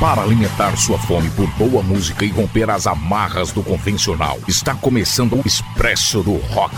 Para 0.00 0.20
alimentar 0.20 0.76
sua 0.76 0.98
fome 0.98 1.30
por 1.30 1.46
boa 1.52 1.82
música 1.82 2.22
e 2.22 2.28
romper 2.28 2.68
as 2.68 2.86
amarras 2.86 3.50
do 3.50 3.62
convencional, 3.62 4.38
está 4.46 4.74
começando 4.74 5.36
o 5.36 5.42
Expresso 5.46 6.22
do 6.22 6.36
Rock. 6.36 6.76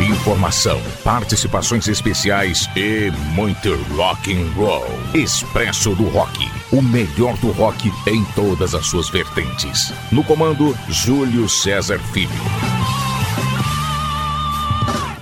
Informação, 0.00 0.80
participações 1.02 1.88
especiais 1.88 2.68
e 2.76 3.10
muito 3.34 3.74
rock 3.96 4.32
and 4.32 4.52
roll. 4.54 4.86
Expresso 5.12 5.96
do 5.96 6.08
Rock, 6.08 6.48
o 6.70 6.80
melhor 6.80 7.36
do 7.38 7.50
rock 7.50 7.92
em 8.06 8.24
todas 8.36 8.72
as 8.72 8.86
suas 8.86 9.10
vertentes. 9.10 9.92
No 10.12 10.22
comando, 10.22 10.76
Júlio 10.88 11.48
César 11.48 11.98
Filho. 11.98 12.30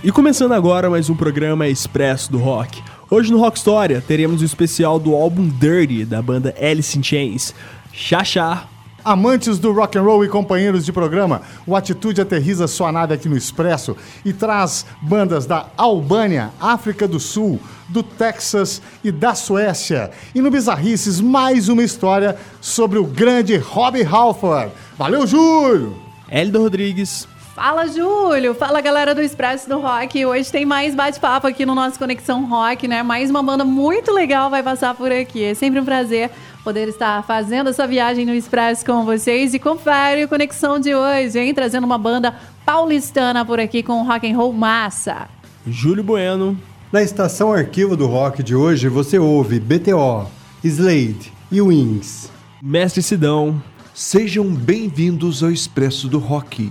E 0.04 0.12
começando 0.12 0.52
agora 0.52 0.90
mais 0.90 1.08
um 1.08 1.14
programa 1.14 1.66
Expresso 1.66 2.30
do 2.30 2.38
Rock. 2.38 2.89
Hoje 3.12 3.32
no 3.32 3.40
Rock 3.40 3.58
História 3.58 4.00
teremos 4.06 4.40
o 4.40 4.44
especial 4.44 4.96
do 5.00 5.16
álbum 5.16 5.48
Dirty 5.48 6.04
da 6.04 6.22
banda 6.22 6.54
Alice 6.56 6.96
in 6.96 7.02
Chains. 7.02 7.52
Xaxá. 7.92 8.68
Amantes 9.04 9.58
do 9.58 9.72
rock 9.72 9.98
and 9.98 10.02
roll 10.02 10.24
e 10.24 10.28
companheiros 10.28 10.84
de 10.84 10.92
programa, 10.92 11.40
o 11.66 11.74
Atitude 11.74 12.20
aterriza 12.20 12.68
sua 12.68 12.92
nave 12.92 13.14
aqui 13.14 13.30
no 13.30 13.36
Expresso 13.36 13.96
e 14.26 14.30
traz 14.30 14.84
bandas 15.00 15.46
da 15.46 15.70
Albânia, 15.74 16.50
África 16.60 17.08
do 17.08 17.18
Sul, 17.18 17.58
do 17.88 18.02
Texas 18.02 18.82
e 19.02 19.10
da 19.10 19.34
Suécia. 19.34 20.10
E 20.34 20.42
no 20.42 20.50
Bizarrices, 20.50 21.18
mais 21.18 21.70
uma 21.70 21.82
história 21.82 22.36
sobre 22.60 22.98
o 22.98 23.04
grande 23.04 23.56
Robbie 23.56 24.04
Halford. 24.04 24.70
Valeu, 24.98 25.26
Júlio! 25.26 25.96
Hélio 26.28 26.60
Rodrigues. 26.60 27.26
Fala, 27.54 27.88
Júlio! 27.88 28.54
Fala, 28.54 28.80
galera 28.80 29.12
do 29.12 29.20
Expresso 29.20 29.68
do 29.68 29.80
Rock. 29.80 30.24
Hoje 30.24 30.50
tem 30.52 30.64
mais 30.64 30.94
bate-papo 30.94 31.48
aqui 31.48 31.66
no 31.66 31.74
nosso 31.74 31.98
Conexão 31.98 32.46
Rock, 32.46 32.86
né? 32.86 33.02
Mais 33.02 33.28
uma 33.28 33.42
banda 33.42 33.64
muito 33.64 34.12
legal 34.12 34.48
vai 34.48 34.62
passar 34.62 34.94
por 34.94 35.10
aqui. 35.10 35.42
É 35.42 35.54
sempre 35.54 35.80
um 35.80 35.84
prazer 35.84 36.30
poder 36.62 36.88
estar 36.88 37.24
fazendo 37.24 37.70
essa 37.70 37.88
viagem 37.88 38.24
no 38.24 38.32
Expresso 38.32 38.86
com 38.86 39.04
vocês. 39.04 39.52
E 39.52 39.58
confere 39.58 40.22
a 40.22 40.28
conexão 40.28 40.78
de 40.78 40.94
hoje, 40.94 41.40
hein? 41.40 41.52
Trazendo 41.52 41.84
uma 41.84 41.98
banda 41.98 42.36
paulistana 42.64 43.44
por 43.44 43.58
aqui 43.58 43.82
com 43.82 44.06
rock 44.06 44.30
and 44.30 44.36
roll 44.36 44.52
massa. 44.52 45.28
Júlio 45.66 46.04
Bueno. 46.04 46.56
Na 46.92 47.02
estação 47.02 47.52
Arquivo 47.52 47.96
do 47.96 48.06
Rock 48.06 48.42
de 48.42 48.54
hoje, 48.54 48.88
você 48.88 49.18
ouve 49.18 49.60
BTO, 49.60 50.26
Slade 50.62 51.32
e 51.50 51.60
Wings. 51.60 52.30
Mestre 52.62 53.02
Sidão. 53.02 53.62
Sejam 53.92 54.46
bem-vindos 54.46 55.42
ao 55.42 55.50
Expresso 55.50 56.08
do 56.08 56.18
Rock 56.18 56.70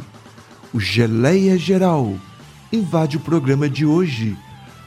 o 0.73 0.79
Geleia 0.79 1.57
Geral 1.57 2.15
invade 2.71 3.17
o 3.17 3.19
programa 3.19 3.69
de 3.69 3.85
hoje, 3.85 4.37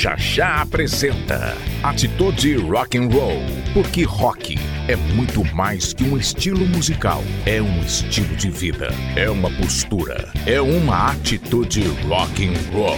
Xaxá 0.00 0.62
apresenta 0.62 1.54
Atitude 1.82 2.56
Rock 2.56 2.96
and 2.96 3.08
Roll, 3.08 3.42
porque 3.74 4.02
rock 4.02 4.56
é 4.88 4.96
muito 4.96 5.44
mais 5.54 5.92
que 5.92 6.04
um 6.04 6.16
estilo 6.16 6.66
musical, 6.68 7.22
é 7.44 7.60
um 7.60 7.82
estilo 7.82 8.34
de 8.34 8.48
vida, 8.50 8.88
é 9.14 9.28
uma 9.28 9.50
postura, 9.58 10.32
é 10.46 10.58
uma 10.58 11.10
atitude 11.10 11.82
rock 12.08 12.48
and 12.48 12.54
roll. 12.72 12.96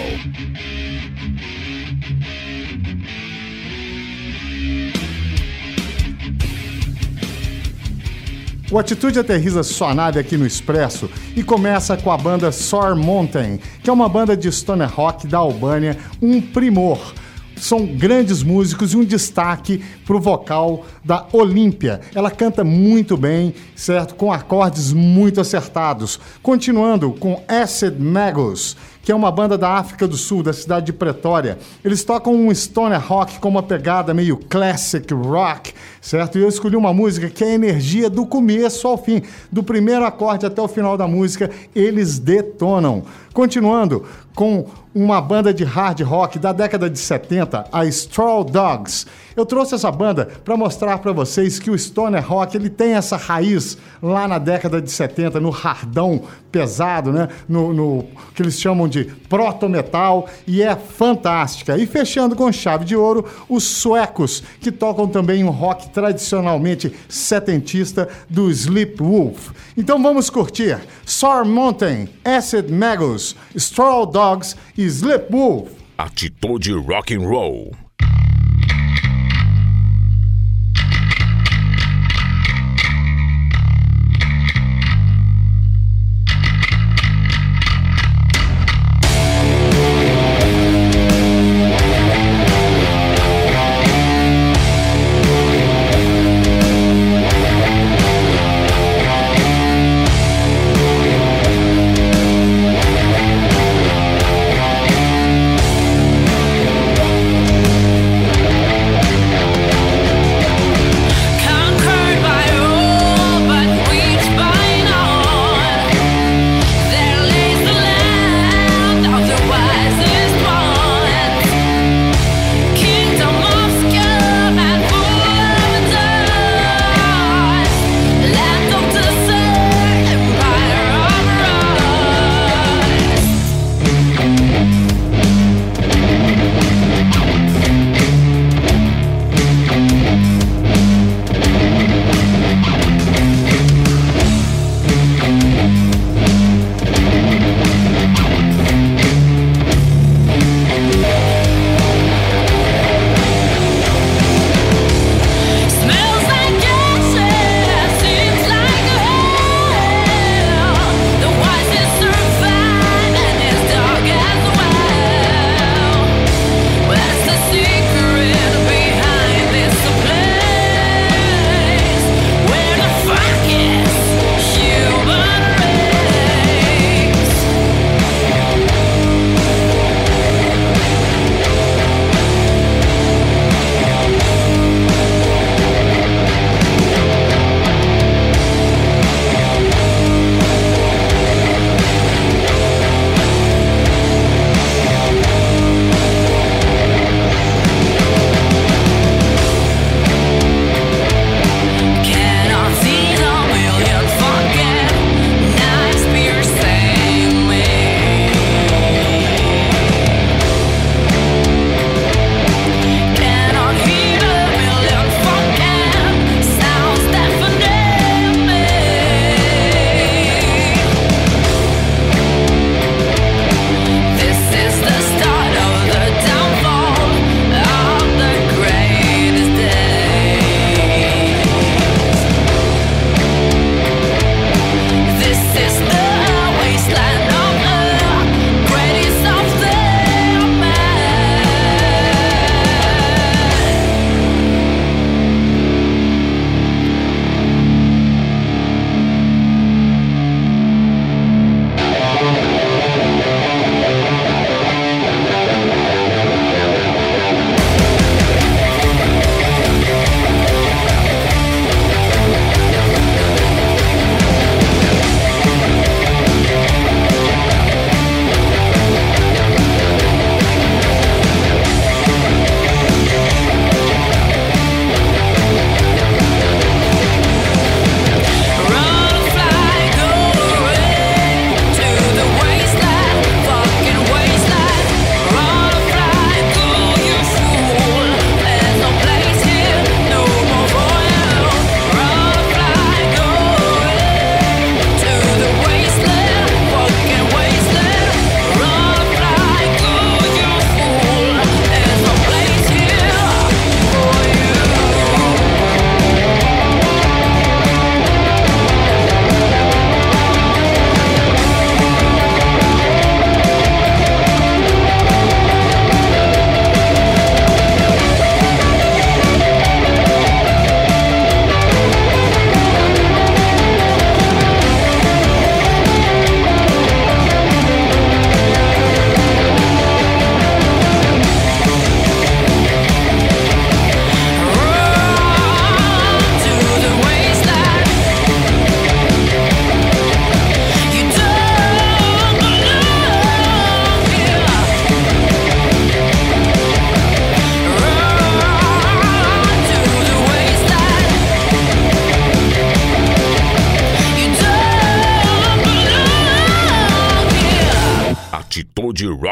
O 8.73 8.79
Atitude 8.79 9.19
aterriza 9.19 9.63
sua 9.63 9.95
nave 9.95 10.19
aqui 10.19 10.35
no 10.39 10.47
Expresso 10.47 11.11
e 11.37 11.43
começa 11.43 11.95
com 11.95 12.11
a 12.11 12.17
banda 12.17 12.51
Sor 12.51 12.97
Mountain, 12.97 13.61
que 13.83 13.91
é 13.91 13.93
uma 13.93 14.09
banda 14.09 14.35
de 14.35 14.51
stoner 14.51 14.91
rock 14.91 15.27
da 15.27 15.37
Albânia, 15.37 15.99
um 16.23 16.41
primor. 16.41 17.13
São 17.55 17.85
grandes 17.85 18.43
músicos 18.43 18.95
e 18.95 18.97
um 18.97 19.05
destaque 19.05 19.85
para 20.07 20.17
o 20.17 20.21
vocal 20.21 20.87
da 21.05 21.27
Olímpia. 21.35 22.01
Ela 22.15 22.31
canta 22.31 22.65
muito 22.65 23.15
bem, 23.15 23.53
certo? 23.77 24.15
Com 24.15 24.33
acordes 24.33 24.91
muito 24.91 25.39
acertados. 25.39 26.19
Continuando 26.43 27.13
com 27.13 27.45
Acid 27.47 28.01
Magus 28.01 28.75
que 29.03 29.11
é 29.11 29.15
uma 29.15 29.33
banda 29.33 29.59
da 29.59 29.71
África 29.71 30.07
do 30.07 30.17
Sul, 30.17 30.43
da 30.43 30.53
cidade 30.53 30.87
de 30.87 30.93
Pretória. 30.93 31.59
Eles 31.85 32.05
tocam 32.05 32.35
um 32.35 32.55
stoner 32.55 33.05
rock 33.05 33.41
com 33.41 33.49
uma 33.49 33.63
pegada 33.63 34.15
meio 34.15 34.37
classic 34.37 35.13
rock, 35.13 35.75
certo? 36.03 36.37
E 36.37 36.43
eu 36.43 36.49
escolhi 36.49 36.77
uma 36.77 36.93
música 36.93 37.31
que 37.31 37.45
é 37.45 37.47
a 37.47 37.55
energia 37.55 38.11
do 38.11 38.27
começo 38.27 38.87
ao 38.89 38.99
fim, 38.99 39.23
do 39.51 39.63
primeiro 39.63 40.05
acorde 40.05 40.45
até 40.45 40.61
o 40.61 40.69
final 40.69 40.99
da 40.99 41.07
música, 41.07 41.49
eles 41.75 42.19
detonam. 42.19 43.05
Continuando 43.33 44.05
com 44.35 44.67
uma 44.95 45.21
banda 45.21 45.55
de 45.55 45.65
hard 45.65 46.01
rock 46.03 46.39
da 46.39 46.53
década 46.53 46.89
de 46.89 46.99
70, 46.99 47.67
a 47.73 47.87
Straw 47.87 48.45
Dogs. 48.45 49.07
Eu 49.35 49.47
trouxe 49.47 49.75
essa 49.75 49.91
banda 49.91 50.29
para 50.45 50.57
mostrar 50.57 50.99
para 50.99 51.13
vocês 51.13 51.59
que 51.59 51.71
o 51.71 51.79
stoner 51.79 52.27
rock 52.27 52.55
ele 52.55 52.69
tem 52.69 52.93
essa 52.93 53.17
raiz 53.17 53.79
lá 54.03 54.29
na 54.29 54.39
década 54.39 54.83
de 54.83 54.91
70, 54.91 55.41
no 55.41 55.49
hardão 55.49 56.23
pesado, 56.51 57.11
né? 57.11 57.29
No, 57.49 57.73
no 57.73 58.05
que 58.35 58.43
eles 58.43 58.61
chamam 58.61 58.87
de 58.87 59.05
proto-metal 59.29 60.29
e 60.47 60.63
é 60.63 60.77
fantástica. 60.77 61.79
E 61.79 61.87
fechando 61.87 62.37
com 62.37 62.53
chave 62.53 62.85
de 62.85 62.95
ouro, 62.95 63.25
os 63.49 63.65
suecos, 63.65 64.43
que 64.61 64.71
tocam 64.71 65.09
também 65.09 65.43
um 65.43 65.51
rock 65.51 65.89
tradicionalmente 65.93 66.93
setentista 67.09 68.09
do 68.29 68.51
Sleep 68.51 69.01
Wolf. 69.01 69.51
Então 69.77 70.03
vamos 70.03 70.31
curtir 70.31 70.79
Sor 71.05 71.45
Mountain, 71.45 72.09
Acid 72.25 72.73
Magus, 72.73 73.37
Straw 73.57 74.07
Dogs 74.07 74.57
e 74.77 74.85
Sleep 74.85 75.27
Wolf. 75.31 75.71
Atitude 75.99 76.73
Rock 76.73 77.15
and 77.15 77.29
Roll. 77.29 77.73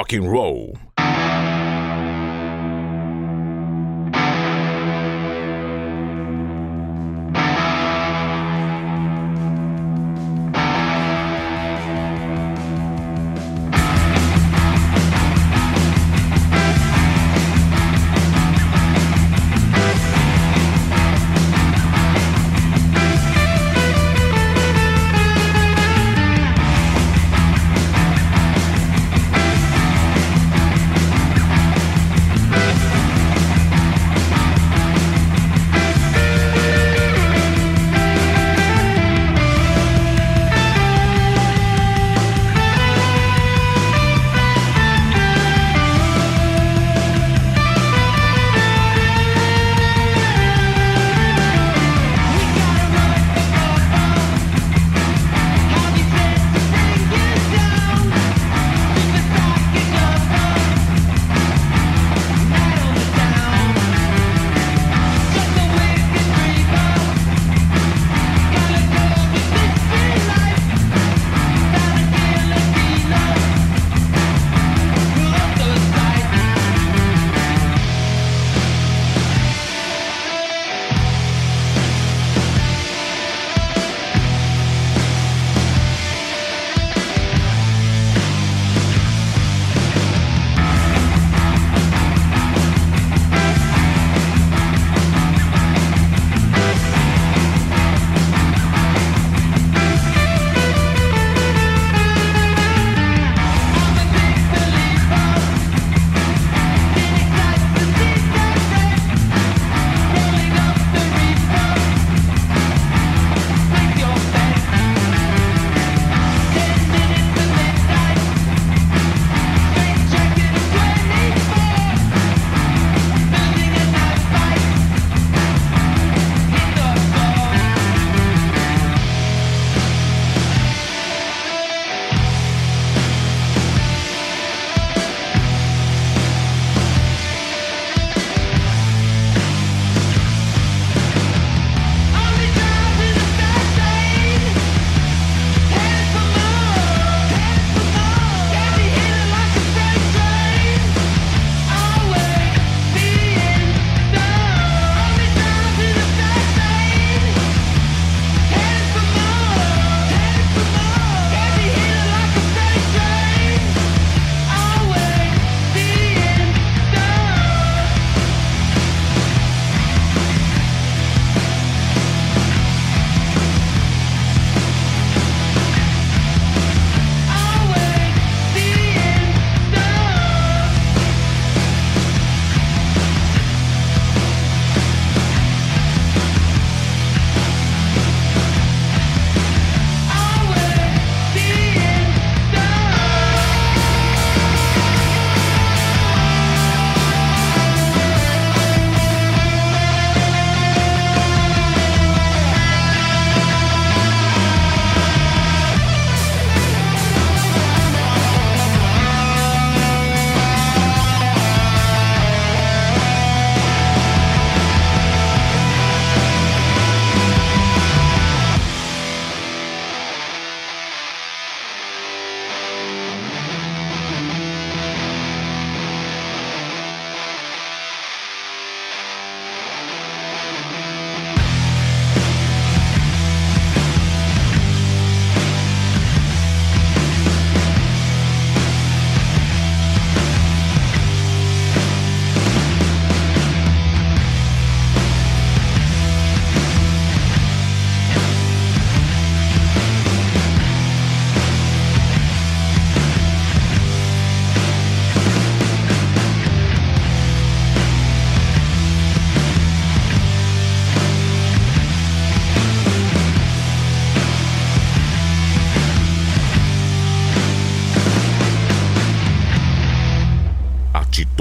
Rock 0.01 0.15
and 0.15 0.33
Roll. 0.33 0.90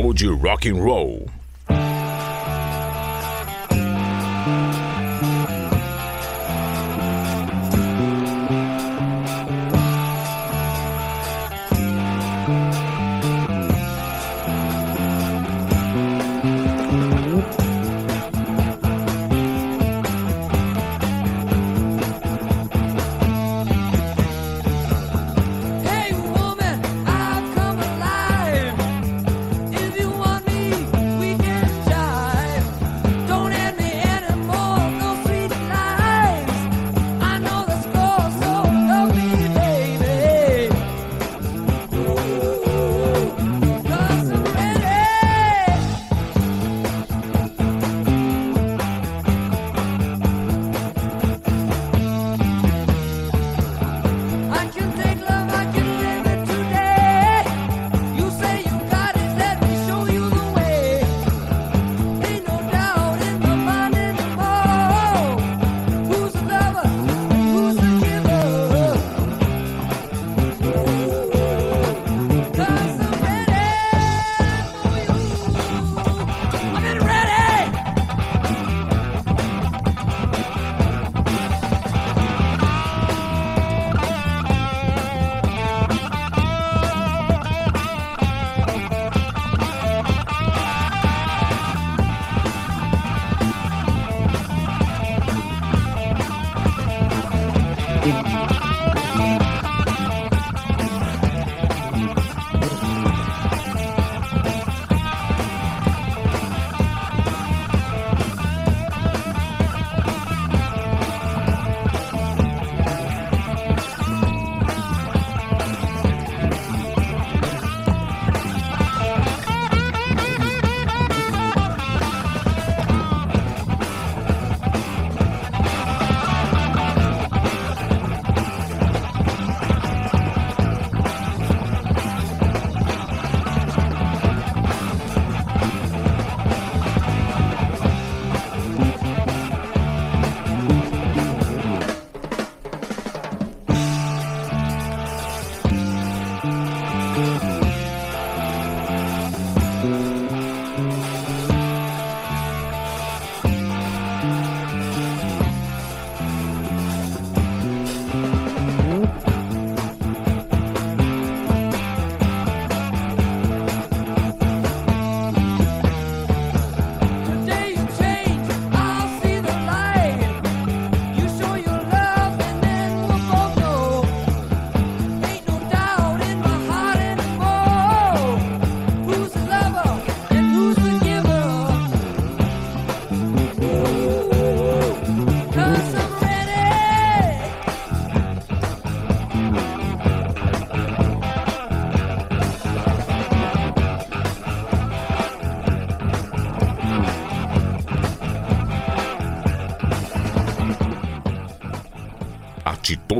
Atitude 0.09 0.41
Rock 0.41 0.65
and 0.65 0.83
Roll. 0.83 1.38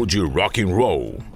Atitude 0.09 0.33
Rock 0.33 0.57
and 0.57 0.75
Roll. 0.75 1.28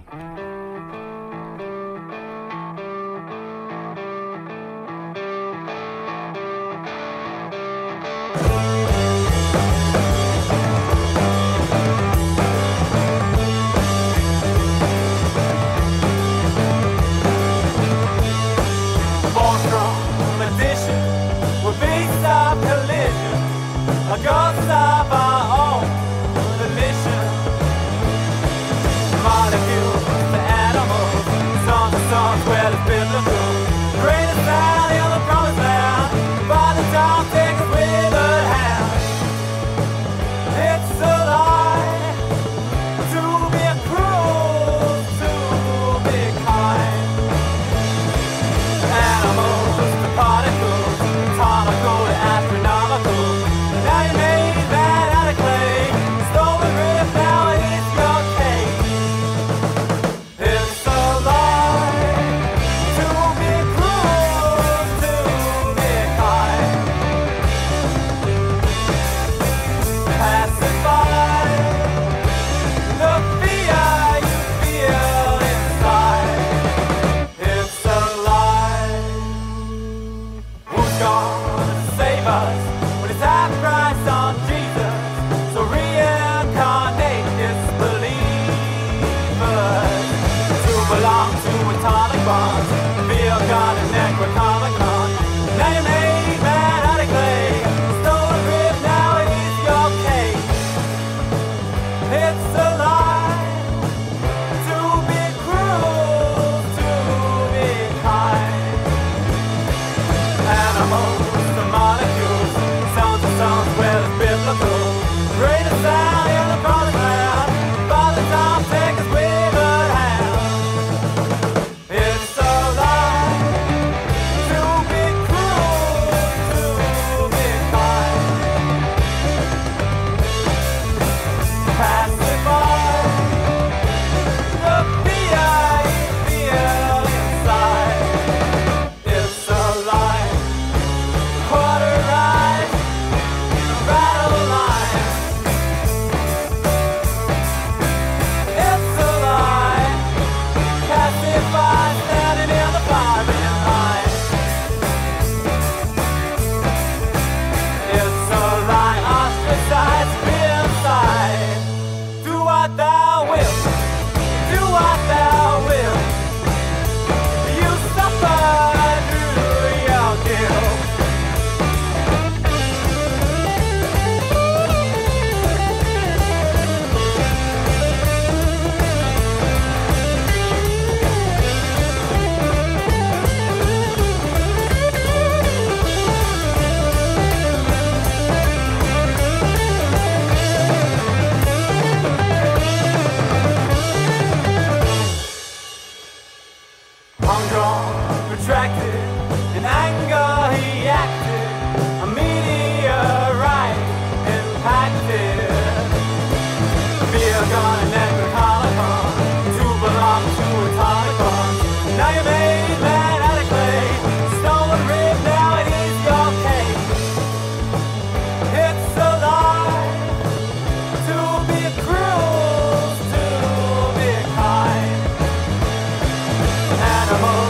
come 227.14 227.26
on. 227.26 227.43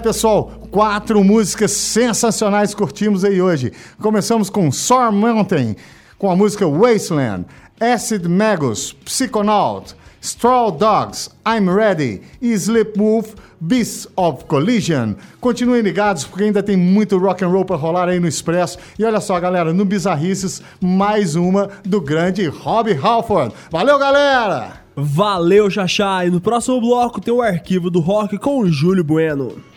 Pessoal, 0.00 0.50
quatro 0.70 1.22
músicas 1.22 1.72
sensacionais 1.72 2.74
curtimos 2.74 3.24
aí 3.24 3.40
hoje. 3.40 3.72
Começamos 4.00 4.48
com 4.48 4.72
Soar 4.72 5.12
Mountain, 5.12 5.76
com 6.18 6.30
a 6.30 6.36
música 6.36 6.66
Wasteland, 6.66 7.44
Acid 7.78 8.26
Magus, 8.26 8.92
Psychonaut, 9.04 9.94
Straw 10.22 10.70
Dogs, 10.70 11.30
I'm 11.46 11.70
Ready 11.70 12.22
e 12.40 12.52
Sleep 12.52 12.98
Wolf, 12.98 13.34
Beasts 13.60 14.08
of 14.16 14.44
Collision. 14.46 15.14
Continuem 15.40 15.82
ligados 15.82 16.24
porque 16.24 16.44
ainda 16.44 16.62
tem 16.62 16.76
muito 16.76 17.18
rock 17.18 17.44
and 17.44 17.48
roll 17.48 17.64
para 17.64 17.76
rolar 17.76 18.08
aí 18.08 18.18
no 18.18 18.28
Expresso. 18.28 18.78
E 18.98 19.04
olha 19.04 19.20
só, 19.20 19.38
galera, 19.38 19.72
no 19.72 19.84
Bizarrices, 19.84 20.62
mais 20.80 21.36
uma 21.36 21.70
do 21.84 22.00
grande 22.00 22.46
Rob 22.46 22.92
Halford. 22.92 23.54
Valeu, 23.70 23.98
galera! 23.98 24.80
Valeu, 24.96 25.70
Xaxá! 25.70 26.26
E 26.26 26.30
no 26.30 26.40
próximo 26.40 26.80
bloco 26.80 27.20
tem 27.20 27.32
o 27.32 27.42
arquivo 27.42 27.90
do 27.90 28.00
rock 28.00 28.36
com 28.38 28.60
o 28.60 28.68
Júlio 28.70 29.04
Bueno. 29.04 29.70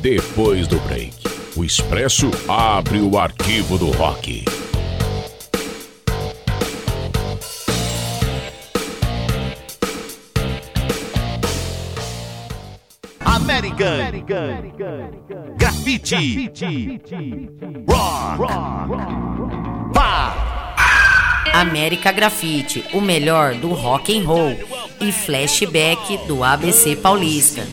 Depois 0.00 0.66
do 0.66 0.78
break, 0.80 1.14
o 1.56 1.62
Expresso 1.62 2.30
abre 2.48 3.00
o 3.00 3.18
arquivo 3.18 3.76
do 3.76 3.90
rock. 3.90 4.44
American, 13.20 14.24
Graffiti, 15.58 16.50
Rock, 17.86 18.52
Pá, 19.92 20.59
América 21.60 22.10
Grafite, 22.10 22.82
o 22.94 23.02
melhor 23.02 23.54
do 23.54 23.74
rock 23.74 24.18
and 24.18 24.26
roll 24.26 24.56
e 24.98 25.12
flashback 25.12 26.16
do 26.26 26.42
ABC 26.42 26.96
Paulista. 26.96 27.68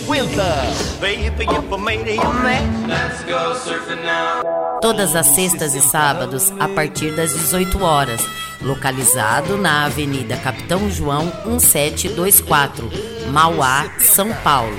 Todas 4.82 5.16
as 5.16 5.28
sextas 5.28 5.74
e 5.74 5.80
sábados 5.80 6.52
a 6.60 6.68
partir 6.68 7.12
das 7.16 7.34
18 7.34 7.82
horas, 7.82 8.22
localizado 8.62 9.56
na 9.56 9.86
Avenida 9.86 10.36
Capitão 10.36 10.92
João 10.92 11.32
1724, 11.46 12.92
Mauá, 13.32 13.90
São 14.00 14.34
Paulo. 14.44 14.76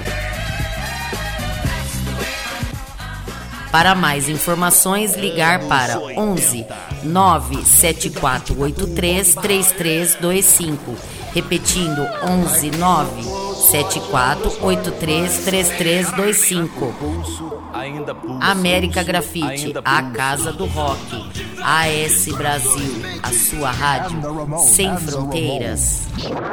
Para 3.71 3.95
mais 3.95 4.29
informações, 4.29 5.15
ligar 5.15 5.61
para 5.69 5.99
11 5.99 6.67
97483 7.05 9.35
3325. 9.35 10.97
Repetindo, 11.35 12.01
11 12.25 12.71
97483 12.71 15.39
3325. 15.45 16.95
América 18.41 19.03
Grafite, 19.03 19.75
a 19.85 20.03
casa 20.11 20.51
do 20.53 20.65
rock. 20.67 21.29
AS 21.63 22.27
Brasil, 22.37 23.03
a 23.23 23.31
sua 23.33 23.71
rádio 23.71 24.19
sem 24.59 24.97
fronteiras. 24.97 26.09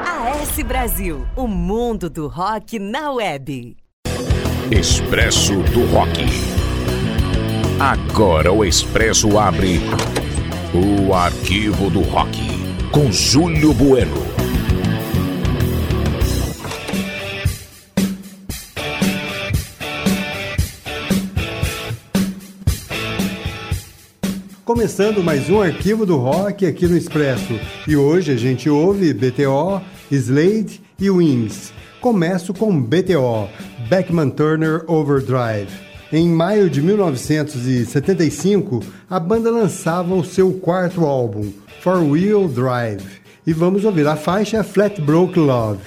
AS 0.06 0.62
Brasil, 0.66 1.26
o 1.36 1.48
mundo 1.48 2.10
do 2.10 2.28
rock 2.28 2.78
na 2.78 3.12
web. 3.12 3.78
Expresso 4.72 5.62
do 5.62 5.86
Rock. 5.94 6.55
Agora 7.80 8.54
o 8.54 8.64
Expresso 8.64 9.38
abre 9.38 9.82
o 10.74 11.14
arquivo 11.14 11.90
do 11.90 12.00
rock 12.00 12.40
com 12.90 13.12
Júlio 13.12 13.74
Bueno. 13.74 14.16
Começando 24.64 25.22
mais 25.22 25.50
um 25.50 25.60
arquivo 25.60 26.06
do 26.06 26.16
rock 26.16 26.66
aqui 26.66 26.88
no 26.88 26.96
Expresso. 26.96 27.60
E 27.86 27.98
hoje 27.98 28.32
a 28.32 28.38
gente 28.38 28.70
ouve 28.70 29.14
BTO, 29.14 29.82
Slade 30.10 30.82
e 30.98 31.10
Wings. 31.10 31.74
Começo 32.00 32.54
com 32.54 32.82
BTO, 32.82 33.50
Beckman 33.90 34.30
Turner 34.30 34.86
Overdrive. 34.88 35.85
Em 36.14 36.30
maio 36.30 36.70
de 36.70 36.84
1975, 36.84 38.80
a 39.10 39.20
banda 39.20 39.50
lançava 39.50 40.14
o 40.14 40.24
seu 40.24 40.54
quarto 40.54 41.04
álbum, 41.04 41.52
Four 41.82 42.04
Wheel 42.12 42.48
Drive. 42.48 43.04
E 43.46 43.52
vamos 43.52 43.84
ouvir 43.86 44.06
a 44.06 44.16
faixa 44.16 44.64
Flat 44.64 45.02
Broke 45.02 45.40
Love. 45.40 45.82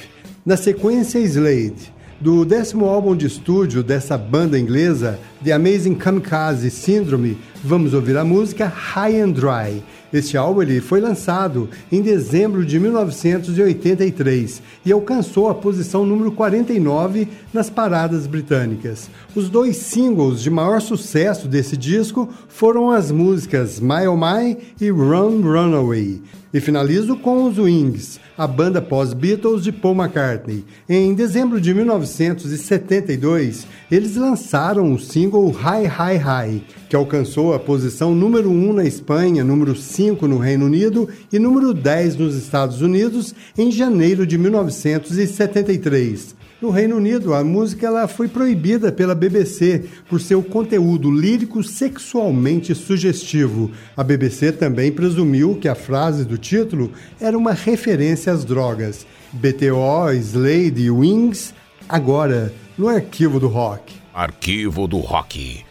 Na 0.44 0.56
sequência, 0.56 1.20
Slade. 1.20 1.92
Do 2.20 2.44
décimo 2.44 2.86
álbum 2.86 3.14
de 3.14 3.26
estúdio 3.26 3.80
dessa 3.80 4.18
banda 4.18 4.58
inglesa, 4.58 5.20
The 5.44 5.52
Amazing 5.52 5.94
Kamikaze 5.94 6.68
Syndrome, 6.68 7.38
vamos 7.62 7.94
ouvir 7.94 8.16
a 8.16 8.24
música 8.24 8.66
High 8.66 9.20
and 9.20 9.30
Dry. 9.30 9.84
Este 10.12 10.36
álbum 10.36 10.62
ele 10.62 10.80
foi 10.80 11.00
lançado 11.00 11.68
em 11.92 12.02
dezembro 12.02 12.66
de 12.66 12.80
1983 12.80 14.60
e 14.84 14.90
alcançou 14.90 15.48
a 15.48 15.54
posição 15.54 16.04
número 16.04 16.32
49 16.32 17.28
nas 17.54 17.70
paradas 17.70 18.26
britânicas. 18.26 19.08
Os 19.32 19.48
dois 19.48 19.76
singles 19.76 20.42
de 20.42 20.50
maior 20.50 20.80
sucesso 20.80 21.46
desse 21.46 21.76
disco 21.76 22.28
foram 22.48 22.90
as 22.90 23.12
músicas 23.12 23.78
My 23.78 24.08
Oh 24.08 24.16
My 24.16 24.58
e 24.80 24.90
Run 24.90 25.40
Runaway. 25.42 26.20
E 26.52 26.60
finalizo 26.60 27.14
com 27.16 27.44
os 27.44 27.58
Wings, 27.58 28.18
a 28.38 28.46
banda 28.46 28.80
pós-Beatles 28.80 29.64
de 29.64 29.72
Paul 29.72 29.96
McCartney. 29.96 30.64
Em 30.88 31.12
dezembro 31.12 31.60
de 31.60 31.74
1972, 31.74 33.66
eles 33.90 34.14
lançaram 34.14 34.92
o 34.92 34.98
single 34.98 35.50
High 35.50 35.86
High 35.86 36.16
High, 36.16 36.62
que 36.88 36.94
alcançou 36.94 37.52
a 37.52 37.58
posição 37.58 38.14
número 38.14 38.48
1 38.48 38.72
na 38.74 38.84
Espanha, 38.84 39.42
número 39.42 39.74
5 39.74 40.28
no 40.28 40.38
Reino 40.38 40.66
Unido 40.66 41.08
e 41.32 41.38
número 41.40 41.74
10 41.74 42.14
nos 42.14 42.36
Estados 42.36 42.80
Unidos 42.80 43.34
em 43.56 43.72
janeiro 43.72 44.24
de 44.24 44.38
1973. 44.38 46.37
No 46.60 46.70
Reino 46.70 46.96
Unido, 46.96 47.34
a 47.34 47.44
música 47.44 47.86
ela 47.86 48.08
foi 48.08 48.26
proibida 48.26 48.90
pela 48.90 49.14
BBC 49.14 49.84
por 50.08 50.20
seu 50.20 50.42
conteúdo 50.42 51.08
lírico 51.08 51.62
sexualmente 51.62 52.74
sugestivo. 52.74 53.70
A 53.96 54.02
BBC 54.02 54.50
também 54.50 54.90
presumiu 54.90 55.54
que 55.54 55.68
a 55.68 55.76
frase 55.76 56.24
do 56.24 56.36
título 56.36 56.92
era 57.20 57.38
uma 57.38 57.52
referência 57.52 58.32
às 58.32 58.44
drogas. 58.44 59.06
BTO, 59.32 60.12
Slade 60.14 60.82
e 60.82 60.90
Wings, 60.90 61.54
agora 61.88 62.52
no 62.76 62.88
arquivo 62.88 63.38
do 63.38 63.46
rock. 63.46 63.94
Arquivo 64.12 64.88
do 64.88 64.98
rock. 64.98 65.67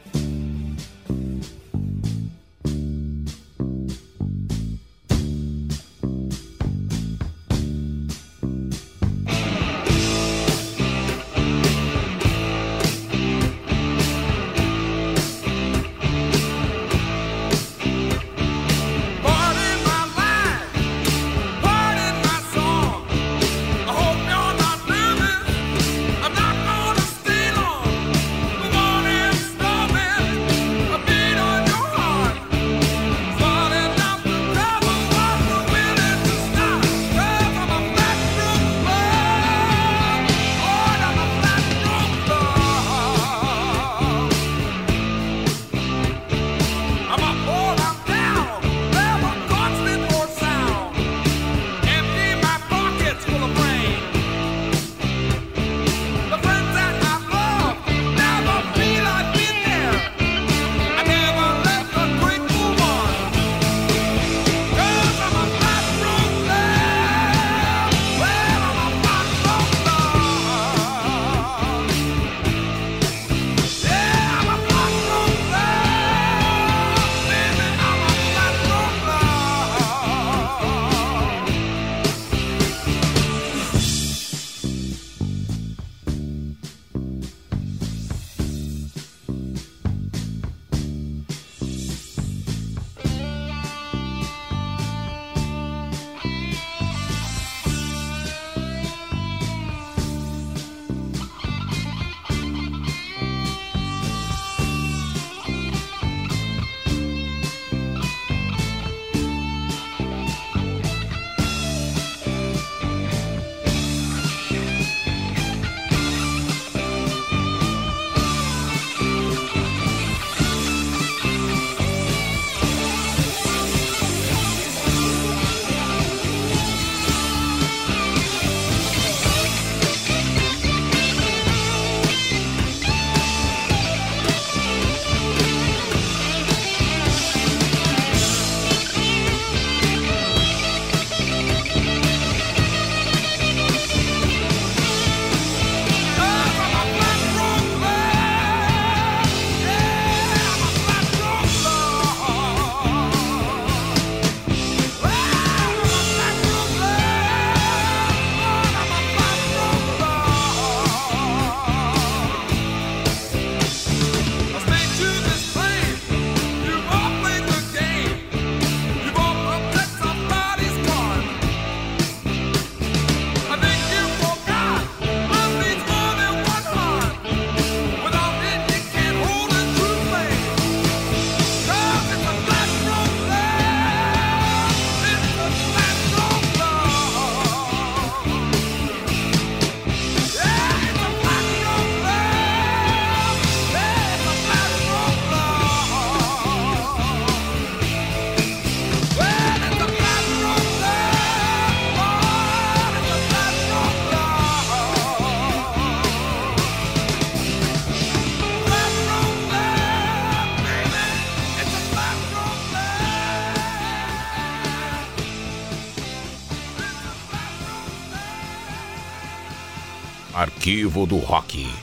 Arquivo 220.67 221.06
do 221.06 221.15
Rock. 221.19 221.76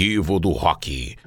Arquivo 0.00 0.40
do 0.40 0.52
Rock. 0.52 1.18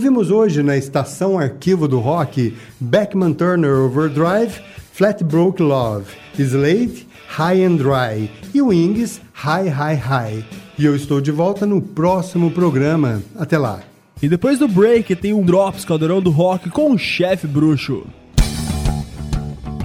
Ouvimos 0.00 0.30
hoje 0.30 0.62
na 0.62 0.78
estação 0.78 1.38
arquivo 1.38 1.86
do 1.86 2.00
rock 2.00 2.56
Beckman 2.80 3.34
Turner 3.34 3.80
Overdrive, 3.80 4.58
Flat 4.94 5.22
Broke 5.22 5.62
Love, 5.62 6.06
Slade, 6.38 7.06
High 7.28 7.64
and 7.64 7.76
Dry 7.76 8.30
e 8.54 8.62
Wings, 8.62 9.20
High 9.34 9.68
High 9.68 9.96
High. 9.96 10.44
E 10.78 10.86
eu 10.86 10.96
estou 10.96 11.20
de 11.20 11.30
volta 11.30 11.66
no 11.66 11.82
próximo 11.82 12.50
programa. 12.50 13.22
Até 13.38 13.58
lá. 13.58 13.80
E 14.22 14.26
depois 14.26 14.58
do 14.58 14.66
break 14.66 15.14
tem 15.16 15.34
um 15.34 15.42
Drops 15.42 15.84
Caldeirão 15.84 16.22
do 16.22 16.30
Rock 16.30 16.70
com 16.70 16.92
o 16.92 16.98
chefe 16.98 17.46
bruxo. 17.46 18.06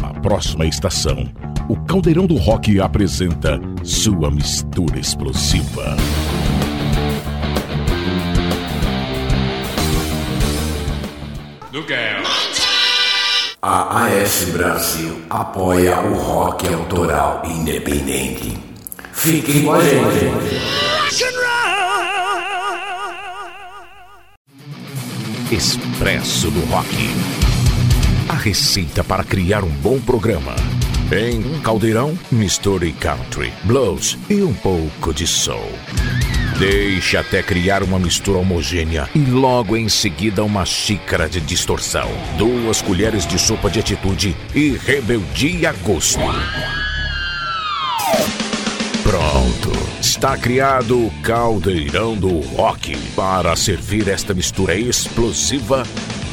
A 0.01 0.17
próxima 0.21 0.65
estação, 0.65 1.29
o 1.67 1.75
Caldeirão 1.75 2.25
do 2.25 2.37
Rock 2.37 2.79
apresenta 2.79 3.59
sua 3.83 4.31
mistura 4.31 4.97
explosiva. 4.97 5.97
A 13.61 14.05
AS 14.05 14.45
Brasil 14.53 15.21
apoia 15.29 15.99
o 15.99 16.13
rock 16.13 16.73
autoral 16.73 17.43
independente. 17.45 18.57
Fiquem 19.11 19.65
com 19.65 19.73
a 19.73 19.83
gente. 19.83 20.31
Expresso 25.51 26.49
do 26.49 26.61
Rock. 26.67 26.95
A 28.29 28.35
receita 28.35 29.03
para 29.03 29.25
criar 29.25 29.65
um 29.65 29.69
bom 29.69 29.99
programa. 29.99 30.55
Em 31.11 31.39
um 31.39 31.59
caldeirão, 31.59 32.17
misture 32.31 32.93
country, 32.93 33.51
blues 33.65 34.17
e 34.29 34.41
um 34.41 34.53
pouco 34.53 35.13
de 35.13 35.27
soul. 35.27 35.73
Deixe 36.59 37.17
até 37.17 37.43
criar 37.43 37.83
uma 37.83 37.99
mistura 37.99 38.37
homogênea 38.37 39.09
e 39.13 39.19
logo 39.19 39.75
em 39.75 39.89
seguida 39.89 40.41
uma 40.41 40.65
xícara 40.65 41.27
de 41.27 41.41
distorção, 41.41 42.09
duas 42.37 42.81
colheres 42.81 43.27
de 43.27 43.37
sopa 43.37 43.69
de 43.69 43.81
atitude 43.81 44.35
e 44.53 44.69
rebeldia 44.77 45.71
a 45.71 45.73
gosto. 45.73 46.19
Pronto, 49.03 49.71
está 49.99 50.37
criado 50.37 51.07
o 51.07 51.11
caldeirão 51.21 52.15
do 52.15 52.39
rock. 52.39 52.95
Para 53.15 53.53
servir 53.57 54.07
esta 54.07 54.33
mistura 54.33 54.75
explosiva, 54.75 55.83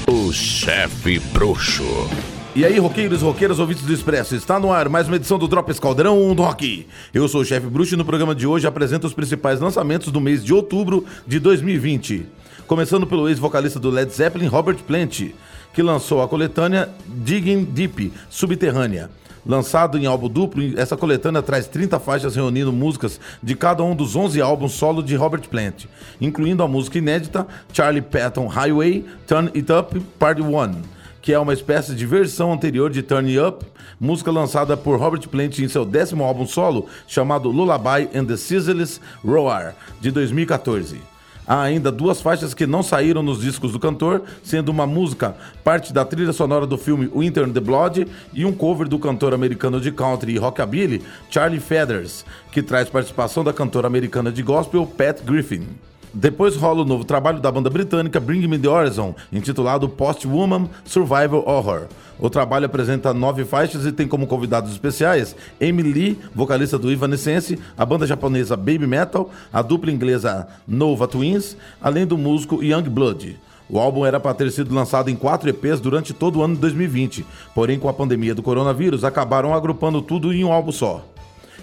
o 0.07 0.33
chefe 0.33 1.19
bruxo. 1.19 2.09
E 2.55 2.67
aí, 2.67 2.79
roqueiros 2.79 3.23
roqueiras, 3.23 3.59
ouvintes 3.59 3.83
do 3.83 3.95
Expresso, 3.95 4.37
está 4.37 4.61
no 4.61 4.71
ar 4.71 4.87
mais 4.87 5.09
uma 5.09 5.17
edição 5.17 5.39
do 5.39 5.49
Drops 5.49 5.81
Caldeirão 5.81 6.35
do 6.35 6.43
Rock. 6.43 6.87
Eu 7.15 7.27
sou 7.27 7.41
o 7.41 7.45
chefe 7.47 7.67
bruxo 7.67 7.95
e 7.95 7.97
no 7.97 8.05
programa 8.05 8.35
de 8.35 8.47
hoje 8.47 8.67
apresento 8.67 9.07
os 9.07 9.15
principais 9.15 9.59
lançamentos 9.59 10.13
do 10.13 10.21
mês 10.21 10.45
de 10.45 10.53
outubro 10.53 11.03
de 11.27 11.39
2020. 11.39 12.27
Começando 12.67 13.07
pelo 13.07 13.27
ex-vocalista 13.27 13.81
do 13.81 13.89
Led 13.89 14.13
Zeppelin, 14.13 14.49
Robert 14.49 14.77
Plant, 14.87 15.31
que 15.73 15.83
lançou 15.83 16.21
a 16.21 16.29
coletânea 16.29 16.91
Digging 17.25 17.65
Deep, 17.65 18.13
Subterrânea. 18.29 19.11
Lançado 19.47 19.97
em 19.97 20.05
álbum 20.05 20.29
duplo, 20.29 20.79
essa 20.79 20.95
coletânea 20.95 21.41
traz 21.41 21.67
30 21.67 21.99
faixas 22.01 22.37
reunindo 22.37 22.71
músicas 22.71 23.19
de 23.43 23.55
cada 23.55 23.83
um 23.83 23.97
dos 23.97 24.15
11 24.15 24.43
álbuns 24.43 24.73
solo 24.73 25.03
de 25.03 25.17
Robert 25.17 25.49
Plant, 25.49 25.87
incluindo 26.21 26.63
a 26.63 26.69
música 26.69 26.99
inédita 26.99 27.47
Charlie 27.73 28.03
Patton 28.03 28.47
Highway 28.47 29.07
Turn 29.27 29.51
It 29.55 29.73
Up 29.73 29.99
Part 30.19 30.43
1 30.43 30.92
que 31.23 31.33
é 31.33 31.39
uma 31.39 31.53
espécie 31.53 31.95
de 31.95 32.05
versão 32.05 32.53
anterior 32.53 32.91
de 32.91 33.01
Turn 33.01 33.39
Up, 33.39 33.65
música 33.99 34.33
lançada 34.33 34.77
por 34.77 34.99
Robert 34.99 35.29
Plant 35.29 35.61
em 35.61 35.69
seu 35.69 35.85
décimo 35.85 36.25
álbum 36.25 36.45
solo, 36.45 36.89
chamado 37.07 37.49
Lullaby 37.49 38.09
and 38.13 38.25
the 38.25 38.37
Sizzles 38.37 39.01
Roar, 39.25 39.77
de 40.01 40.11
2014. 40.11 41.01
Há 41.47 41.61
ainda 41.61 41.93
duas 41.93 42.21
faixas 42.21 42.55
que 42.55 42.67
não 42.67 42.83
saíram 42.83 43.23
nos 43.23 43.41
discos 43.41 43.73
do 43.73 43.79
cantor, 43.79 44.23
sendo 44.43 44.71
uma 44.71 44.87
música 44.87 45.37
parte 45.63 45.93
da 45.93 46.05
trilha 46.05 46.33
sonora 46.33 46.67
do 46.67 46.77
filme 46.77 47.11
Winter 47.15 47.47
in 47.49 47.53
the 47.53 47.61
Blood 47.61 48.07
e 48.33 48.45
um 48.45 48.53
cover 48.53 48.89
do 48.89 48.99
cantor 48.99 49.33
americano 49.33 49.81
de 49.81 49.93
country 49.93 50.33
e 50.33 50.39
rockabilly 50.39 51.03
Charlie 51.31 51.61
Feathers, 51.61 52.25
que 52.51 52.63
traz 52.63 52.89
participação 52.89 53.45
da 53.45 53.53
cantora 53.53 53.87
americana 53.87 54.33
de 54.33 54.43
gospel 54.43 54.87
Pat 54.87 55.21
Griffin. 55.23 55.67
Depois 56.15 56.57
rola 56.57 56.83
o 56.83 56.85
novo 56.85 57.05
trabalho 57.05 57.41
da 57.41 57.51
banda 57.51 57.71
britânica 57.71 58.21
Bring 58.21 58.47
Me 58.47 58.59
The 58.59 58.69
Horizon, 58.69 59.15
intitulado 59.33 59.89
Post-Woman 59.89 60.69
Survival 60.85 61.43
Horror. 61.47 61.87
O 62.19 62.29
trabalho 62.29 62.67
apresenta 62.67 63.15
nove 63.15 63.47
faixas 63.47 63.87
e 63.87 63.93
tem 63.93 64.07
como 64.07 64.27
convidados 64.27 64.73
especiais 64.73 65.35
Amy 65.61 65.83
Lee, 65.83 66.19
vocalista 66.35 66.79
do 66.79 66.93
Evanescence, 66.93 67.59
a 67.79 67.87
banda 67.87 68.07
japonesa 68.07 68.57
Baby 68.57 68.87
Metal, 68.87 69.31
a 69.51 69.63
dupla 69.63 69.91
inglesa 69.91 70.47
Nova 70.69 71.09
Twins, 71.09 71.57
além 71.81 72.07
do 72.07 72.19
músico 72.19 72.63
Young 72.63 72.91
Blood. 72.91 73.39
O 73.69 73.79
álbum 73.79 74.05
era 74.05 74.21
para 74.21 74.35
ter 74.35 74.53
sido 74.53 74.75
lançado 74.75 75.09
em 75.09 75.17
quatro 75.17 75.49
EPs 75.49 75.81
durante 75.81 76.13
todo 76.13 76.41
o 76.41 76.43
ano 76.43 76.55
de 76.55 76.61
2020, 76.61 77.25
porém 77.55 77.79
com 77.79 77.89
a 77.89 77.93
pandemia 77.95 78.35
do 78.35 78.43
coronavírus 78.43 79.03
acabaram 79.03 79.55
agrupando 79.55 80.03
tudo 80.03 80.31
em 80.31 80.45
um 80.45 80.53
álbum 80.53 80.73
só. 80.73 81.03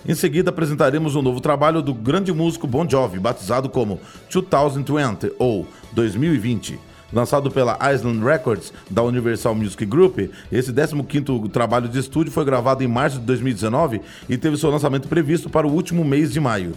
Em 0.08 0.16
seguida, 0.16 0.50
apresentaremos 0.50 1.16
um 1.16 1.22
novo 1.22 1.42
trabalho 1.42 1.82
do 1.82 1.94
grande 1.94 2.32
músico 2.32 2.66
Bon 2.66 2.88
Jovi, 2.90 3.20
batizado 3.20 3.68
como 3.68 4.00
2020 4.32 5.34
ou 5.38 5.68
2020. 5.92 6.80
Lançado 7.12 7.52
pela 7.52 7.78
Island 7.94 8.24
Records 8.24 8.72
da 8.90 9.04
Universal 9.04 9.56
Music 9.56 9.86
Group, 9.86 10.20
esse 10.52 10.72
15º 10.72 11.52
trabalho 11.52 11.90
de 11.90 12.00
estúdio 12.00 12.32
foi 12.32 12.46
gravado 12.46 12.84
em 12.84 12.88
março 12.88 13.20
de 13.20 13.26
2019 13.26 14.02
e 14.30 14.38
teve 14.38 14.58
seu 14.58 14.70
lançamento 14.70 15.08
previsto 15.08 15.50
para 15.50 15.68
o 15.68 15.72
último 15.72 16.06
mês 16.06 16.32
de 16.32 16.40
maio. 16.40 16.74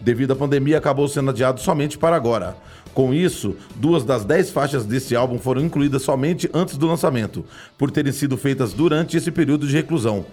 Devido 0.00 0.32
à 0.32 0.36
pandemia, 0.36 0.76
acabou 0.76 1.08
sendo 1.08 1.30
adiado 1.30 1.60
somente 1.60 1.96
para 1.96 2.14
agora. 2.14 2.56
Com 2.92 3.14
isso, 3.14 3.56
duas 3.76 4.04
das 4.04 4.24
dez 4.24 4.50
faixas 4.50 4.84
desse 4.84 5.16
álbum 5.16 5.38
foram 5.38 5.62
incluídas 5.62 6.02
somente 6.02 6.50
antes 6.52 6.76
do 6.76 6.86
lançamento, 6.86 7.44
por 7.78 7.90
terem 7.90 8.12
sido 8.12 8.36
feitas 8.36 8.74
durante 8.74 9.16
esse 9.16 9.30
período 9.30 9.66
de 9.66 9.74
reclusão. 9.74 10.26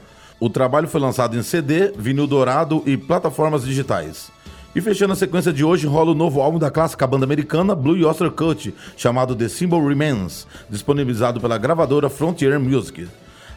O 0.43 0.49
trabalho 0.49 0.89
foi 0.89 0.99
lançado 0.99 1.37
em 1.37 1.41
CD, 1.41 1.93
vinil 1.97 2.27
dourado 2.27 2.83
e 2.85 2.97
plataformas 2.97 3.63
digitais. 3.63 4.29
E 4.75 4.81
fechando 4.81 5.13
a 5.13 5.15
sequência 5.15 5.53
de 5.53 5.63
hoje, 5.63 5.87
rola 5.87 6.11
o 6.11 6.13
novo 6.13 6.41
álbum 6.41 6.59
da 6.59 6.69
clássica 6.69 7.07
banda 7.07 7.23
americana 7.23 7.73
Blue 7.73 8.05
Oyster 8.05 8.29
Cult, 8.29 8.75
chamado 8.97 9.37
The 9.37 9.47
Symbol 9.47 9.87
Remains, 9.87 10.45
disponibilizado 10.69 11.39
pela 11.39 11.57
gravadora 11.57 12.09
Frontier 12.09 12.59
Music. 12.59 13.07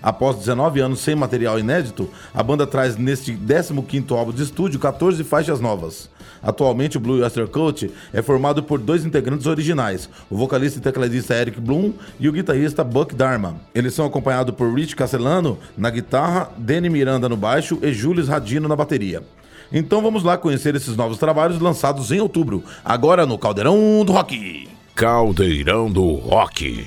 Após 0.01 0.37
19 0.37 0.79
anos 0.79 1.01
sem 1.01 1.17
material 1.17 1.59
inédito, 1.59 2.09
a 2.33 2.41
banda 2.41 2.65
traz 2.65 2.97
neste 2.97 3.33
15º 3.33 4.17
álbum 4.17 4.31
de 4.31 4.45
estúdio 4.45 4.79
14 4.79 5.25
faixas 5.25 5.59
novas. 5.59 6.09
Atualmente, 6.43 6.97
o 6.97 7.01
Blue 7.01 7.23
Oyster 7.23 7.47
Cult 7.49 7.91
é 8.13 8.23
formado 8.23 8.63
por 8.63 8.79
dois 8.79 9.05
integrantes 9.05 9.47
originais, 9.47 10.09
o 10.31 10.37
vocalista 10.37 10.79
e 10.79 10.83
tecladista 10.83 11.35
Eric 11.35 11.61
Bloom 11.61 11.93
e 12.19 12.29
o 12.29 12.33
guitarrista 12.33 12.85
Buck 12.85 13.15
Dharma. 13.15 13.57
Eles 13.75 13.95
são 13.95 14.07
acompanhados 14.07 14.55
por 14.55 14.73
Rich 14.73 14.97
Castellano 14.97 15.59
na 15.77 15.91
guitarra, 15.91 16.51
Danny 16.57 16.89
Miranda 16.89 17.29
no 17.29 17.37
baixo 17.37 17.79
e 17.83 17.93
Julius 17.93 18.29
Radino 18.29 18.69
na 18.69 18.77
bateria. 18.77 19.23
Então 19.73 20.01
vamos 20.01 20.23
lá 20.23 20.39
conhecer 20.39 20.75
esses 20.75 20.97
novos 20.97 21.19
trabalhos 21.19 21.61
lançados 21.61 22.13
em 22.13 22.21
outubro, 22.21 22.63
agora 22.85 23.27
no 23.27 23.39
Caldeirão 23.39 24.05
do 24.05 24.13
Rock. 24.13 24.69
Caldeirão 24.95 25.91
do 25.91 26.15
Rock. 26.15 26.87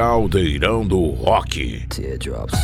Caldeirão 0.00 0.82
do 0.86 1.10
Rock. 1.10 1.84
Teardrops. 1.90 2.58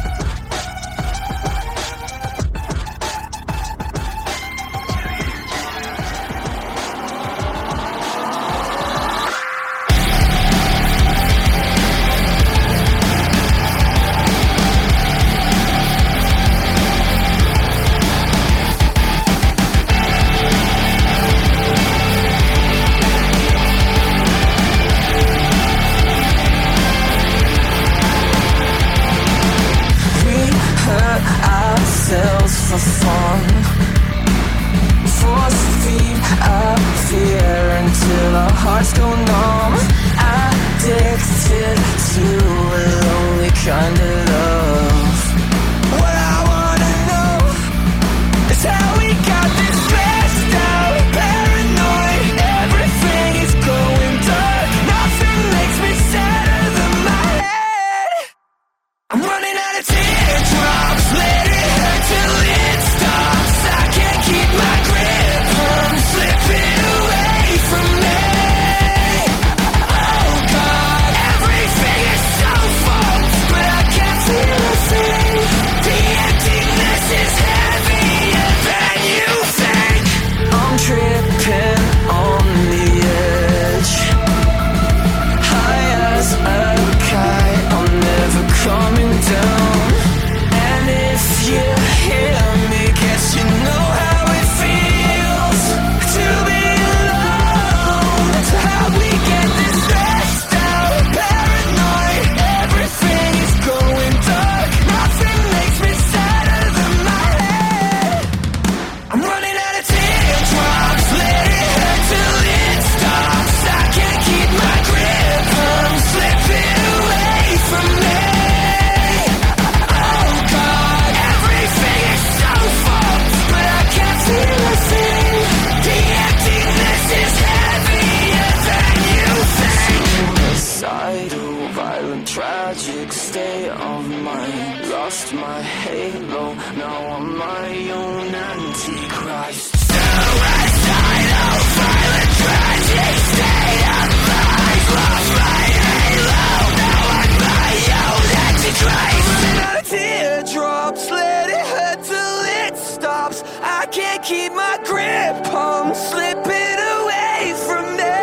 Grip, 154.86 155.36
I'm 155.52 155.94
slipping 155.94 156.78
away 156.96 157.54
from 157.66 157.84
me. 158.00 158.18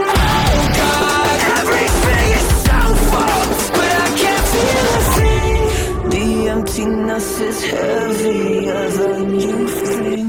Oh 0.00 0.62
God, 0.80 1.38
everything 1.60 2.28
is 2.40 2.48
so 2.66 2.80
false, 3.10 3.70
but 3.76 3.92
I 4.06 4.08
can't 4.22 4.46
feel 4.54 4.88
a 5.00 5.04
thing. 5.18 6.10
The 6.10 6.48
emptiness 6.48 7.40
is 7.40 7.58
heavier 7.64 8.88
than 8.90 9.40
you 9.40 9.68
think. 9.68 10.21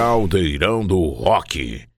Caldeirão 0.00 0.82
do 0.82 1.10
Rock. 1.10 1.89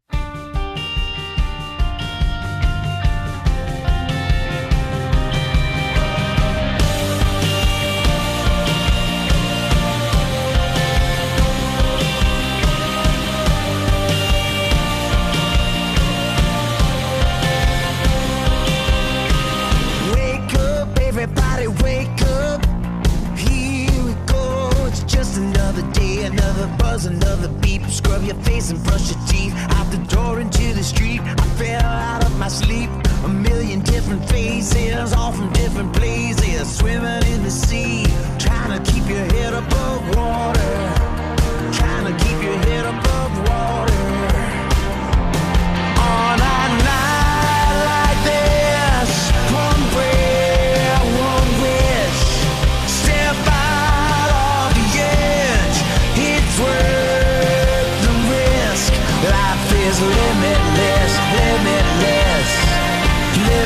Your 28.33 28.43
face 28.45 28.71
and 28.71 28.83
brush 28.85 29.11
your 29.11 29.21
teeth. 29.27 29.55
Out 29.77 29.91
the 29.91 29.99
door 30.15 30.41
into 30.41 30.73
the 30.75 30.83
street. 30.83 31.21
I 31.21 31.45
fell 31.57 31.83
out 31.85 32.25
of 32.25 32.39
my 32.39 32.49
sleep. 32.49 32.91
A 33.25 33.29
million 33.29 33.81
different 33.81 34.29
faces, 34.29 35.13
all 35.13 35.33
from 35.33 35.53
different 35.53 35.93
places. 35.95 36.79
Swimming 36.79 37.25
in 37.33 37.43
the 37.43 37.51
sea. 37.51 38.05
Trying 38.39 38.83
to 38.83 38.93
keep 38.93 39.07
your 39.09 39.25
head 39.35 39.55
above 39.55 40.03
water. 40.17 40.73
Trying 41.73 42.07
to 42.07 42.25
keep 42.25 42.43
your 42.43 42.59
head 42.69 42.87
above 42.87 43.12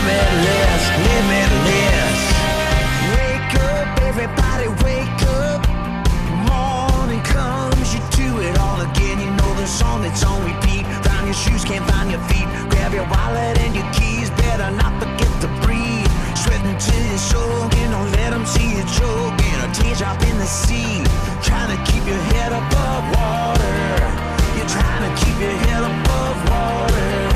limitless, 0.07 0.85
limitless. 1.07 2.21
Wake 3.17 3.55
up, 3.71 3.87
everybody, 4.09 4.69
wake 4.87 5.23
up. 5.45 5.61
Morning 6.51 7.23
comes, 7.23 7.95
you 7.95 8.01
do 8.23 8.29
it 8.41 8.59
all 8.59 8.81
again. 8.89 9.21
You 9.21 9.31
know 9.39 9.53
the 9.61 9.67
song 9.67 10.03
that's 10.03 10.25
on 10.25 10.39
repeat. 10.45 10.87
Your 11.27 11.35
shoes, 11.35 11.65
can't 11.65 11.85
find 11.91 12.09
your 12.09 12.21
feet. 12.31 12.47
Grab 12.71 12.93
your 12.95 13.09
wallet 13.11 13.59
and 13.59 13.75
your 13.75 13.89
keys, 13.93 14.31
better 14.31 14.71
not 14.71 14.93
forget 15.03 15.33
to 15.43 15.49
breathe. 15.67 16.07
Sweating 16.37 16.79
don't 18.31 18.47
see 18.47 18.77
you 18.77 18.85
choking. 18.99 19.59
A 19.65 19.69
teardrop 19.73 20.23
in 20.23 20.39
the 20.39 20.47
sea, 20.47 21.03
trying 21.43 21.71
to 21.75 21.79
keep 21.91 22.07
your 22.07 22.23
head 22.31 22.53
above 22.53 23.05
water. 23.17 23.77
You're 24.57 24.69
trying 24.69 25.03
to 25.07 25.25
keep 25.25 25.41
your 25.41 25.57
head 25.67 25.83
above 25.83 26.51
water. 26.51 27.36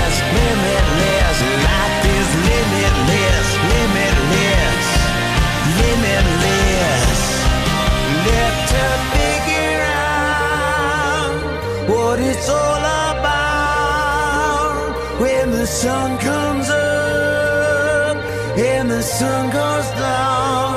sun 15.71 16.17
comes 16.19 16.69
up 16.69 18.17
and 18.57 18.91
the 18.91 19.01
sun 19.01 19.49
goes 19.51 19.89
down. 19.91 20.70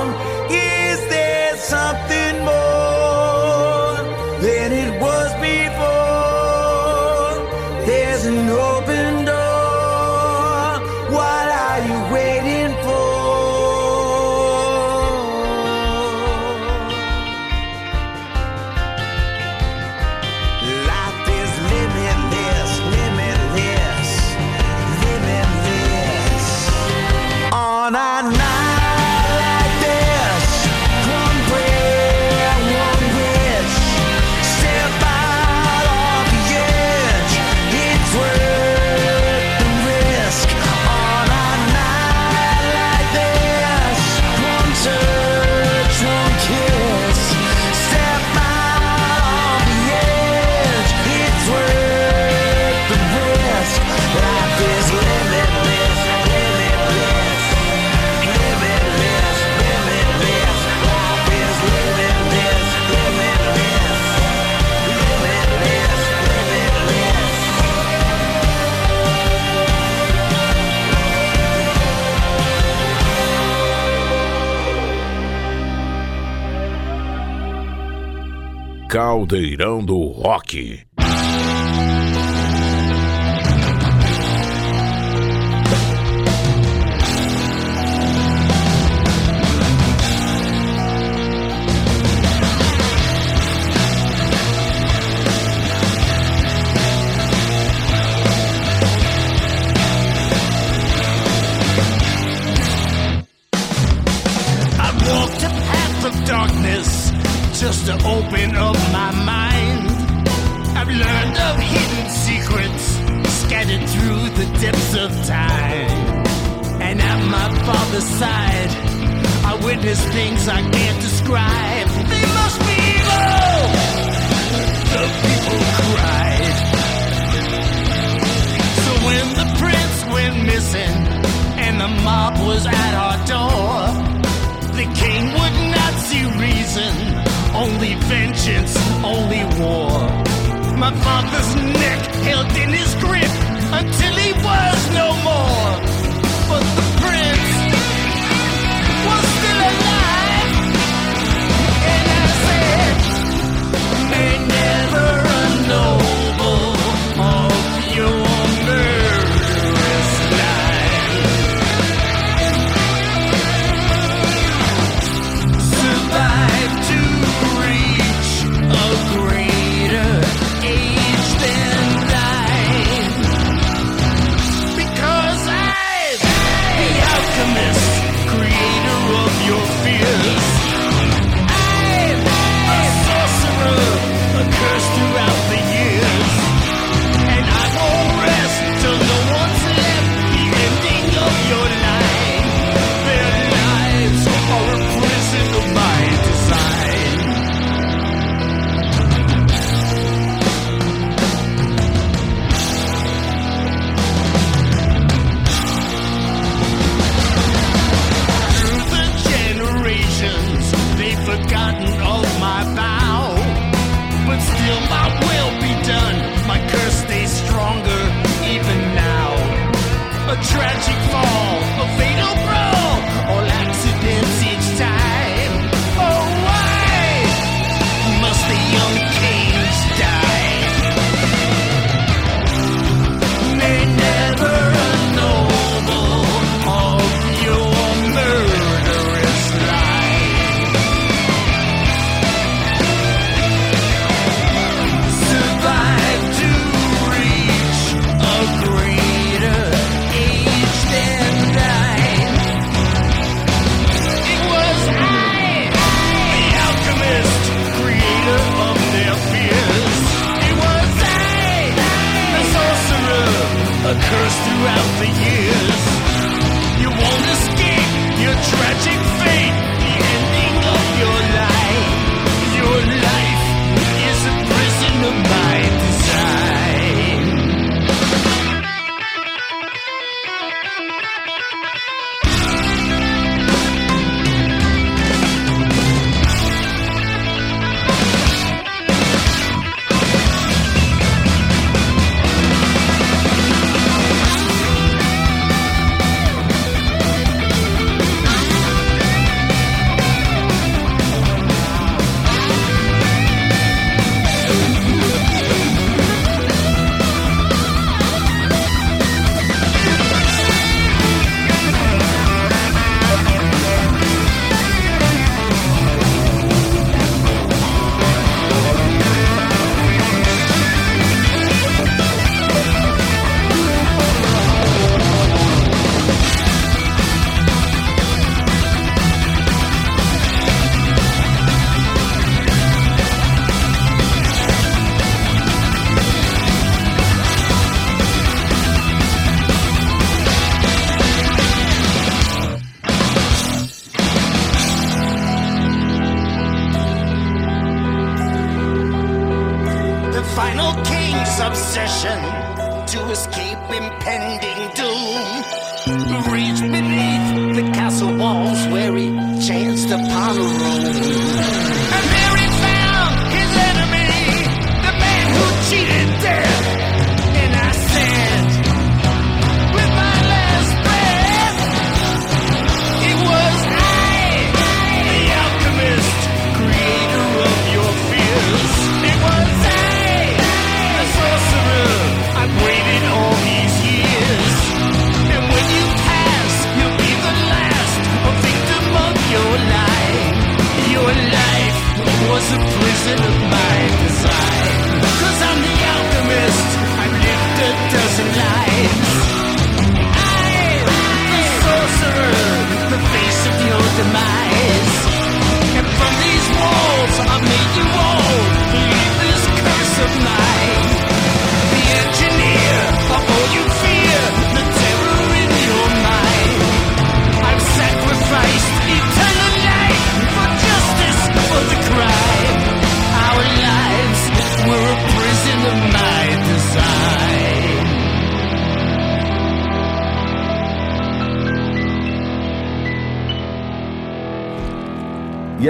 Caldeirão 79.15 79.81
do 79.81 80.07
Rock. 80.09 80.85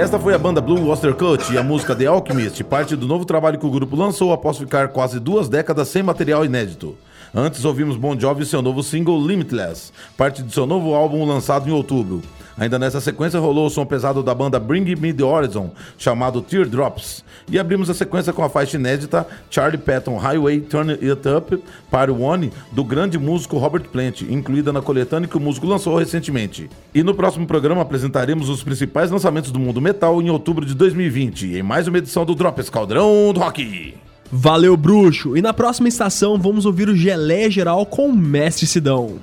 Esta 0.05 0.19
foi 0.19 0.35
a 0.35 0.37
banda 0.37 0.61
Blue 0.61 0.87
Oyster 0.87 1.15
Cult 1.15 1.51
e 1.51 1.57
a 1.57 1.63
música 1.63 1.95
The 1.95 2.05
Alchemist, 2.05 2.63
parte 2.65 2.95
do 2.95 3.07
novo 3.07 3.25
trabalho 3.25 3.57
que 3.57 3.65
o 3.65 3.71
grupo 3.71 3.95
lançou 3.95 4.31
após 4.31 4.55
ficar 4.55 4.89
quase 4.89 5.19
duas 5.19 5.49
décadas 5.49 5.87
sem 5.87 6.03
material 6.03 6.45
inédito. 6.45 6.95
Antes 7.33 7.65
ouvimos 7.65 7.97
Bon 7.97 8.17
Jovi 8.17 8.43
e 8.43 8.45
seu 8.45 8.61
novo 8.61 8.83
single 8.83 9.19
Limitless, 9.25 9.91
parte 10.15 10.43
de 10.43 10.53
seu 10.53 10.67
novo 10.67 10.93
álbum 10.93 11.25
lançado 11.25 11.67
em 11.67 11.71
outubro. 11.71 12.21
Ainda 12.55 12.77
nessa 12.77 13.01
sequência 13.01 13.39
rolou 13.39 13.65
o 13.65 13.69
som 13.69 13.83
pesado 13.83 14.21
da 14.21 14.35
banda 14.35 14.59
Bring 14.59 14.95
Me 14.95 15.11
The 15.11 15.23
Horizon, 15.23 15.71
chamado 15.97 16.39
Teardrops. 16.39 17.25
E 17.49 17.59
abrimos 17.59 17.89
a 17.89 17.93
sequência 17.93 18.33
com 18.33 18.43
a 18.43 18.49
faixa 18.49 18.77
inédita 18.77 19.25
Charlie 19.49 19.77
Patton 19.77 20.17
Highway 20.17 20.61
Turn 20.61 20.91
It 20.93 21.21
Up 21.27 21.63
Part 21.91 22.11
One, 22.11 22.51
do 22.71 22.83
grande 22.83 23.19
músico 23.19 23.57
Robert 23.57 23.83
Plant, 23.83 24.21
incluída 24.21 24.73
na 24.73 24.81
coletânea 24.81 25.27
que 25.27 25.37
o 25.37 25.39
músico 25.39 25.67
lançou 25.67 25.97
recentemente. 25.97 26.69
E 26.93 27.03
no 27.03 27.13
próximo 27.13 27.45
programa 27.45 27.81
apresentaremos 27.81 28.49
os 28.49 28.63
principais 28.63 29.11
lançamentos 29.11 29.51
do 29.51 29.59
mundo 29.59 29.79
metal 29.79 30.21
em 30.21 30.29
outubro 30.29 30.65
de 30.65 30.73
2020, 30.73 31.55
em 31.55 31.63
mais 31.63 31.87
uma 31.87 31.97
edição 31.99 32.25
do 32.25 32.33
Drop 32.33 32.59
Escaldrão 32.59 33.31
do 33.33 33.39
Rock. 33.39 33.95
Valeu, 34.31 34.75
bruxo! 34.75 35.37
E 35.37 35.41
na 35.41 35.53
próxima 35.53 35.87
estação 35.87 36.37
vamos 36.37 36.65
ouvir 36.65 36.89
o 36.89 36.95
Gelé 36.95 37.49
Geral 37.49 37.85
com 37.85 38.09
o 38.09 38.13
Mestre 38.13 38.65
Sidão. 38.65 39.19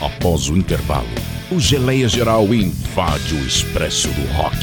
Após 0.00 0.48
o 0.48 0.56
intervalo, 0.56 1.06
o 1.52 1.60
Geleia 1.60 2.08
Geral 2.08 2.46
invade 2.54 3.34
o 3.34 3.46
Expresso 3.46 4.08
do 4.08 4.26
Rock. 4.32 4.56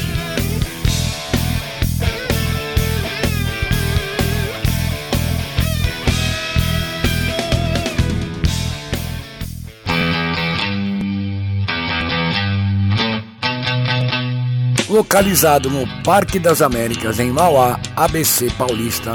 Localizado 14.88 15.70
no 15.70 15.86
Parque 16.02 16.40
das 16.40 16.60
Américas, 16.60 17.20
em 17.20 17.30
Mauá, 17.30 17.78
ABC 17.94 18.50
Paulista, 18.58 19.14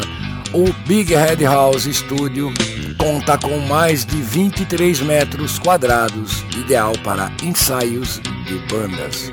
o 0.55 0.71
Big 0.87 1.13
Head 1.13 1.43
House 1.43 1.83
Studio 1.83 2.49
conta 2.97 3.37
com 3.37 3.59
mais 3.67 4.05
de 4.05 4.15
23 4.15 5.01
metros 5.01 5.59
quadrados, 5.59 6.45
ideal 6.55 6.93
para 7.03 7.29
ensaios 7.43 8.21
de 8.45 8.57
bandas. 8.73 9.29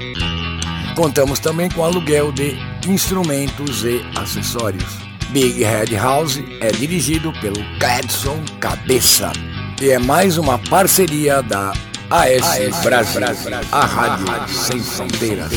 Contamos 0.97 1.39
também 1.39 1.71
com 1.71 1.85
aluguel 1.85 2.33
de 2.33 2.59
instrumentos 2.89 3.85
e 3.85 4.05
acessórios. 4.17 4.99
Big 5.31 5.63
Head 5.63 5.95
House 5.95 6.43
é 6.61 6.73
dirigido 6.73 7.33
pelo 7.35 7.63
Cledson 7.79 8.43
Cabeça 8.59 9.33
e 9.81 9.91
é 9.91 10.01
mais 10.01 10.39
uma 10.39 10.59
parceria 10.59 11.41
da 11.41 11.73
AS, 12.11 12.83
Brasil, 12.83 13.21
a 13.71 13.87
rádio 13.87 14.27
sem 14.53 14.81
fronteiras. 14.81 15.53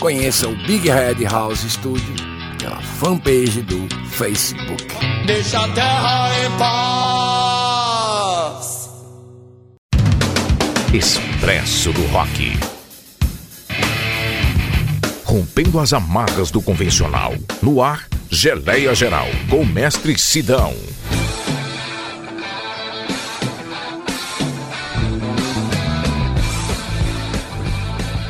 Conheça 0.00 0.48
o 0.48 0.56
Big 0.66 0.88
Head 0.88 1.24
House 1.24 1.60
Studio 1.60 2.33
pela 2.64 2.80
fanpage 2.80 3.60
do 3.60 3.86
Facebook. 4.06 4.82
Deixa 5.26 5.62
a 5.62 5.68
terra 5.68 6.30
em 6.42 6.50
paz. 6.58 7.90
Expresso 10.94 11.92
do 11.92 12.06
Rock. 12.06 12.58
Rompendo 15.24 15.78
as 15.78 15.92
amarras 15.92 16.50
do 16.50 16.62
convencional. 16.62 17.34
No 17.60 17.82
ar, 17.82 18.08
Geleia 18.30 18.94
Geral, 18.94 19.26
com 19.50 19.60
o 19.60 19.66
mestre 19.66 20.18
Sidão. 20.18 20.74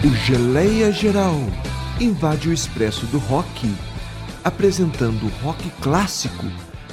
O 0.03 0.11
Geleia 0.27 0.91
Geral 0.91 1.39
invade 2.01 2.49
o 2.49 2.53
expresso 2.53 3.07
do 3.07 3.19
rock, 3.19 3.73
apresentando 4.45 5.27
rock 5.43 5.71
clássico, 5.81 6.45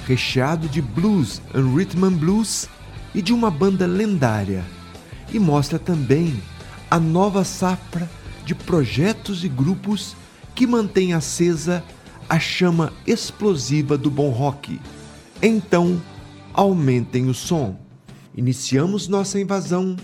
recheado 0.08 0.70
de 0.70 0.82
blues 0.82 1.41
and 1.54 1.76
rhythm 1.76 2.06
and 2.06 2.14
blues 2.14 2.70
e 3.14 3.22
de 3.22 3.34
uma 3.34 3.52
banda 3.52 3.86
lendária. 3.86 4.64
E 5.34 5.38
mostra 5.38 5.78
também 5.78 6.41
a 6.89 6.97
nova 6.97 7.43
safra 7.43 8.10
de 8.45 8.56
projetos 8.56 9.43
e 9.43 9.49
grupos 9.49 10.16
que 10.56 10.66
mantém 10.66 11.14
acesa 11.14 11.84
a 12.30 12.39
chama 12.39 12.93
explosiva 13.06 13.97
do 13.97 14.10
bom 14.10 14.30
rock. 14.30 14.80
Então, 15.41 16.02
aumentem 16.54 17.28
o 17.30 17.34
som. 17.34 17.78
Iniciamos 18.36 19.10
nossa 19.10 19.39
invasão 19.39 19.97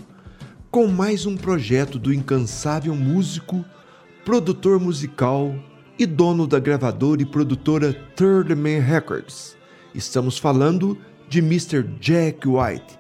com 0.70 0.88
mais 0.88 1.26
um 1.26 1.38
projeto 1.38 1.98
do 1.98 2.14
incansável 2.14 2.94
músico, 2.94 3.64
produtor 4.26 4.80
musical 4.80 5.56
e 6.00 6.06
dono 6.06 6.46
da 6.46 6.60
gravadora 6.60 7.22
e 7.22 7.26
produtora 7.26 7.94
Third 8.16 8.54
Man 8.54 8.80
Records. 8.80 9.58
Estamos 9.96 10.38
falando 10.38 10.98
de 11.28 11.40
Mr. 11.40 11.84
Jack 12.00 12.48
White 12.48 13.00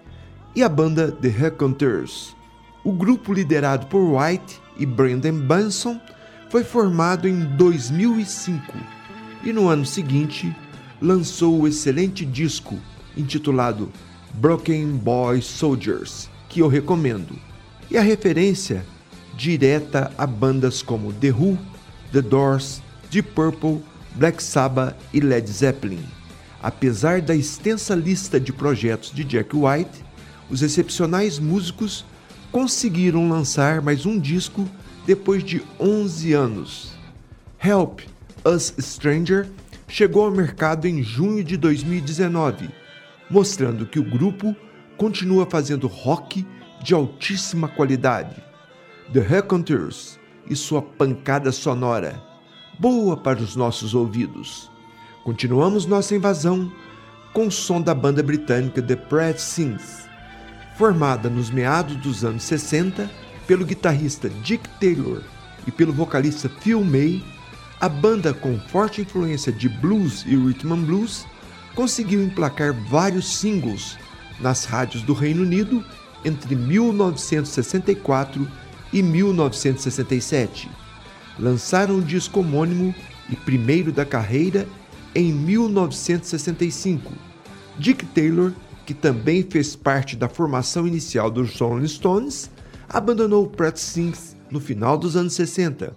e 0.56 0.64
a 0.64 0.70
banda 0.70 1.12
The 1.12 1.30
Raconteurs. 1.30 2.36
O 2.84 2.91
grupo 2.91 3.34
liderado 3.34 3.86
por 3.88 4.00
White 4.00 4.60
e 4.78 4.86
Brandon 4.86 5.39
Benson 5.39 6.00
foi 6.50 6.64
formado 6.64 7.28
em 7.28 7.45
2005 7.56 8.74
e 9.43 9.54
no 9.54 9.68
ano 9.68 9.86
seguinte 9.86 10.56
lançou 11.00 11.60
o 11.60 11.68
excelente 11.68 12.26
disco 12.26 12.80
intitulado 13.16 13.91
Broken 14.34 14.98
Boy 14.98 15.41
Soldiers, 15.41 16.30
que 16.50 16.62
eu 16.62 16.68
recomendo. 16.68 17.36
E 17.91 17.98
a 17.98 18.02
referência 18.02 18.84
direta 19.36 20.12
a 20.18 20.26
bandas 20.26 20.82
como 20.82 21.14
The 21.14 21.32
Who, 21.32 21.58
The 22.12 22.22
Doors, 22.22 22.82
Deep 23.10 23.32
Purple, 23.32 23.82
Black 24.16 24.41
Sabbath 24.41 24.95
e 25.14 25.20
Led 25.20 25.49
Zeppelin. 25.49 26.03
Apesar 26.62 27.22
da 27.22 27.36
extensa 27.36 27.95
lista 27.95 28.39
de 28.39 28.51
projetos 28.51 29.12
de 29.12 29.24
Jack 29.24 29.55
White, 29.55 30.03
os 30.49 30.62
excepcionais 30.62 31.39
músicos 31.39 32.05
conseguiram 32.51 33.30
lançar 33.30 33.82
mais 33.82 34.05
um 34.05 34.20
disco 34.20 34.68
depois 35.05 35.43
de 35.43 35.62
11 35.80 36.34
anos. 36.34 36.91
Help 37.64 38.01
Us 38.45 38.74
Stranger 38.80 39.47
chegou 39.88 40.26
ao 40.26 40.32
mercado 40.32 40.86
em 40.86 41.01
junho 41.01 41.43
de 41.43 41.55
2019, 41.58 42.70
mostrando 43.30 43.86
que 43.86 43.99
o 43.99 44.03
grupo 44.03 44.55
continua 44.97 45.45
fazendo 45.45 45.88
rock 45.88 46.45
de 46.84 46.93
altíssima 46.93 47.68
qualidade. 47.68 48.43
The 49.14 49.22
Raconteurs 49.22 50.20
e 50.49 50.55
sua 50.55 50.82
pancada 50.82 51.51
sonora, 51.51 52.22
boa 52.80 53.17
para 53.17 53.39
os 53.41 53.55
nossos 53.55 53.95
ouvidos. 53.95 54.69
Continuamos 55.23 55.86
nossa 55.86 56.15
invasão 56.15 56.71
com 57.34 57.47
o 57.47 57.51
som 57.51 57.82
da 57.82 57.93
banda 57.93 58.21
britânica 58.23 58.82
The 58.82 58.95
Pratt 58.95 59.39
Sings, 59.39 60.07
formada 60.78 61.30
nos 61.30 61.49
meados 61.49 61.95
dos 61.97 62.23
anos 62.23 62.43
60 62.43 63.09
pelo 63.45 63.65
guitarrista 63.65 64.30
Dick 64.30 64.67
Taylor 64.80 65.23
e 65.65 65.71
pelo 65.71 65.91
vocalista 65.91 66.49
Phil 66.49 66.84
May, 66.84 67.23
a 67.80 67.89
banda 67.89 68.34
com 68.34 68.59
forte 68.59 69.01
influência 69.01 69.51
de 69.51 69.67
blues 69.67 70.23
e 70.25 70.36
rhythm 70.36 70.73
and 70.73 70.84
blues 70.84 71.25
conseguiu 71.75 72.23
emplacar 72.23 72.73
vários 72.73 73.38
singles 73.38 73.97
nas 74.39 74.65
rádios 74.65 75.03
do 75.03 75.13
Reino 75.13 75.43
Unido 75.43 75.84
entre 76.23 76.55
1964 76.55 78.47
e 78.91 79.03
1967. 79.03 80.69
Lançaram 81.39 81.97
o 81.97 82.01
disco 82.01 82.39
homônimo 82.39 82.93
e 83.29 83.35
primeiro 83.35 83.91
da 83.91 84.05
carreira 84.05 84.67
em 85.13 85.31
1965. 85.31 87.11
Dick 87.77 88.05
Taylor, 88.07 88.53
que 88.85 88.93
também 88.93 89.43
fez 89.43 89.75
parte 89.75 90.15
da 90.15 90.27
formação 90.27 90.88
inicial 90.88 91.29
dos 91.29 91.59
Rolling 91.59 91.88
Stones, 91.88 92.49
abandonou 92.89 93.43
o 93.43 93.49
Pratt 93.49 93.77
Sings 93.77 94.35
no 94.49 94.59
final 94.59 94.97
dos 94.97 95.15
anos 95.15 95.33
60, 95.33 95.93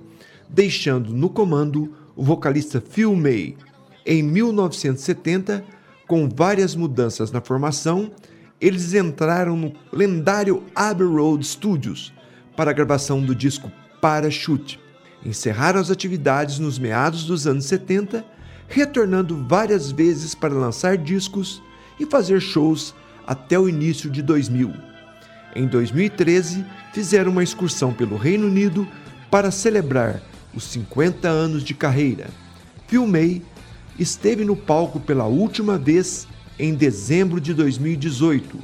deixando 0.48 1.12
no 1.12 1.30
comando 1.30 1.94
o 2.16 2.24
vocalista 2.24 2.80
Phil 2.80 3.14
May. 3.14 3.56
Em 4.04 4.22
1970, 4.22 5.64
com 6.06 6.28
várias 6.28 6.74
mudanças 6.74 7.30
na 7.30 7.40
formação, 7.40 8.10
eles 8.60 8.92
entraram 8.92 9.56
no 9.56 9.72
lendário 9.92 10.64
Abbey 10.74 11.06
Road 11.06 11.46
Studios 11.46 12.12
para 12.56 12.70
a 12.72 12.74
gravação 12.74 13.22
do 13.22 13.34
disco 13.34 13.70
Parachute. 14.00 14.80
Encerraram 15.24 15.80
as 15.80 15.90
atividades 15.90 16.58
nos 16.58 16.78
meados 16.78 17.24
dos 17.24 17.46
anos 17.46 17.66
70, 17.66 18.24
retornando 18.68 19.44
várias 19.46 19.90
vezes 19.90 20.34
para 20.34 20.54
lançar 20.54 20.96
discos 20.96 21.62
e 21.98 22.06
fazer 22.06 22.40
shows 22.40 22.94
até 23.26 23.58
o 23.58 23.68
início 23.68 24.08
de 24.10 24.22
2000. 24.22 24.72
Em 25.54 25.66
2013, 25.66 26.64
fizeram 26.92 27.32
uma 27.32 27.42
excursão 27.42 27.92
pelo 27.92 28.16
Reino 28.16 28.46
Unido 28.46 28.86
para 29.30 29.50
celebrar 29.50 30.22
os 30.54 30.64
50 30.64 31.28
anos 31.28 31.62
de 31.62 31.74
carreira. 31.74 32.28
May 33.06 33.42
esteve 33.98 34.44
no 34.44 34.56
palco 34.56 34.98
pela 34.98 35.26
última 35.26 35.78
vez 35.78 36.26
em 36.58 36.74
dezembro 36.74 37.40
de 37.40 37.54
2018, 37.54 38.58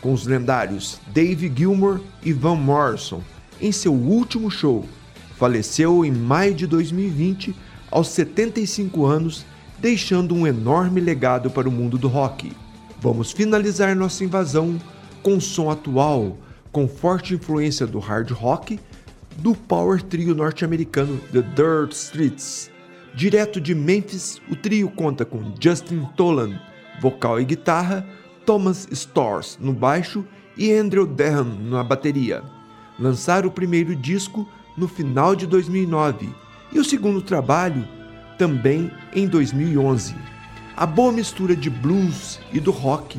com 0.00 0.12
os 0.12 0.26
lendários 0.26 0.98
Dave 1.08 1.52
Gilmour 1.54 2.00
e 2.22 2.32
Van 2.32 2.54
Morrison, 2.54 3.22
em 3.60 3.72
seu 3.72 3.92
último 3.92 4.50
show. 4.50 4.86
Faleceu 5.36 6.04
em 6.04 6.10
maio 6.10 6.54
de 6.54 6.66
2020, 6.66 7.54
aos 7.90 8.08
75 8.08 9.04
anos, 9.04 9.44
deixando 9.78 10.34
um 10.34 10.46
enorme 10.46 11.00
legado 11.00 11.50
para 11.50 11.68
o 11.68 11.72
mundo 11.72 11.98
do 11.98 12.08
rock. 12.08 12.52
Vamos 13.00 13.32
finalizar 13.32 13.94
nossa 13.94 14.24
invasão 14.24 14.80
com 15.22 15.38
som 15.38 15.70
atual, 15.70 16.38
com 16.72 16.88
forte 16.88 17.34
influência 17.34 17.86
do 17.86 17.98
hard 17.98 18.30
rock, 18.30 18.80
do 19.36 19.54
power 19.54 20.02
trio 20.02 20.34
norte-americano 20.34 21.20
The 21.32 21.42
Dirt 21.42 21.92
Streets. 21.92 22.70
Direto 23.14 23.60
de 23.60 23.74
Memphis, 23.74 24.40
o 24.50 24.56
trio 24.56 24.90
conta 24.90 25.24
com 25.24 25.52
Justin 25.60 26.06
Tolan, 26.16 26.58
vocal 27.00 27.40
e 27.40 27.44
guitarra, 27.44 28.06
Thomas 28.46 28.88
Storrs 28.90 29.58
no 29.60 29.72
baixo 29.72 30.24
e 30.56 30.72
Andrew 30.72 31.06
Dehan 31.06 31.44
na 31.60 31.84
bateria. 31.84 32.42
Lançaram 32.98 33.48
o 33.48 33.52
primeiro 33.52 33.94
disco 33.94 34.48
no 34.76 34.86
final 34.86 35.34
de 35.34 35.46
2009 35.46 36.28
e 36.72 36.78
o 36.78 36.84
segundo 36.84 37.22
trabalho 37.22 37.86
também 38.36 38.90
em 39.14 39.26
2011. 39.26 40.14
A 40.76 40.84
boa 40.84 41.10
mistura 41.10 41.56
de 41.56 41.70
blues 41.70 42.38
e 42.52 42.60
do 42.60 42.70
rock, 42.70 43.18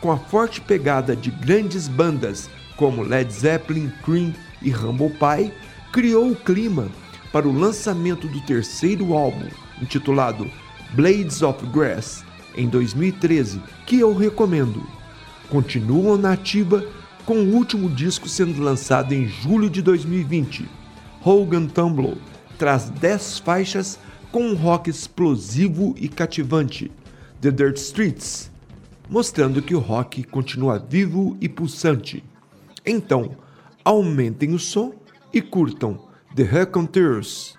com 0.00 0.12
a 0.12 0.16
forte 0.18 0.60
pegada 0.60 1.16
de 1.16 1.30
grandes 1.30 1.88
bandas 1.88 2.50
como 2.76 3.02
Led 3.02 3.32
Zeppelin, 3.32 3.90
Cream 4.04 4.32
e 4.62 4.72
Humble 4.72 5.10
Pie, 5.10 5.52
criou 5.92 6.30
o 6.30 6.36
clima 6.36 6.88
para 7.32 7.48
o 7.48 7.52
lançamento 7.52 8.28
do 8.28 8.40
terceiro 8.42 9.14
álbum, 9.14 9.48
intitulado 9.80 10.48
Blades 10.92 11.42
of 11.42 11.64
Grass, 11.66 12.24
em 12.56 12.68
2013, 12.68 13.60
que 13.86 13.98
eu 13.98 14.14
recomendo. 14.14 14.82
Continuam 15.48 16.16
na 16.16 16.32
ativa 16.32 16.84
com 17.24 17.38
o 17.38 17.54
último 17.54 17.88
disco 17.88 18.28
sendo 18.28 18.62
lançado 18.62 19.12
em 19.12 19.26
julho 19.26 19.68
de 19.68 19.82
2020. 19.82 20.77
Hogan 21.24 21.66
Tumble 21.66 22.18
traz 22.58 22.90
10 22.90 23.38
faixas 23.40 23.98
com 24.30 24.42
um 24.42 24.54
rock 24.54 24.90
explosivo 24.90 25.94
e 25.96 26.08
cativante, 26.08 26.90
The 27.40 27.50
Dirt 27.50 27.76
Streets, 27.76 28.50
mostrando 29.08 29.62
que 29.62 29.74
o 29.74 29.78
rock 29.78 30.22
continua 30.24 30.78
vivo 30.78 31.36
e 31.40 31.48
pulsante. 31.48 32.22
Então, 32.84 33.36
aumentem 33.84 34.52
o 34.52 34.58
som 34.58 34.92
e 35.32 35.40
curtam 35.40 36.08
The 36.34 36.42
Raconteurs, 36.42 37.56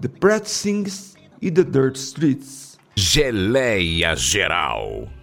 The 0.00 0.08
Pratt 0.08 0.46
Sings 0.46 1.14
e 1.40 1.50
The 1.50 1.64
Dirt 1.64 1.96
Streets. 1.96 2.78
Geleia 2.96 4.14
Geral. 4.16 5.19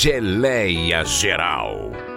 Geleia 0.00 1.02
Geral. 1.04 2.07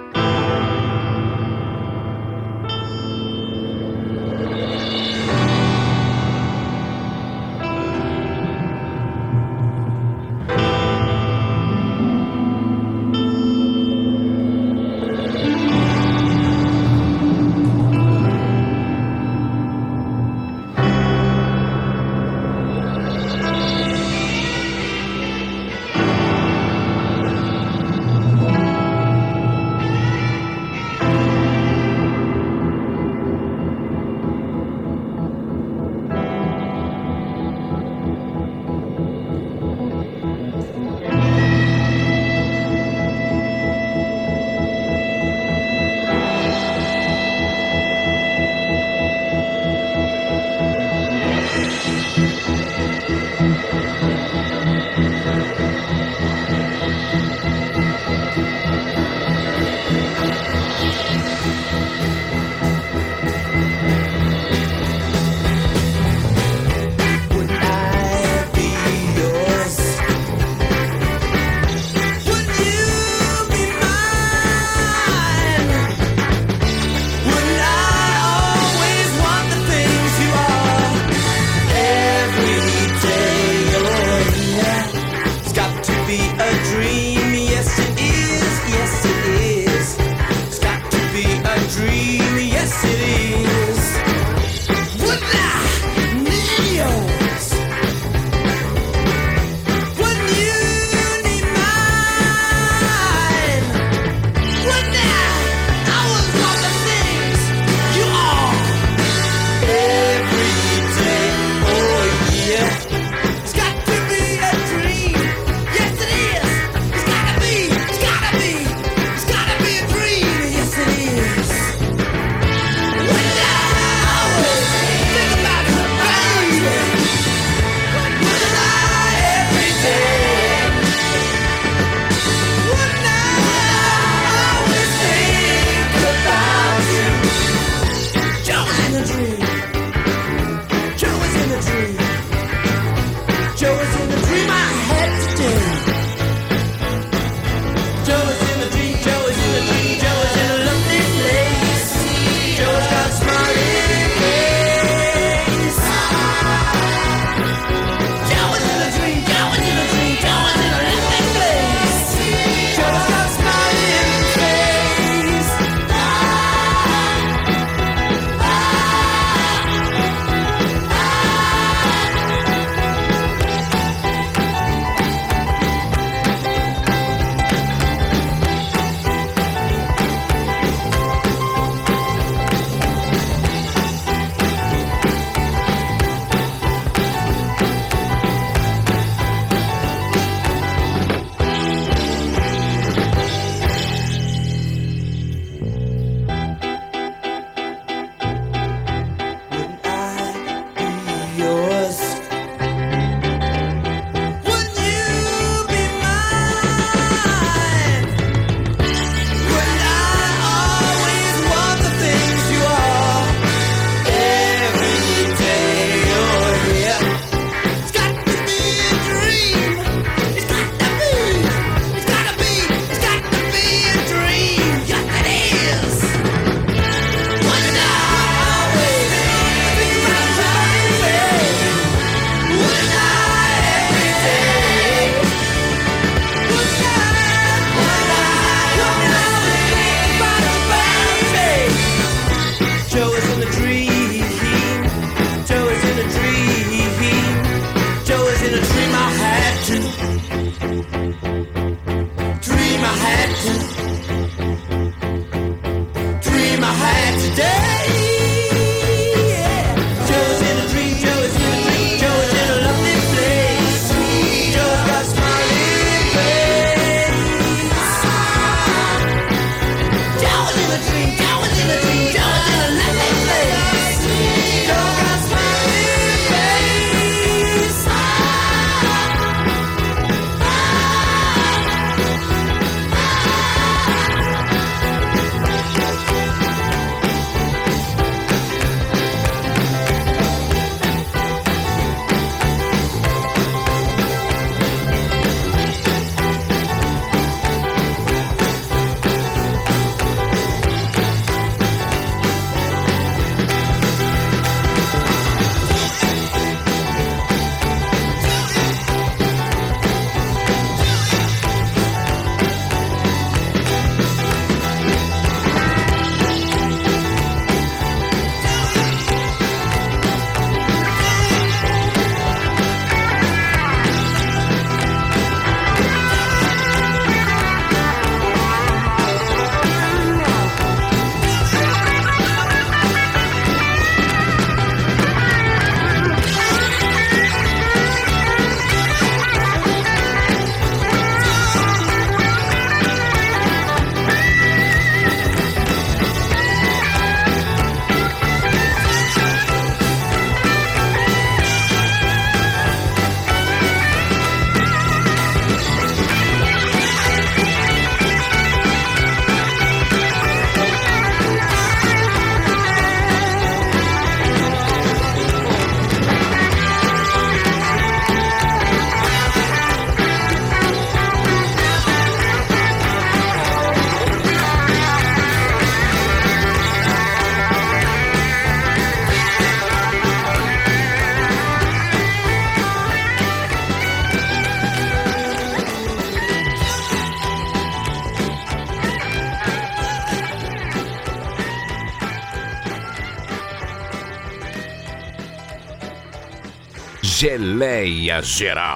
Geleia 397.21 398.19
Geral. 398.23 398.70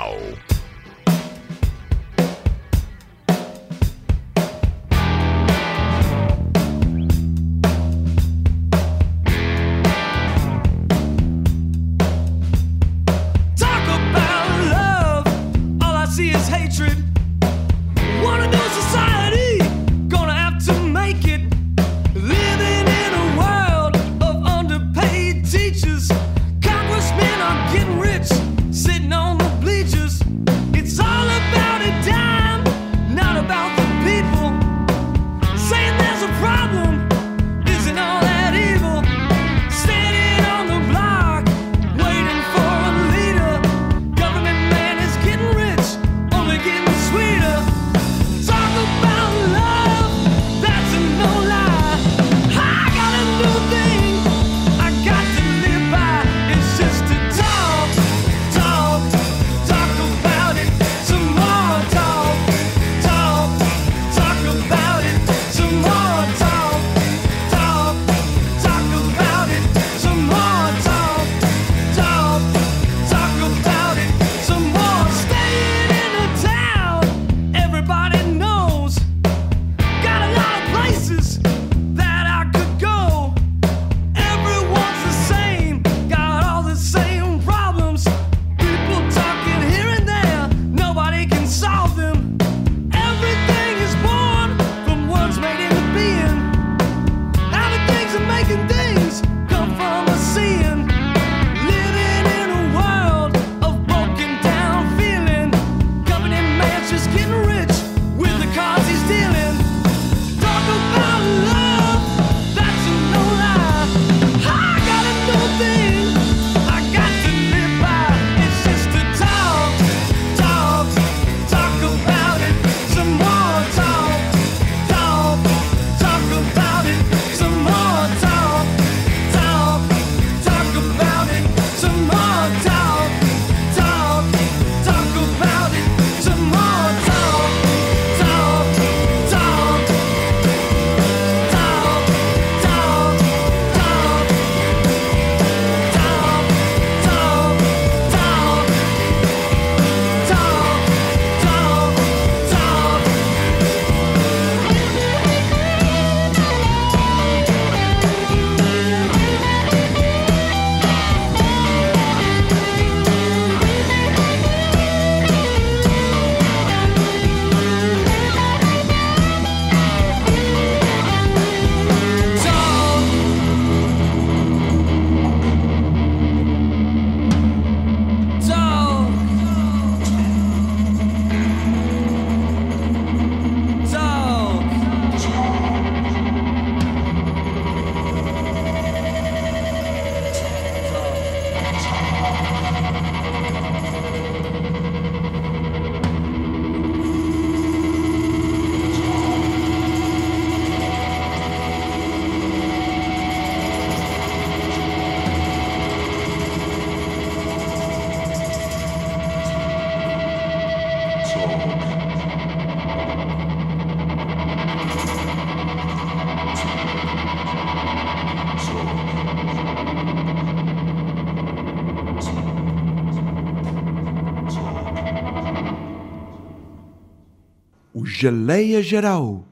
Geleia 228.17 228.81
Geral 228.81 229.43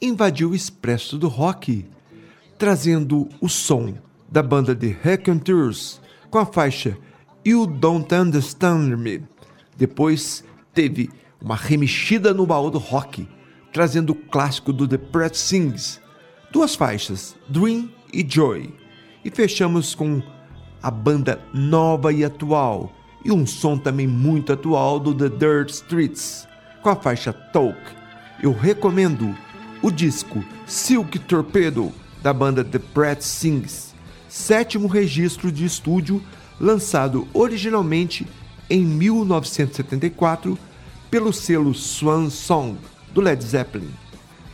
invadiu 0.00 0.50
o 0.50 0.54
expresso 0.54 1.18
do 1.18 1.28
rock, 1.28 1.84
trazendo 2.56 3.28
o 3.38 3.50
som 3.50 3.92
da 4.26 4.42
banda 4.42 4.74
de 4.74 4.96
Hack 5.04 5.26
Tours 5.44 6.00
com 6.30 6.38
a 6.38 6.46
faixa 6.46 6.96
You 7.44 7.66
Don't 7.66 8.14
Understand 8.14 8.96
Me. 8.96 9.22
Depois 9.76 10.42
teve 10.72 11.10
uma 11.38 11.54
remexida 11.54 12.32
no 12.32 12.46
baú 12.46 12.70
do 12.70 12.78
rock, 12.78 13.28
trazendo 13.74 14.12
o 14.12 14.16
clássico 14.16 14.72
do 14.72 14.88
The 14.88 14.96
Prat 14.96 15.34
Sings, 15.34 16.00
duas 16.50 16.74
faixas, 16.74 17.36
Dream 17.46 17.90
e 18.10 18.26
Joy. 18.26 18.72
E 19.22 19.30
fechamos 19.30 19.94
com 19.94 20.22
a 20.82 20.90
banda 20.90 21.42
nova 21.52 22.10
e 22.10 22.24
atual, 22.24 22.90
e 23.22 23.30
um 23.30 23.46
som 23.46 23.76
também 23.76 24.06
muito 24.06 24.50
atual 24.50 24.98
do 24.98 25.14
The 25.14 25.28
Dirt 25.28 25.68
Streets, 25.68 26.48
com 26.82 26.88
a 26.88 26.96
faixa 26.96 27.34
Talk 27.34 27.97
eu 28.42 28.52
recomendo 28.52 29.36
o 29.82 29.90
disco 29.90 30.44
Silk 30.66 31.18
Torpedo 31.20 31.92
da 32.22 32.32
banda 32.32 32.64
The 32.64 32.78
Pratt 32.78 33.22
Sings, 33.22 33.94
sétimo 34.28 34.86
registro 34.86 35.50
de 35.50 35.64
estúdio 35.64 36.22
lançado 36.60 37.26
originalmente 37.32 38.26
em 38.68 38.84
1974 38.84 40.58
pelo 41.10 41.32
selo 41.32 41.74
Swan 41.74 42.30
Song 42.30 42.76
do 43.12 43.20
Led 43.20 43.42
Zeppelin. 43.42 43.90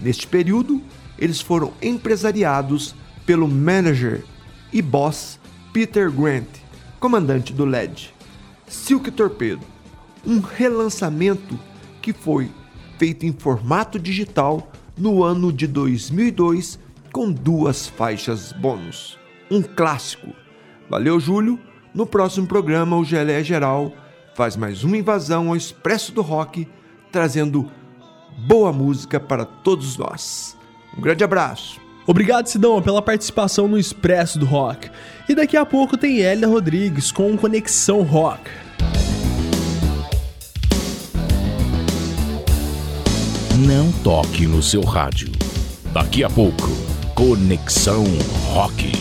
Neste 0.00 0.26
período, 0.26 0.82
eles 1.18 1.40
foram 1.40 1.72
empresariados 1.82 2.94
pelo 3.26 3.48
manager 3.48 4.24
e 4.72 4.80
boss 4.80 5.38
Peter 5.72 6.10
Grant, 6.10 6.48
comandante 7.00 7.52
do 7.52 7.64
LED. 7.64 8.14
Silk 8.66 9.10
Torpedo, 9.10 9.64
um 10.26 10.40
relançamento 10.40 11.58
que 12.00 12.12
foi 12.12 12.50
feito 13.04 13.26
em 13.26 13.32
formato 13.32 13.98
digital 13.98 14.72
no 14.96 15.22
ano 15.22 15.52
de 15.52 15.66
2002 15.66 16.78
com 17.12 17.30
duas 17.30 17.86
faixas 17.86 18.50
bônus. 18.50 19.18
Um 19.50 19.60
clássico. 19.60 20.28
Valeu, 20.88 21.20
Júlio. 21.20 21.60
No 21.92 22.06
próximo 22.06 22.46
programa, 22.46 22.96
o 22.96 23.04
Gelé 23.04 23.44
Geral 23.44 23.92
faz 24.34 24.56
mais 24.56 24.84
uma 24.84 24.96
invasão 24.96 25.50
ao 25.50 25.56
Expresso 25.56 26.12
do 26.12 26.22
Rock, 26.22 26.66
trazendo 27.12 27.70
boa 28.48 28.72
música 28.72 29.20
para 29.20 29.44
todos 29.44 29.98
nós. 29.98 30.56
Um 30.96 31.02
grande 31.02 31.22
abraço. 31.22 31.78
Obrigado, 32.06 32.46
Sidão, 32.46 32.80
pela 32.80 33.02
participação 33.02 33.68
no 33.68 33.78
Expresso 33.78 34.38
do 34.38 34.46
Rock. 34.46 34.90
E 35.28 35.34
daqui 35.34 35.58
a 35.58 35.66
pouco 35.66 35.98
tem 35.98 36.22
Hélia 36.22 36.48
Rodrigues 36.48 37.12
com 37.12 37.36
Conexão 37.36 38.00
Rock. 38.00 38.63
Não 43.64 43.90
toque 44.02 44.46
no 44.46 44.62
seu 44.62 44.82
rádio. 44.82 45.32
Daqui 45.90 46.22
a 46.22 46.28
pouco, 46.28 46.68
Conexão 47.14 48.04
Rock. 48.52 48.92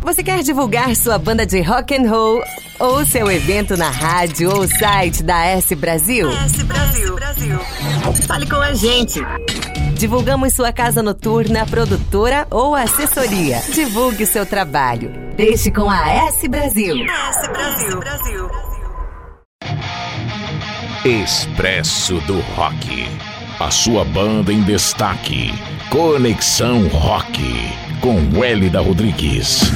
Você 0.00 0.24
quer 0.24 0.42
divulgar 0.42 0.96
sua 0.96 1.16
banda 1.16 1.46
de 1.46 1.60
rock 1.60 1.94
and 1.94 2.10
roll 2.10 2.42
ou 2.80 3.06
seu 3.06 3.30
evento 3.30 3.76
na 3.76 3.90
rádio 3.90 4.52
ou 4.52 4.66
site 4.66 5.22
da 5.22 5.46
S 5.46 5.72
Brasil? 5.76 6.28
S 6.32 6.64
Brasil. 6.64 7.16
Fale 8.26 8.46
com 8.48 8.56
a 8.56 8.74
gente. 8.74 9.20
Divulgamos 10.02 10.52
sua 10.54 10.72
casa 10.72 11.00
noturna, 11.00 11.64
produtora 11.64 12.44
ou 12.50 12.74
assessoria. 12.74 13.62
Divulgue 13.72 14.26
seu 14.26 14.44
trabalho. 14.44 15.12
Deixe 15.36 15.70
com 15.70 15.88
a 15.88 16.10
S 16.26 16.48
Brasil. 16.48 16.96
S 17.06 17.48
Brasil. 17.48 18.00
Expresso 21.04 22.14
do 22.22 22.40
Rock. 22.56 23.06
A 23.60 23.70
sua 23.70 24.04
banda 24.04 24.52
em 24.52 24.62
destaque. 24.62 25.52
Conexão 25.88 26.88
Rock. 26.88 27.40
Com 28.00 28.42
Hélida 28.42 28.80
Rodrigues. 28.80 29.70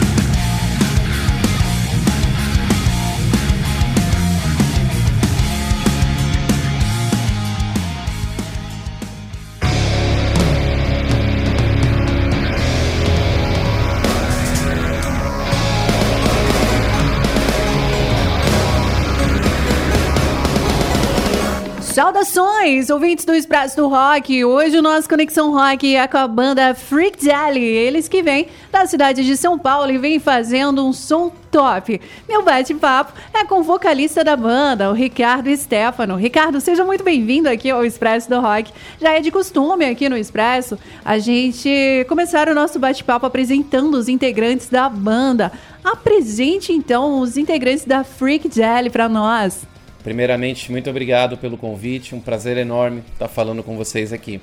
Saudações, 22.26 22.90
ouvintes 22.90 23.24
do 23.24 23.34
Expresso 23.34 23.76
do 23.76 23.88
Rock. 23.88 24.44
Hoje 24.44 24.76
o 24.76 24.82
nosso 24.82 25.08
Conexão 25.08 25.52
Rock 25.52 25.94
é 25.94 26.06
com 26.08 26.18
a 26.18 26.26
banda 26.26 26.74
Freak 26.74 27.24
Deli. 27.24 27.62
Eles 27.62 28.08
que 28.08 28.22
vêm 28.22 28.48
da 28.70 28.84
cidade 28.84 29.24
de 29.24 29.36
São 29.36 29.56
Paulo 29.58 29.90
e 29.92 29.98
vêm 29.98 30.18
fazendo 30.18 30.84
um 30.84 30.92
som 30.92 31.30
top. 31.50 32.00
Meu 32.28 32.42
bate-papo 32.42 33.12
é 33.32 33.44
com 33.44 33.60
o 33.60 33.62
vocalista 33.62 34.24
da 34.24 34.36
banda, 34.36 34.90
o 34.90 34.92
Ricardo 34.92 35.54
Stefano. 35.56 36.16
Ricardo, 36.16 36.60
seja 36.60 36.84
muito 36.84 37.04
bem-vindo 37.04 37.48
aqui 37.48 37.70
ao 37.70 37.84
Expresso 37.84 38.28
do 38.28 38.40
Rock. 38.40 38.72
Já 39.00 39.12
é 39.12 39.20
de 39.20 39.30
costume 39.30 39.84
aqui 39.84 40.08
no 40.08 40.16
Expresso 40.16 40.78
a 41.04 41.18
gente 41.18 42.04
começar 42.08 42.48
o 42.48 42.54
nosso 42.54 42.78
bate-papo 42.78 43.26
apresentando 43.26 43.94
os 43.94 44.08
integrantes 44.08 44.68
da 44.68 44.88
banda. 44.88 45.52
Apresente 45.84 46.72
então 46.72 47.20
os 47.20 47.36
integrantes 47.36 47.84
da 47.84 48.02
Freak 48.02 48.48
Deli 48.48 48.90
para 48.90 49.08
nós. 49.08 49.64
Primeiramente, 50.06 50.70
muito 50.70 50.88
obrigado 50.88 51.36
pelo 51.36 51.58
convite, 51.58 52.14
um 52.14 52.20
prazer 52.20 52.56
enorme 52.56 53.02
estar 53.12 53.26
falando 53.26 53.60
com 53.60 53.76
vocês 53.76 54.12
aqui. 54.12 54.40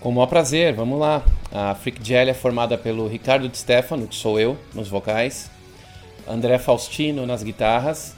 Com 0.00 0.08
o 0.08 0.12
maior 0.12 0.26
prazer, 0.26 0.74
vamos 0.74 0.98
lá. 0.98 1.22
A 1.52 1.72
Freak 1.76 2.04
Jelly 2.04 2.30
é 2.30 2.34
formada 2.34 2.76
pelo 2.76 3.06
Ricardo 3.06 3.48
de 3.48 3.56
Stefano, 3.56 4.08
que 4.08 4.16
sou 4.16 4.40
eu, 4.40 4.58
nos 4.74 4.88
vocais, 4.88 5.48
André 6.26 6.58
Faustino 6.58 7.24
nas 7.24 7.44
guitarras, 7.44 8.16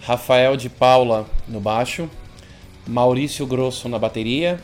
Rafael 0.00 0.56
de 0.56 0.70
Paula 0.70 1.26
no 1.46 1.60
baixo, 1.60 2.08
Maurício 2.86 3.46
Grosso 3.46 3.86
na 3.86 3.98
bateria 3.98 4.58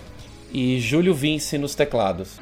e 0.50 0.80
Júlio 0.80 1.12
Vince 1.12 1.58
nos 1.58 1.74
teclados. 1.74 2.38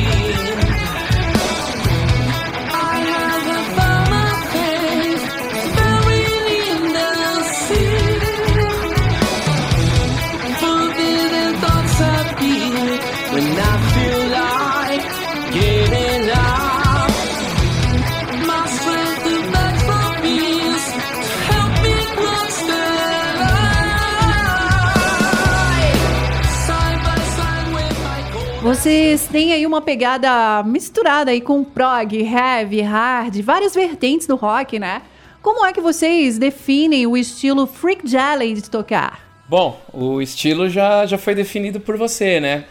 Vocês 28.66 29.28
têm 29.28 29.52
aí 29.52 29.64
uma 29.64 29.80
pegada 29.80 30.60
misturada 30.64 31.30
aí 31.30 31.40
com 31.40 31.62
prog, 31.62 32.20
heavy, 32.20 32.80
hard, 32.80 33.40
várias 33.40 33.72
vertentes 33.72 34.26
do 34.26 34.34
rock, 34.34 34.76
né? 34.76 35.02
Como 35.40 35.64
é 35.64 35.72
que 35.72 35.80
vocês 35.80 36.36
definem 36.36 37.06
o 37.06 37.16
estilo 37.16 37.64
Freak 37.68 38.09
Jelly 38.09 38.55
de 38.55 38.68
tocar? 38.68 39.20
Bom, 39.48 39.80
o 39.93 40.20
estilo 40.20 40.68
já, 40.68 41.06
já 41.06 41.16
foi 41.16 41.32
definido 41.32 41.78
por 41.78 41.97
você, 41.97 42.40
né? 42.40 42.64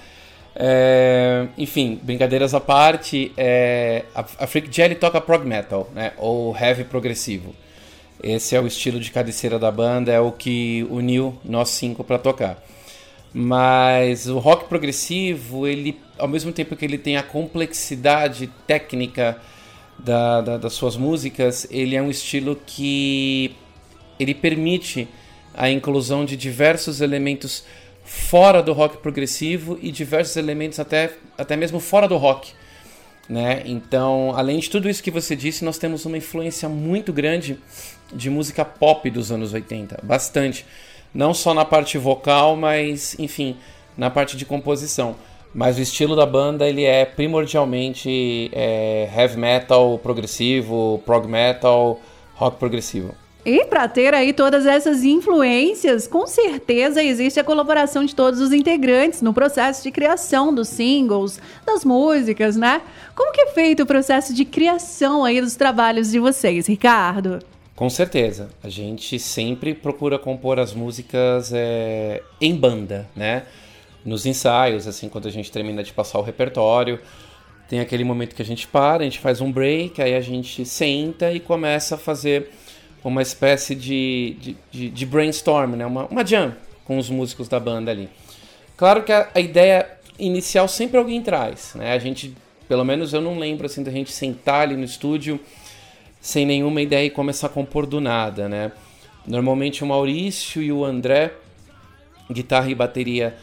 É, 0.53 1.47
enfim, 1.57 1.97
brincadeiras 2.03 2.53
à 2.53 2.59
parte, 2.59 3.31
é, 3.37 4.03
a, 4.13 4.25
a 4.39 4.47
Freak 4.47 4.67
Jelly 4.69 4.95
toca 4.95 5.21
prog 5.21 5.45
metal, 5.45 5.89
né? 5.95 6.11
Ou 6.17 6.53
heavy 6.57 6.83
progressivo. 6.83 7.55
Esse 8.21 8.53
é 8.53 8.59
o 8.59 8.67
estilo 8.67 8.99
de 8.99 9.11
cabeceira 9.11 9.57
da 9.57 9.71
banda, 9.71 10.11
é 10.11 10.19
o 10.19 10.33
que 10.33 10.85
uniu 10.89 11.37
nós 11.45 11.69
cinco 11.69 12.03
para 12.03 12.19
tocar. 12.19 12.61
Mas 13.37 14.27
o 14.27 14.39
rock 14.39 14.69
progressivo, 14.69 15.67
ele, 15.67 15.99
ao 16.17 16.25
mesmo 16.25 16.53
tempo 16.53 16.73
que 16.73 16.85
ele 16.85 16.97
tem 16.97 17.17
a 17.17 17.21
complexidade 17.23 18.47
técnica 18.65 19.37
da, 19.99 20.39
da- 20.39 20.57
das 20.57 20.71
suas 20.71 20.95
músicas, 20.95 21.67
ele 21.69 21.97
é 21.97 22.01
um 22.01 22.09
estilo 22.09 22.57
que 22.65 23.53
ele 24.17 24.33
permite 24.33 25.05
a 25.53 25.69
inclusão 25.69 26.23
de 26.23 26.37
diversos 26.37 27.01
elementos 27.01 27.65
fora 28.05 28.63
do 28.63 28.71
rock 28.71 28.97
progressivo 28.99 29.77
e 29.81 29.91
diversos 29.91 30.37
elementos 30.37 30.79
até, 30.79 31.11
até 31.37 31.57
mesmo 31.57 31.81
fora 31.81 32.07
do 32.07 32.15
rock. 32.15 32.53
Né? 33.27 33.63
Então, 33.65 34.31
além 34.33 34.59
de 34.59 34.69
tudo 34.69 34.89
isso 34.89 35.03
que 35.03 35.11
você 35.11 35.35
disse, 35.35 35.65
nós 35.65 35.77
temos 35.77 36.05
uma 36.05 36.17
influência 36.17 36.69
muito 36.69 37.11
grande 37.11 37.59
de 38.13 38.29
música 38.29 38.63
pop 38.63 39.09
dos 39.09 39.29
anos 39.29 39.51
80, 39.51 39.99
bastante. 40.03 40.65
Não 41.15 41.33
só 41.33 41.53
na 41.53 41.63
parte 41.63 41.97
vocal, 41.97 42.57
mas, 42.57 43.15
enfim, 43.17 43.55
na 43.97 44.09
parte 44.09 44.35
de 44.35 44.45
composição. 44.45 45.15
Mas 45.53 45.77
o 45.77 45.81
estilo 45.81 46.13
da 46.13 46.25
banda 46.25 46.67
ele 46.67 46.83
é 46.83 47.05
primordialmente 47.05 48.51
é, 48.51 49.09
heavy 49.15 49.37
metal 49.37 49.97
progressivo, 49.97 51.01
prog 51.05 51.25
metal, 51.25 52.01
rock 52.33 52.57
progressivo. 52.57 53.15
E 53.45 53.63
para 53.63 53.87
ter 53.87 54.13
aí 54.13 54.33
todas 54.33 54.65
essas 54.65 55.05
influências, 55.05 56.05
com 56.05 56.27
certeza 56.27 57.01
existe 57.01 57.39
a 57.39 57.43
colaboração 57.43 58.03
de 58.03 58.13
todos 58.13 58.41
os 58.41 58.51
integrantes 58.51 59.21
no 59.21 59.33
processo 59.33 59.83
de 59.83 59.91
criação 59.91 60.53
dos 60.53 60.67
singles, 60.67 61.39
das 61.65 61.85
músicas, 61.85 62.57
né? 62.57 62.81
Como 63.15 63.31
que 63.31 63.41
é 63.41 63.47
feito 63.47 63.83
o 63.83 63.85
processo 63.85 64.33
de 64.33 64.43
criação 64.43 65.23
aí 65.23 65.39
dos 65.39 65.55
trabalhos 65.55 66.11
de 66.11 66.19
vocês, 66.19 66.67
Ricardo? 66.67 67.39
Com 67.75 67.89
certeza. 67.89 68.49
A 68.63 68.69
gente 68.69 69.19
sempre 69.19 69.73
procura 69.73 70.17
compor 70.17 70.59
as 70.59 70.73
músicas 70.73 71.51
é, 71.53 72.23
em 72.39 72.55
banda, 72.55 73.07
né? 73.15 73.43
Nos 74.05 74.25
ensaios, 74.25 74.87
assim, 74.87 75.09
quando 75.09 75.27
a 75.27 75.31
gente 75.31 75.51
termina 75.51 75.83
de 75.83 75.91
passar 75.91 76.19
o 76.19 76.21
repertório. 76.21 76.99
Tem 77.67 77.79
aquele 77.79 78.03
momento 78.03 78.35
que 78.35 78.41
a 78.41 78.45
gente 78.45 78.67
para, 78.67 79.01
a 79.01 79.03
gente 79.03 79.19
faz 79.19 79.41
um 79.41 79.51
break, 79.51 80.01
aí 80.01 80.13
a 80.15 80.21
gente 80.21 80.63
senta 80.65 81.31
e 81.31 81.39
começa 81.39 81.95
a 81.95 81.97
fazer 81.97 82.51
uma 83.03 83.21
espécie 83.21 83.75
de, 83.75 84.37
de, 84.39 84.57
de- 84.71 84.89
de 84.89 85.05
brainstorm, 85.05 85.75
né? 85.75 85.85
Uma, 85.85 86.05
uma 86.05 86.25
jam 86.25 86.55
com 86.85 86.97
os 86.97 87.09
músicos 87.09 87.47
da 87.49 87.59
banda 87.59 87.91
ali. 87.91 88.07
Claro 88.77 89.03
que 89.03 89.11
a, 89.11 89.29
a 89.33 89.39
ideia 89.39 89.89
inicial 90.17 90.67
sempre 90.67 90.97
alguém 90.97 91.21
traz, 91.21 91.73
né? 91.75 91.91
A 91.91 91.99
gente, 91.99 92.35
pelo 92.69 92.85
menos 92.85 93.13
eu 93.13 93.19
não 93.21 93.37
lembro 93.37 93.65
assim 93.65 93.83
da 93.83 93.91
gente 93.91 94.11
sentar 94.11 94.61
ali 94.61 94.77
no 94.77 94.83
estúdio 94.85 95.39
sem 96.25 96.43
nenhuma 96.43 96.81
ideia 96.81 97.05
e 97.05 97.09
começar 97.11 97.45
a 97.45 97.49
compor 97.51 97.85
do 97.85 98.01
nada, 98.01 98.49
né? 98.49 98.71
Normalmente 99.27 99.83
o 99.83 99.87
Maurício 99.87 100.59
e 100.59 100.71
o 100.71 100.83
André, 100.83 101.31
guitarra 102.31 102.67
e 102.67 102.73
bateria, 102.73 103.37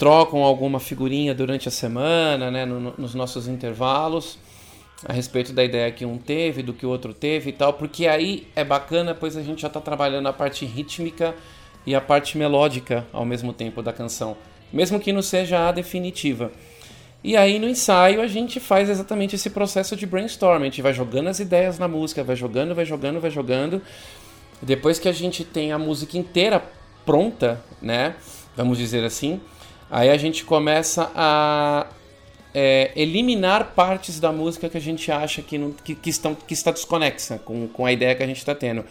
trocam 0.00 0.42
alguma 0.42 0.80
figurinha 0.80 1.32
durante 1.32 1.68
a 1.68 1.70
semana, 1.70 2.50
né? 2.50 2.64
no- 2.66 2.92
nos 2.98 3.14
nossos 3.14 3.46
intervalos. 3.46 4.36
a 5.08 5.12
respeito 5.12 5.52
da 5.52 5.64
ideia 5.64 5.90
que 5.90 6.04
um 6.04 6.16
teve, 6.16 6.62
do 6.62 6.72
que 6.72 6.86
o 6.86 6.88
outro 6.88 7.12
teve 7.12 7.50
e 7.50 7.52
tal, 7.52 7.72
porque 7.72 8.06
aí 8.06 8.46
é 8.54 8.62
bacana, 8.64 9.12
pois 9.14 9.36
a 9.36 9.42
gente 9.42 9.62
já 9.62 9.66
está 9.68 9.80
trabalhando 9.80 10.28
a 10.28 10.32
parte 10.32 10.64
rítmica 10.64 11.34
e 11.84 11.92
a 11.92 12.00
parte 12.00 12.38
melódica 12.38 13.04
ao 13.12 13.24
mesmo 13.24 13.52
tempo 13.52 13.82
da 13.82 13.92
canção, 13.92 14.36
mesmo 14.72 15.00
que 15.00 15.12
não 15.12 15.20
seja 15.22 15.68
a 15.68 15.72
definitiva. 15.72 16.52
E 17.24 17.36
aí 17.36 17.58
no 17.58 17.68
ensaio 17.68 18.20
a 18.20 18.26
gente 18.26 18.58
faz 18.58 18.88
exatamente 18.88 19.36
esse 19.36 19.48
processo 19.50 19.94
de 19.94 20.06
brainstorm, 20.06 20.62
a 20.62 20.64
gente 20.64 20.82
vai 20.82 20.92
jogando 20.92 21.28
as 21.28 21.38
ideias 21.38 21.78
na 21.78 21.86
música, 21.86 22.24
vai 22.24 22.34
jogando, 22.34 22.74
vai 22.74 22.84
jogando, 22.84 23.20
vai 23.20 23.30
jogando. 23.30 23.80
Depois 24.60 24.98
que 24.98 25.08
a 25.08 25.12
gente 25.12 25.44
tem 25.44 25.72
a 25.72 25.78
música 25.78 26.18
inteira 26.18 26.62
pronta, 27.04 27.62
né, 27.80 28.14
vamos 28.56 28.78
dizer 28.78 29.04
assim, 29.04 29.40
aí 29.90 30.08
a 30.10 30.16
gente 30.16 30.44
começa 30.44 31.10
a 31.14 31.86
é, 32.54 32.92
eliminar 32.94 33.72
partes 33.74 34.20
da 34.20 34.30
música 34.30 34.68
que 34.68 34.76
a 34.76 34.80
gente 34.80 35.10
acha 35.10 35.42
que, 35.42 35.56
não, 35.58 35.72
que, 35.72 35.94
que 35.94 36.10
estão, 36.10 36.34
que 36.34 36.54
está 36.54 36.70
desconexa 36.70 37.38
com, 37.38 37.66
com 37.68 37.86
a 37.86 37.92
ideia 37.92 38.14
que 38.14 38.22
a 38.22 38.26
gente 38.26 38.38
está 38.38 38.54
tendo. 38.54 38.84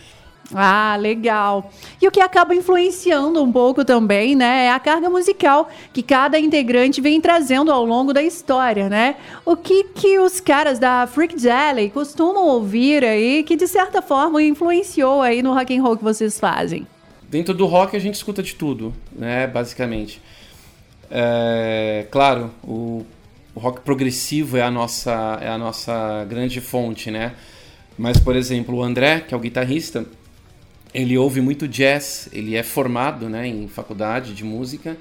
Ah, 0.54 0.98
legal. 1.00 1.72
E 2.02 2.08
o 2.08 2.12
que 2.12 2.20
acaba 2.20 2.54
influenciando 2.54 3.42
um 3.42 3.52
pouco 3.52 3.86
também, 3.86 4.36
né, 4.36 4.66
é 4.66 4.72
a 4.72 4.80
carga 4.80 5.10
musical 5.10 5.70
que 5.94 6.04
cada 6.04 6.38
integrante 6.40 7.00
vem 7.00 7.22
trazendo 7.22 7.72
ao 7.72 7.86
longo 7.86 8.14
da 8.14 8.22
história, 8.22 8.90
né? 8.90 9.16
O 9.46 9.56
que 9.56 9.86
que 9.86 10.20
os 10.20 10.40
caras 10.40 10.78
da 10.78 11.08
Freak 11.08 11.40
Jelly 11.40 11.90
costumam 11.90 12.46
ouvir 12.48 13.04
aí 13.04 13.44
que 13.44 13.56
de 13.56 13.68
certa 13.68 14.02
forma 14.02 14.44
influenciou 14.44 15.22
aí 15.22 15.42
no 15.42 15.54
rock 15.54 15.78
and 15.78 15.82
roll 15.82 15.98
que 15.98 16.04
vocês 16.04 16.40
fazem? 16.40 16.86
Dentro 17.30 17.54
do 17.54 17.66
rock 17.66 17.96
a 17.96 18.00
gente 18.00 18.16
escuta 18.16 18.44
de 18.44 18.56
tudo, 18.56 18.94
né, 19.14 19.48
basicamente. 19.48 20.22
É, 21.10 22.08
claro, 22.12 22.52
o, 22.64 23.06
o 23.56 23.60
rock 23.60 23.82
progressivo 23.82 24.58
é 24.58 24.62
a 24.62 24.72
nossa 24.72 25.40
é 25.42 25.48
a 25.48 25.58
nossa 25.58 26.26
grande 26.28 26.60
fonte, 26.60 27.10
né? 27.10 27.34
Mas 27.98 28.20
por 28.20 28.36
exemplo, 28.36 28.76
o 28.76 28.84
André, 28.84 29.22
que 29.22 29.34
é 29.34 29.38
o 29.38 29.40
guitarrista, 29.40 30.06
ele 30.94 31.18
ouve 31.18 31.42
muito 31.42 31.68
jazz, 31.68 32.30
ele 32.34 32.56
é 32.56 32.64
formado 32.64 33.30
né, 33.30 33.48
em 33.48 33.68
faculdade 33.68 34.34
de 34.34 34.44
música 34.44 34.98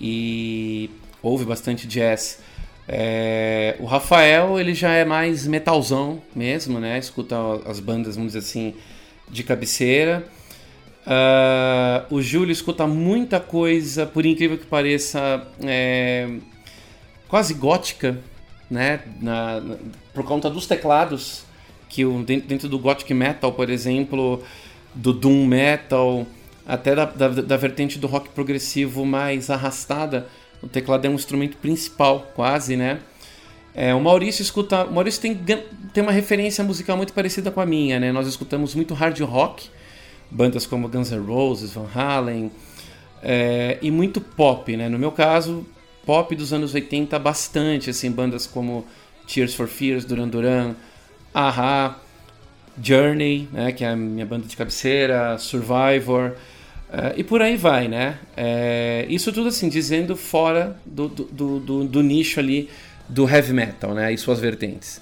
e 0.00 0.90
ouve 1.22 1.44
bastante 1.44 1.86
jazz. 1.86 2.40
É, 2.86 3.76
o 3.80 3.84
Rafael 3.84 4.58
ele 4.58 4.72
já 4.74 4.92
é 4.92 5.04
mais 5.04 5.46
metalzão 5.46 6.22
mesmo, 6.34 6.78
né? 6.80 6.98
Escuta 6.98 7.36
as 7.66 7.80
bandas, 7.80 8.16
vamos 8.16 8.32
dizer 8.32 8.38
assim, 8.46 8.74
de 9.28 9.42
cabeceira. 9.42 10.26
Ah, 11.06 12.04
o 12.10 12.20
Júlio 12.22 12.52
escuta 12.52 12.86
muita 12.86 13.40
coisa, 13.40 14.06
por 14.06 14.24
incrível 14.24 14.56
que 14.56 14.66
pareça, 14.66 15.46
é, 15.62 16.28
quase 17.28 17.54
gótica, 17.54 18.18
né? 18.70 19.00
Na- 19.20 19.60
na- 19.60 19.76
por 20.14 20.24
conta 20.24 20.48
dos 20.48 20.66
teclados, 20.66 21.44
que 21.88 22.04
o, 22.04 22.22
dentro, 22.22 22.48
dentro 22.48 22.68
do 22.68 22.78
gothic 22.78 23.12
metal, 23.14 23.52
por 23.52 23.68
exemplo, 23.70 24.42
do 24.94 25.12
doom 25.12 25.46
metal, 25.46 26.26
até 26.66 26.94
da, 26.94 27.04
da, 27.04 27.28
da 27.28 27.56
vertente 27.56 27.98
do 27.98 28.06
rock 28.06 28.28
progressivo 28.30 29.04
mais 29.04 29.50
arrastada, 29.50 30.26
o 30.62 30.68
teclado 30.68 31.06
é 31.06 31.08
um 31.08 31.14
instrumento 31.14 31.56
principal, 31.56 32.30
quase, 32.34 32.76
né? 32.76 33.00
É, 33.74 33.94
o 33.94 34.00
Maurício 34.00 34.42
escuta. 34.42 34.84
O 34.84 34.92
Maurício 34.92 35.20
tem, 35.20 35.36
tem 35.92 36.02
uma 36.02 36.10
referência 36.10 36.64
musical 36.64 36.96
muito 36.96 37.12
parecida 37.12 37.50
com 37.50 37.60
a 37.60 37.66
minha, 37.66 38.00
né? 38.00 38.10
Nós 38.10 38.26
escutamos 38.26 38.74
muito 38.74 38.92
hard 38.92 39.20
rock, 39.20 39.68
bandas 40.30 40.66
como 40.66 40.88
Guns 40.88 41.12
N' 41.12 41.24
Roses, 41.24 41.72
Van 41.72 41.86
Halen, 41.94 42.50
é, 43.22 43.78
e 43.80 43.90
muito 43.90 44.20
pop, 44.20 44.76
né? 44.76 44.88
No 44.88 44.98
meu 44.98 45.12
caso, 45.12 45.64
pop 46.04 46.34
dos 46.34 46.52
anos 46.52 46.74
80 46.74 47.18
bastante, 47.18 47.90
assim, 47.90 48.10
bandas 48.10 48.46
como 48.46 48.84
Tears 49.26 49.54
for 49.54 49.68
Fears, 49.68 50.04
Duran 50.04 50.28
Duran, 50.28 50.74
Aha, 51.34 52.00
Journey, 52.82 53.48
né, 53.52 53.72
que 53.72 53.84
é 53.84 53.88
a 53.88 53.96
minha 53.96 54.24
banda 54.26 54.46
de 54.46 54.56
cabeceira, 54.56 55.36
Survivor, 55.38 56.32
eh, 56.92 57.14
e 57.18 57.24
por 57.24 57.42
aí 57.42 57.56
vai, 57.56 57.88
né? 57.88 58.18
Eh, 58.36 59.06
isso 59.08 59.32
tudo 59.32 59.48
assim, 59.48 59.68
dizendo 59.68 60.16
fora 60.16 60.76
do, 60.86 61.08
do, 61.08 61.58
do, 61.60 61.84
do- 61.84 62.02
nicho 62.02 62.40
ali 62.40 62.68
do 63.08 63.28
heavy 63.28 63.52
metal, 63.52 63.94
né? 63.94 64.12
E 64.12 64.18
suas 64.18 64.38
vertentes. 64.40 65.00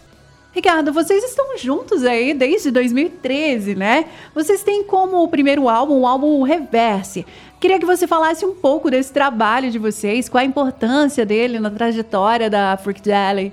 Ricardo, 0.53 0.91
vocês 0.91 1.23
estão 1.23 1.57
juntos 1.59 2.03
aí 2.03 2.33
desde 2.33 2.71
2013, 2.71 3.75
né? 3.75 4.07
Vocês 4.35 4.63
têm 4.63 4.85
como 4.85 5.29
primeiro 5.29 5.69
álbum 5.69 6.01
o 6.01 6.07
álbum 6.07 6.43
Reverse. 6.43 7.27
Queria 7.61 7.79
que 7.79 7.85
você 7.85 8.07
falasse 8.07 8.45
um 8.45 8.55
pouco 8.55 8.91
desse 8.91 9.13
trabalho 9.13 9.71
de 9.71 9.79
vocês, 9.79 10.29
qual 10.31 10.41
a 10.41 10.45
importância 10.47 11.27
dele 11.27 11.61
na 11.61 11.71
trajetória 11.71 12.49
da 12.49 12.75
Freak 12.79 13.03
Jelly. 13.05 13.53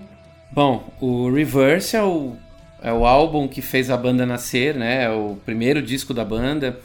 Bom, 0.51 0.83
o 1.01 1.29
Reverse 1.29 1.95
é 1.97 2.03
o, 2.03 2.37
é 2.83 2.91
o 2.91 3.05
álbum 3.05 3.47
que 3.47 3.61
fez 3.61 3.89
a 3.89 3.95
banda 3.95 4.25
nascer, 4.25 4.75
né? 4.75 5.05
É 5.05 5.09
o 5.09 5.37
primeiro 5.45 5.81
disco 5.81 6.13
da 6.13 6.25
banda. 6.25 6.81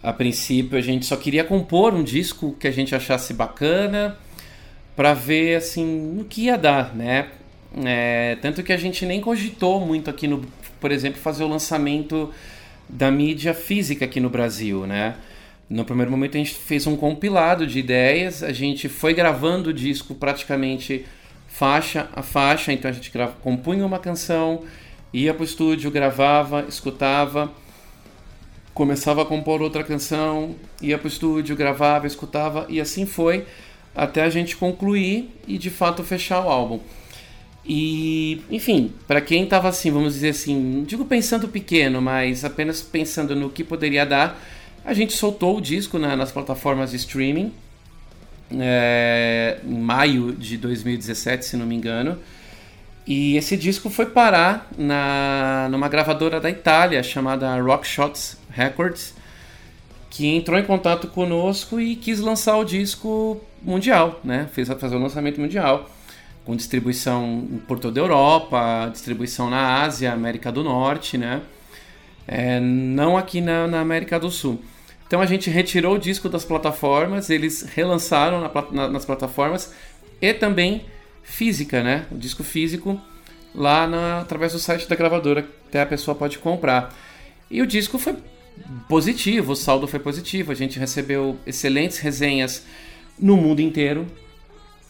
A 0.00 0.12
princípio 0.12 0.78
a 0.78 0.80
gente 0.80 1.04
só 1.06 1.16
queria 1.16 1.42
compor 1.42 1.92
um 1.92 2.04
disco 2.04 2.56
que 2.58 2.68
a 2.68 2.70
gente 2.70 2.94
achasse 2.94 3.34
bacana 3.34 4.16
para 4.94 5.12
ver 5.12 5.56
assim 5.56 6.20
o 6.20 6.24
que 6.24 6.42
ia 6.42 6.56
dar, 6.56 6.94
né? 6.94 7.26
É, 7.84 8.36
tanto 8.40 8.62
que 8.62 8.72
a 8.72 8.76
gente 8.76 9.04
nem 9.04 9.20
cogitou 9.20 9.84
muito 9.84 10.08
aqui 10.08 10.28
no, 10.28 10.42
por 10.80 10.92
exemplo, 10.92 11.20
fazer 11.20 11.42
o 11.42 11.48
lançamento 11.48 12.32
da 12.88 13.10
mídia 13.10 13.54
física 13.54 14.04
aqui 14.04 14.20
no 14.20 14.30
Brasil, 14.30 14.86
né? 14.86 15.16
No 15.68 15.84
primeiro 15.84 16.12
momento 16.12 16.36
a 16.36 16.38
gente 16.38 16.54
fez 16.54 16.86
um 16.86 16.96
compilado 16.96 17.66
de 17.66 17.80
ideias, 17.80 18.42
a 18.42 18.52
gente 18.52 18.88
foi 18.88 19.14
gravando 19.14 19.70
o 19.70 19.72
disco 19.72 20.14
praticamente 20.14 21.04
faixa 21.48 22.08
a 22.14 22.22
faixa, 22.22 22.72
então 22.72 22.88
a 22.88 22.94
gente 22.94 23.10
compunha 23.42 23.84
uma 23.84 23.98
canção, 23.98 24.62
ia 25.12 25.34
pro 25.34 25.44
estúdio, 25.44 25.90
gravava, 25.90 26.64
escutava, 26.68 27.50
começava 28.74 29.22
a 29.22 29.26
compor 29.26 29.60
outra 29.60 29.84
canção, 29.84 30.54
ia 30.80 30.96
pro 30.98 31.08
estúdio, 31.08 31.54
gravava, 31.56 32.06
escutava 32.06 32.66
e 32.68 32.80
assim 32.80 33.04
foi 33.04 33.44
até 33.94 34.22
a 34.22 34.30
gente 34.30 34.56
concluir 34.56 35.30
e 35.46 35.58
de 35.58 35.68
fato 35.70 36.02
fechar 36.02 36.44
o 36.44 36.48
álbum. 36.48 36.80
E, 37.64 38.40
enfim, 38.50 38.92
para 39.06 39.20
quem 39.20 39.46
tava 39.46 39.68
assim, 39.68 39.90
vamos 39.90 40.14
dizer 40.14 40.30
assim, 40.30 40.82
digo 40.86 41.04
pensando 41.04 41.46
pequeno, 41.46 42.00
mas 42.02 42.44
apenas 42.44 42.80
pensando 42.82 43.36
no 43.36 43.50
que 43.50 43.62
poderia 43.62 44.04
dar, 44.04 44.42
a 44.84 44.92
gente 44.94 45.12
soltou 45.12 45.58
o 45.58 45.60
disco 45.60 45.98
na- 45.98 46.16
nas 46.16 46.32
plataformas 46.32 46.90
de 46.90 46.96
streaming 46.96 47.52
é, 48.58 49.58
em 49.64 49.78
maio 49.78 50.32
de 50.32 50.56
2017, 50.56 51.44
se 51.44 51.56
não 51.56 51.66
me 51.66 51.74
engano. 51.74 52.18
E 53.06 53.36
esse 53.36 53.56
disco 53.56 53.90
foi 53.90 54.06
parar 54.06 54.70
na, 54.78 55.68
numa 55.70 55.88
gravadora 55.88 56.40
da 56.40 56.48
Itália 56.48 57.02
chamada 57.02 57.60
Rock 57.60 57.86
Shots 57.86 58.36
Records, 58.50 59.14
que 60.08 60.26
entrou 60.26 60.58
em 60.58 60.62
contato 60.64 61.08
conosco 61.08 61.80
e 61.80 61.96
quis 61.96 62.20
lançar 62.20 62.56
o 62.58 62.64
disco 62.64 63.40
mundial, 63.60 64.20
né? 64.22 64.48
Fez 64.52 64.68
fazer 64.68 64.94
o 64.94 64.98
lançamento 65.00 65.40
mundial, 65.40 65.90
com 66.44 66.54
distribuição 66.54 67.48
por 67.66 67.78
toda 67.78 67.98
a 67.98 68.02
Europa, 68.02 68.88
distribuição 68.92 69.50
na 69.50 69.82
Ásia, 69.82 70.12
América 70.12 70.52
do 70.52 70.62
Norte, 70.62 71.18
né? 71.18 71.40
É, 72.28 72.60
não 72.60 73.16
aqui 73.16 73.40
na, 73.40 73.66
na 73.66 73.80
América 73.80 74.18
do 74.20 74.30
Sul. 74.30 74.62
Então 75.06 75.20
a 75.20 75.26
gente 75.26 75.50
retirou 75.50 75.96
o 75.96 75.98
disco 75.98 76.28
das 76.28 76.44
plataformas, 76.44 77.30
eles 77.30 77.62
relançaram 77.74 78.40
na 78.40 78.50
na- 78.70 78.88
nas 78.88 79.04
plataformas 79.04 79.74
e 80.20 80.32
também 80.32 80.84
física, 81.22 81.82
né? 81.82 82.06
O 82.10 82.16
disco 82.16 82.42
físico 82.42 83.00
lá 83.54 83.86
na- 83.86 84.20
através 84.20 84.52
do 84.52 84.58
site 84.58 84.88
da 84.88 84.96
gravadora, 84.96 85.46
até 85.68 85.82
a 85.82 85.86
pessoa 85.86 86.14
pode 86.14 86.38
comprar. 86.38 86.94
E 87.50 87.60
o 87.60 87.66
disco 87.66 87.98
foi 87.98 88.16
positivo, 88.88 89.52
o 89.52 89.56
saldo 89.56 89.86
foi 89.86 89.98
positivo, 90.00 90.52
a 90.52 90.54
gente 90.54 90.78
recebeu 90.78 91.38
excelentes 91.46 91.98
resenhas 91.98 92.64
no 93.18 93.36
mundo 93.36 93.60
inteiro, 93.60 94.06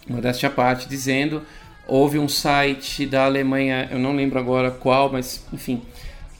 modéstia 0.09 0.49
à 0.49 0.53
parte, 0.53 0.89
dizendo. 0.89 1.43
Houve 1.87 2.19
um 2.19 2.29
site 2.29 3.05
da 3.05 3.25
Alemanha, 3.25 3.89
eu 3.91 3.99
não 3.99 4.15
lembro 4.15 4.39
agora 4.39 4.71
qual, 4.71 5.11
mas 5.11 5.45
enfim, 5.53 5.83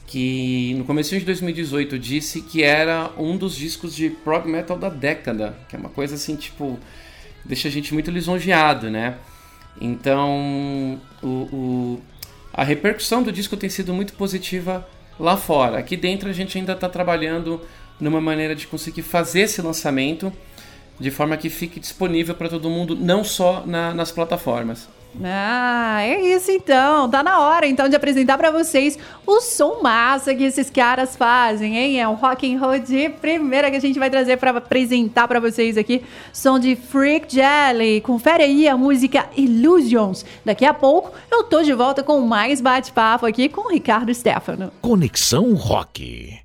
que 0.07 0.73
no 0.77 0.85
começo 0.85 1.17
de 1.17 1.25
2018 1.25 1.99
disse 1.99 2.41
que 2.41 2.63
era 2.63 3.11
um 3.17 3.35
dos 3.35 3.55
discos 3.55 3.93
de 3.93 4.09
prog 4.09 4.47
metal 4.47 4.77
da 4.77 4.87
década, 4.89 5.57
que 5.67 5.75
é 5.75 5.79
uma 5.79 5.89
coisa 5.89 6.15
assim, 6.15 6.35
tipo, 6.37 6.79
deixa 7.43 7.67
a 7.67 7.71
gente 7.71 7.93
muito 7.93 8.09
lisonjeado, 8.09 8.89
né? 8.89 9.17
Então, 9.79 10.99
o, 11.21 11.27
o- 11.27 12.01
a 12.53 12.63
repercussão 12.63 13.23
do 13.23 13.31
disco 13.31 13.57
tem 13.57 13.69
sido 13.69 13.93
muito 13.93 14.13
positiva 14.13 14.87
lá 15.19 15.35
fora. 15.35 15.77
Aqui 15.79 15.97
dentro 15.97 16.29
a 16.29 16.33
gente 16.33 16.57
ainda 16.57 16.73
está 16.73 16.87
trabalhando 16.87 17.61
numa 17.99 18.21
maneira 18.21 18.55
de 18.55 18.67
conseguir 18.67 19.01
fazer 19.01 19.41
esse 19.41 19.61
lançamento 19.61 20.31
de 20.99 21.09
forma 21.09 21.35
que 21.37 21.49
fique 21.49 21.79
disponível 21.79 22.35
para 22.35 22.49
todo 22.49 22.69
mundo, 22.69 22.95
não 22.95 23.23
só 23.23 23.63
na- 23.65 23.93
nas 23.93 24.11
plataformas. 24.11 24.87
Ah, 25.23 26.01
é 26.01 26.21
isso 26.21 26.51
então. 26.51 27.09
Tá 27.09 27.21
na 27.21 27.39
hora 27.39 27.67
então 27.67 27.89
de 27.89 27.95
apresentar 27.95 28.37
pra 28.37 28.51
vocês 28.51 28.97
o 29.25 29.41
som 29.41 29.81
massa 29.81 30.33
que 30.33 30.43
esses 30.43 30.69
caras 30.69 31.15
fazem, 31.15 31.77
hein? 31.77 31.99
É 31.99 32.07
um 32.07 32.13
rock 32.13 32.51
and 32.51 32.59
roll 32.59 32.79
de 32.79 33.09
primeira 33.09 33.69
que 33.69 33.77
a 33.77 33.81
gente 33.81 33.99
vai 33.99 34.09
trazer 34.09 34.37
pra 34.37 34.51
apresentar 34.51 35.27
pra 35.27 35.39
vocês 35.39 35.77
aqui. 35.77 36.03
Som 36.31 36.59
de 36.59 36.75
Freak 36.75 37.33
Jelly. 37.33 38.01
Confere 38.01 38.43
aí 38.43 38.67
a 38.67 38.75
música 38.75 39.27
Illusions. 39.37 40.25
Daqui 40.43 40.65
a 40.65 40.73
pouco 40.73 41.11
eu 41.31 41.43
tô 41.43 41.61
de 41.61 41.73
volta 41.73 42.03
com 42.03 42.19
mais 42.21 42.61
bate-papo 42.61 43.25
aqui 43.25 43.49
com 43.49 43.67
o 43.67 43.71
Ricardo 43.71 44.13
Stefano. 44.13 44.71
Conexão 44.81 45.53
Rock. 45.53 46.39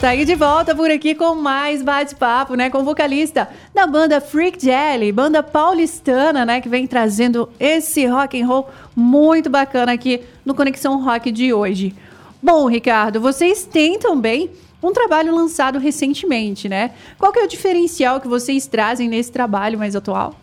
De 0.00 0.06
volta 0.06 0.14
e 0.14 0.24
de 0.24 0.34
volta 0.34 0.74
por 0.74 0.90
aqui 0.90 1.14
com 1.14 1.34
mais 1.34 1.82
bate-papo, 1.82 2.54
né, 2.54 2.70
com 2.70 2.78
o 2.78 2.84
vocalista 2.84 3.46
da 3.74 3.86
banda 3.86 4.18
Freak 4.18 4.64
Jelly, 4.64 5.12
banda 5.12 5.42
paulistana, 5.42 6.46
né, 6.46 6.58
que 6.62 6.70
vem 6.70 6.86
trazendo 6.86 7.50
esse 7.60 8.06
rock 8.06 8.40
and 8.40 8.46
roll 8.46 8.70
muito 8.96 9.50
bacana 9.50 9.92
aqui 9.92 10.22
no 10.42 10.54
Conexão 10.54 11.04
Rock 11.04 11.30
de 11.30 11.52
hoje. 11.52 11.94
Bom, 12.42 12.66
Ricardo, 12.66 13.20
vocês 13.20 13.66
têm 13.66 13.98
também 13.98 14.50
um 14.82 14.90
trabalho 14.90 15.34
lançado 15.34 15.78
recentemente, 15.78 16.66
né? 16.66 16.92
Qual 17.18 17.30
que 17.30 17.38
é 17.38 17.44
o 17.44 17.48
diferencial 17.48 18.22
que 18.22 18.26
vocês 18.26 18.66
trazem 18.66 19.06
nesse 19.06 19.30
trabalho 19.30 19.78
mais 19.78 19.94
atual? 19.94 20.34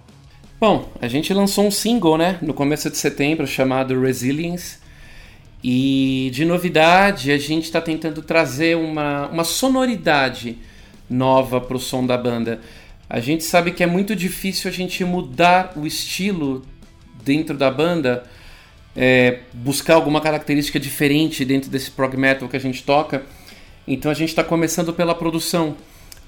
Bom, 0.61 0.87
a 1.01 1.07
gente 1.07 1.33
lançou 1.33 1.65
um 1.65 1.71
single, 1.71 2.15
né, 2.15 2.37
no 2.43 2.53
começo 2.53 2.91
de 2.91 2.97
setembro, 2.97 3.47
chamado 3.47 3.99
Resilience. 3.99 4.85
E 5.69 6.29
de 6.31 6.45
novidade, 6.45 7.29
a 7.29 7.37
gente 7.37 7.65
está 7.65 7.81
tentando 7.81 8.21
trazer 8.21 8.77
uma, 8.77 9.27
uma 9.27 9.43
sonoridade 9.43 10.57
nova 11.09 11.59
para 11.59 11.75
o 11.75 11.79
som 11.79 12.05
da 12.05 12.17
banda. 12.17 12.61
A 13.09 13.19
gente 13.19 13.43
sabe 13.43 13.71
que 13.71 13.83
é 13.83 13.85
muito 13.85 14.15
difícil 14.15 14.69
a 14.69 14.73
gente 14.73 15.03
mudar 15.03 15.73
o 15.75 15.85
estilo 15.85 16.65
dentro 17.21 17.57
da 17.57 17.69
banda, 17.69 18.23
é, 18.95 19.39
buscar 19.51 19.95
alguma 19.95 20.21
característica 20.21 20.79
diferente 20.79 21.43
dentro 21.43 21.69
desse 21.69 21.91
prog 21.91 22.15
metal 22.15 22.47
que 22.47 22.55
a 22.55 22.61
gente 22.61 22.81
toca. 22.83 23.23
Então 23.85 24.09
a 24.09 24.13
gente 24.13 24.29
está 24.29 24.45
começando 24.45 24.93
pela 24.93 25.13
produção, 25.13 25.75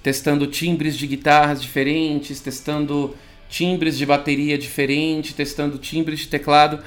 testando 0.03 0.47
timbres 0.47 0.97
de 0.97 1.07
guitarras 1.07 1.61
diferentes, 1.61 2.41
testando 2.41 3.15
timbres 3.47 3.97
de 3.97 4.05
bateria 4.05 4.57
diferente, 4.57 5.33
testando 5.33 5.77
timbres 5.77 6.19
de 6.19 6.27
teclado. 6.27 6.83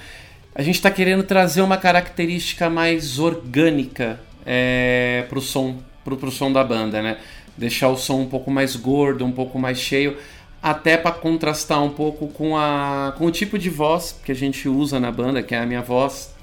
A 0.54 0.60
gente 0.60 0.74
está 0.74 0.90
querendo 0.90 1.22
trazer 1.22 1.62
uma 1.62 1.78
característica 1.78 2.68
mais 2.68 3.18
orgânica 3.18 4.20
é, 4.44 5.24
para 5.28 5.38
o 5.38 5.42
som, 5.42 5.78
pro, 6.04 6.16
pro 6.16 6.30
som 6.30 6.52
da 6.52 6.62
banda, 6.62 7.00
né? 7.00 7.16
Deixar 7.56 7.88
o 7.88 7.96
som 7.96 8.20
um 8.20 8.28
pouco 8.28 8.50
mais 8.50 8.76
gordo, 8.76 9.24
um 9.24 9.32
pouco 9.32 9.58
mais 9.58 9.78
cheio, 9.78 10.16
até 10.62 10.98
para 10.98 11.10
contrastar 11.10 11.82
um 11.82 11.88
pouco 11.88 12.28
com, 12.28 12.54
a, 12.54 13.14
com 13.16 13.24
o 13.24 13.30
tipo 13.30 13.58
de 13.58 13.70
voz 13.70 14.20
que 14.24 14.30
a 14.30 14.34
gente 14.34 14.68
usa 14.68 15.00
na 15.00 15.10
banda, 15.10 15.42
que 15.42 15.54
é 15.54 15.58
a 15.58 15.66
minha 15.66 15.80
voz, 15.80 16.34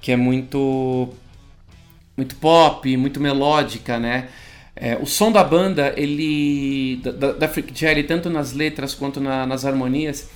que 0.00 0.12
é 0.12 0.16
muito 0.16 1.08
muito 2.16 2.34
pop, 2.36 2.96
muito 2.96 3.18
melódica, 3.18 3.98
né? 3.98 4.28
É, 4.76 4.96
o 5.00 5.06
som 5.06 5.32
da 5.32 5.42
banda, 5.42 5.94
ele 5.96 6.96
da, 6.96 7.32
da 7.32 7.48
Freak 7.48 7.72
Jelly, 7.74 8.04
tanto 8.04 8.28
nas 8.28 8.52
letras 8.52 8.94
quanto 8.94 9.20
na, 9.20 9.46
nas 9.46 9.64
harmonias, 9.64 10.28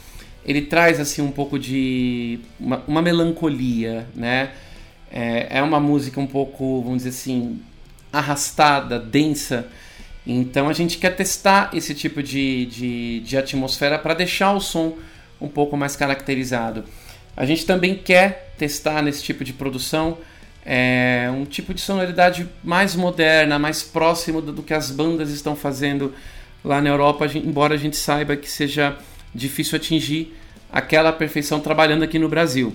ele 0.45 0.63
traz 0.63 0.99
assim 0.99 1.23
um 1.23 1.31
pouco 1.31 1.59
de 1.59 2.41
uma, 2.59 2.83
uma 2.87 3.03
melancolia, 3.03 4.07
né? 4.15 4.51
É, 5.11 5.59
é, 5.59 5.63
uma 5.63 5.79
música 5.79 6.19
um 6.21 6.27
pouco, 6.27 6.81
vamos 6.83 6.99
dizer 6.99 7.11
assim, 7.11 7.61
arrastada, 8.13 8.99
densa. 8.99 9.69
Então 10.27 10.69
a 10.69 10.73
gente 10.73 10.99
quer 10.99 11.15
testar 11.15 11.71
esse 11.75 11.95
tipo 11.95 12.23
de, 12.23 12.67
de, 12.67 13.21
de 13.21 13.37
atmosfera 13.37 13.99
para 13.99 14.15
deixar 14.15 14.53
o 14.53 14.61
som 14.61 14.97
um 15.41 15.49
pouco 15.49 15.77
mais 15.77 15.97
caracterizado. 15.97 16.85
A 17.37 17.45
gente 17.45 17.67
também 17.67 17.95
quer 17.95 18.55
testar 18.59 19.03
nesse 19.03 19.23
tipo 19.23 19.45
de 19.45 19.53
produção 19.53 20.19
é, 20.65 21.29
um 21.35 21.45
tipo 21.45 21.75
de 21.75 21.81
sonoridade 21.81 22.49
mais 22.63 22.95
moderna, 22.95 23.59
mais 23.59 23.83
próximo 23.83 24.41
do, 24.41 24.53
do 24.53 24.63
que 24.63 24.73
as 24.73 24.91
bandas 24.91 25.31
estão 25.31 25.57
fazendo 25.57 26.15
lá 26.65 26.81
na 26.81 26.89
Europa, 26.91 27.27
embora 27.35 27.75
a 27.75 27.79
gente 27.79 27.97
saiba 27.97 28.37
que 28.37 28.49
seja 28.49 28.97
difícil 29.35 29.77
atingir 29.77 30.37
aquela 30.71 31.13
perfeição 31.13 31.61
trabalhando 31.61 32.03
aqui 32.03 32.19
no 32.19 32.29
Brasil. 32.29 32.75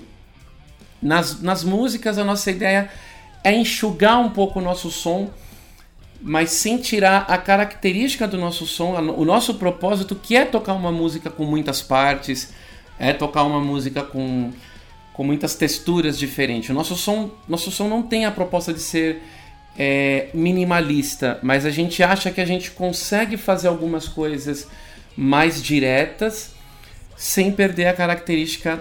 Nas, 1.01 1.41
nas 1.41 1.63
músicas, 1.63 2.17
a 2.17 2.23
nossa 2.23 2.49
ideia 2.51 2.89
é 3.43 3.53
enxugar 3.53 4.19
um 4.19 4.29
pouco 4.29 4.59
o 4.59 4.61
nosso 4.61 4.89
som, 4.91 5.29
mas 6.21 6.51
sem 6.51 6.77
tirar 6.77 7.25
a 7.27 7.37
característica 7.37 8.27
do 8.27 8.37
nosso 8.37 8.65
som, 8.65 8.93
o 8.93 9.23
nosso 9.23 9.55
propósito, 9.55 10.15
que 10.15 10.35
é 10.35 10.45
tocar 10.45 10.73
uma 10.73 10.91
música 10.91 11.29
com 11.29 11.45
muitas 11.45 11.81
partes, 11.81 12.53
é 12.99 13.13
tocar 13.13 13.43
uma 13.43 13.59
música 13.59 14.01
com, 14.01 14.51
com 15.13 15.23
muitas 15.23 15.55
texturas 15.55 16.17
diferentes. 16.17 16.69
O 16.69 16.73
nosso 16.73 16.95
som, 16.95 17.31
nosso 17.47 17.71
som 17.71 17.87
não 17.87 18.01
tem 18.01 18.25
a 18.25 18.31
proposta 18.31 18.73
de 18.73 18.79
ser 18.79 19.21
é, 19.77 20.29
minimalista, 20.33 21.39
mas 21.43 21.65
a 21.65 21.69
gente 21.69 22.01
acha 22.01 22.31
que 22.31 22.41
a 22.41 22.45
gente 22.45 22.71
consegue 22.71 23.37
fazer 23.37 23.67
algumas 23.67 24.07
coisas 24.07 24.67
mais 25.17 25.61
diretas, 25.61 26.53
sem 27.15 27.51
perder 27.51 27.87
a 27.87 27.93
característica 27.93 28.79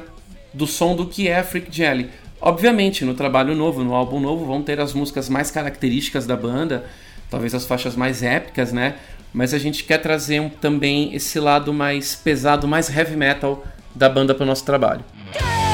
do 0.53 0.67
som 0.67 0.95
do 0.95 1.07
que 1.07 1.29
é 1.29 1.39
a 1.39 1.45
Freak 1.45 1.75
Jelly. 1.75 2.11
Obviamente, 2.41 3.05
no 3.05 3.15
trabalho 3.15 3.55
novo, 3.55 3.83
no 3.83 3.95
álbum 3.95 4.21
novo, 4.21 4.45
vão 4.45 4.63
ter 4.63 4.79
as 4.79 4.93
músicas 4.93 5.29
mais 5.29 5.51
características 5.51 6.27
da 6.27 6.37
banda, 6.37 6.85
talvez 7.31 7.55
as 7.55 7.65
faixas 7.65 7.97
mais 7.97 8.23
épicas, 8.23 8.73
né? 8.73 8.97
Mas 9.33 9.55
a 9.55 9.59
gente 9.59 9.85
quer 9.85 9.99
trazer 9.99 10.41
um, 10.41 10.49
também 10.49 11.15
esse 11.15 11.41
lado 11.41 11.73
mais 11.73 12.15
pesado, 12.15 12.69
mais 12.69 12.95
heavy 12.95 13.17
metal 13.17 13.65
da 13.95 14.09
banda 14.09 14.35
para 14.35 14.45
o 14.45 14.47
nosso 14.47 14.65
trabalho. 14.65 15.05
E 15.35 15.66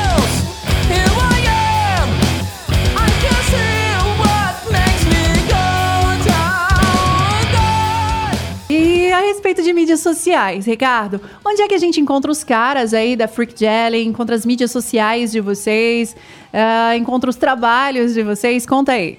respeito 9.43 9.65
de 9.65 9.73
mídias 9.73 9.99
sociais, 9.99 10.67
Ricardo, 10.67 11.21
onde 11.45 11.63
é 11.63 11.67
que 11.67 11.75
a 11.75 11.79
gente 11.79 12.01
encontra 12.01 12.31
os 12.31 12.45
caras 12.45 12.95
aí 12.95 13.17
da 13.17 13.27
Freak 13.27 13.59
Jelly, 13.59 14.05
encontra 14.05 14.37
as 14.37 14.47
mídias 14.47 14.71
sociais 14.71 15.33
de 15.33 15.41
vocês, 15.41 16.15
uh, 16.55 16.97
encontra 16.97 17.29
os 17.29 17.35
trabalhos 17.35 18.15
de 18.15 18.23
vocês? 18.23 18.65
Conta 18.65 18.93
aí. 18.93 19.19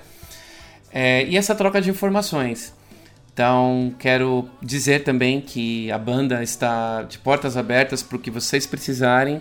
É, 0.93 1.25
e 1.25 1.37
essa 1.37 1.55
troca 1.55 1.81
de 1.81 1.91
informações. 1.91 2.75
Então, 3.33 3.95
quero 3.99 4.49
dizer 4.61 5.05
também 5.05 5.41
que 5.41 5.89
a 5.93 5.99
banda 5.99 6.43
está 6.43 7.03
de 7.03 7.19
portas 7.19 7.57
abertas 7.57 8.03
para 8.03 8.17
o 8.17 8.19
que 8.19 8.31
vocês 8.31 8.67
precisarem. 8.67 9.41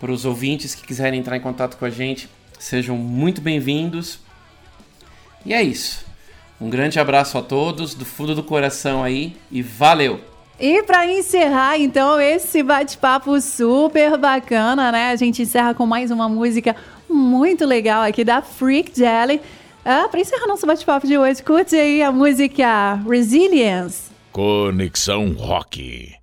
Para 0.00 0.10
os 0.10 0.24
ouvintes 0.24 0.74
que 0.74 0.84
quiserem 0.84 1.20
entrar 1.20 1.36
em 1.36 1.40
contato 1.40 1.76
com 1.76 1.84
a 1.84 1.90
gente, 1.90 2.28
sejam 2.58 2.96
muito 2.96 3.40
bem-vindos. 3.40 4.25
E 5.44 5.52
é 5.52 5.62
isso. 5.62 6.04
Um 6.60 6.70
grande 6.70 6.98
abraço 6.98 7.36
a 7.36 7.42
todos, 7.42 7.94
do 7.94 8.04
fundo 8.04 8.34
do 8.34 8.42
coração 8.42 9.04
aí, 9.04 9.36
e 9.50 9.62
valeu! 9.62 10.20
E 10.58 10.82
para 10.84 11.06
encerrar, 11.06 11.78
então, 11.78 12.18
esse 12.18 12.62
bate-papo 12.62 13.38
super 13.42 14.16
bacana, 14.16 14.90
né? 14.90 15.10
A 15.10 15.16
gente 15.16 15.42
encerra 15.42 15.74
com 15.74 15.84
mais 15.84 16.10
uma 16.10 16.30
música 16.30 16.74
muito 17.08 17.66
legal 17.66 18.02
aqui 18.02 18.24
da 18.24 18.40
Freak 18.40 18.90
Jelly. 18.96 19.40
Ah, 19.84 20.08
para 20.10 20.18
encerrar 20.18 20.46
nosso 20.46 20.66
bate-papo 20.66 21.06
de 21.06 21.18
hoje, 21.18 21.42
curte 21.42 21.76
aí 21.76 22.02
a 22.02 22.10
música 22.10 22.94
Resilience. 23.06 24.10
Conexão 24.32 25.32
Rock. 25.34 26.16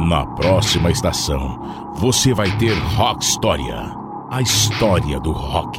Na 0.09 0.25
próxima 0.27 0.91
estação, 0.91 1.93
você 1.97 2.33
vai 2.33 2.51
ter 2.57 2.73
Rock 2.73 3.25
História 3.25 4.02
a 4.33 4.41
história 4.41 5.21
do 5.21 5.31
rock. 5.31 5.79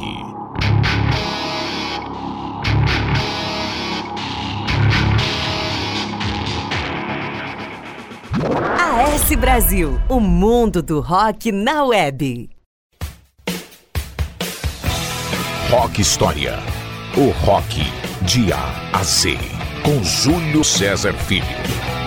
AS 8.78 9.34
Brasil, 9.36 10.00
o 10.08 10.20
mundo 10.20 10.80
do 10.84 11.00
rock 11.00 11.50
na 11.50 11.82
web. 11.82 12.48
Rock 15.68 16.00
História. 16.00 16.56
O 17.16 17.30
rock 17.44 17.80
de 18.22 18.52
A 18.52 18.90
a 18.92 19.02
Z. 19.02 19.36
Com 19.82 20.00
Júlio 20.04 20.62
César 20.62 21.12
Filho. 21.14 22.03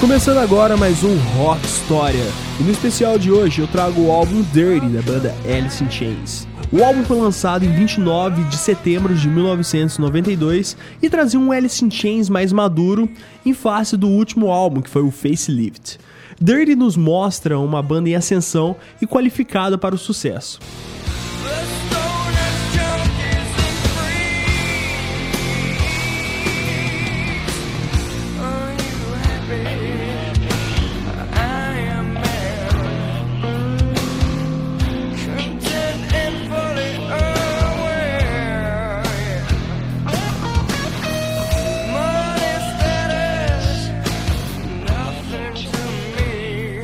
Começando 0.00 0.38
agora 0.38 0.76
mais 0.76 1.02
um 1.02 1.16
Rock 1.36 1.66
História. 1.66 2.24
E 2.60 2.62
no 2.62 2.70
especial 2.70 3.18
de 3.18 3.32
hoje 3.32 3.60
eu 3.60 3.66
trago 3.66 4.00
o 4.02 4.12
álbum 4.12 4.42
Dirty 4.52 4.86
da 4.86 5.02
banda 5.02 5.34
Alice 5.44 5.82
in 5.82 5.90
Chains. 5.90 6.46
O 6.70 6.84
álbum 6.84 7.02
foi 7.02 7.18
lançado 7.18 7.64
em 7.64 7.72
29 7.72 8.44
de 8.44 8.56
setembro 8.56 9.12
de 9.12 9.28
1992 9.28 10.76
e 11.02 11.10
trazia 11.10 11.40
um 11.40 11.50
Alice 11.50 11.84
in 11.84 11.90
Chains 11.90 12.28
mais 12.28 12.52
maduro 12.52 13.10
em 13.44 13.52
face 13.52 13.96
do 13.96 14.06
último 14.06 14.52
álbum, 14.52 14.80
que 14.80 14.90
foi 14.90 15.02
o 15.02 15.10
Facelift. 15.10 15.98
Dirty 16.40 16.76
nos 16.76 16.96
mostra 16.96 17.58
uma 17.58 17.82
banda 17.82 18.08
em 18.08 18.14
ascensão 18.14 18.76
e 19.02 19.06
qualificada 19.06 19.76
para 19.76 19.96
o 19.96 19.98
sucesso. 19.98 20.60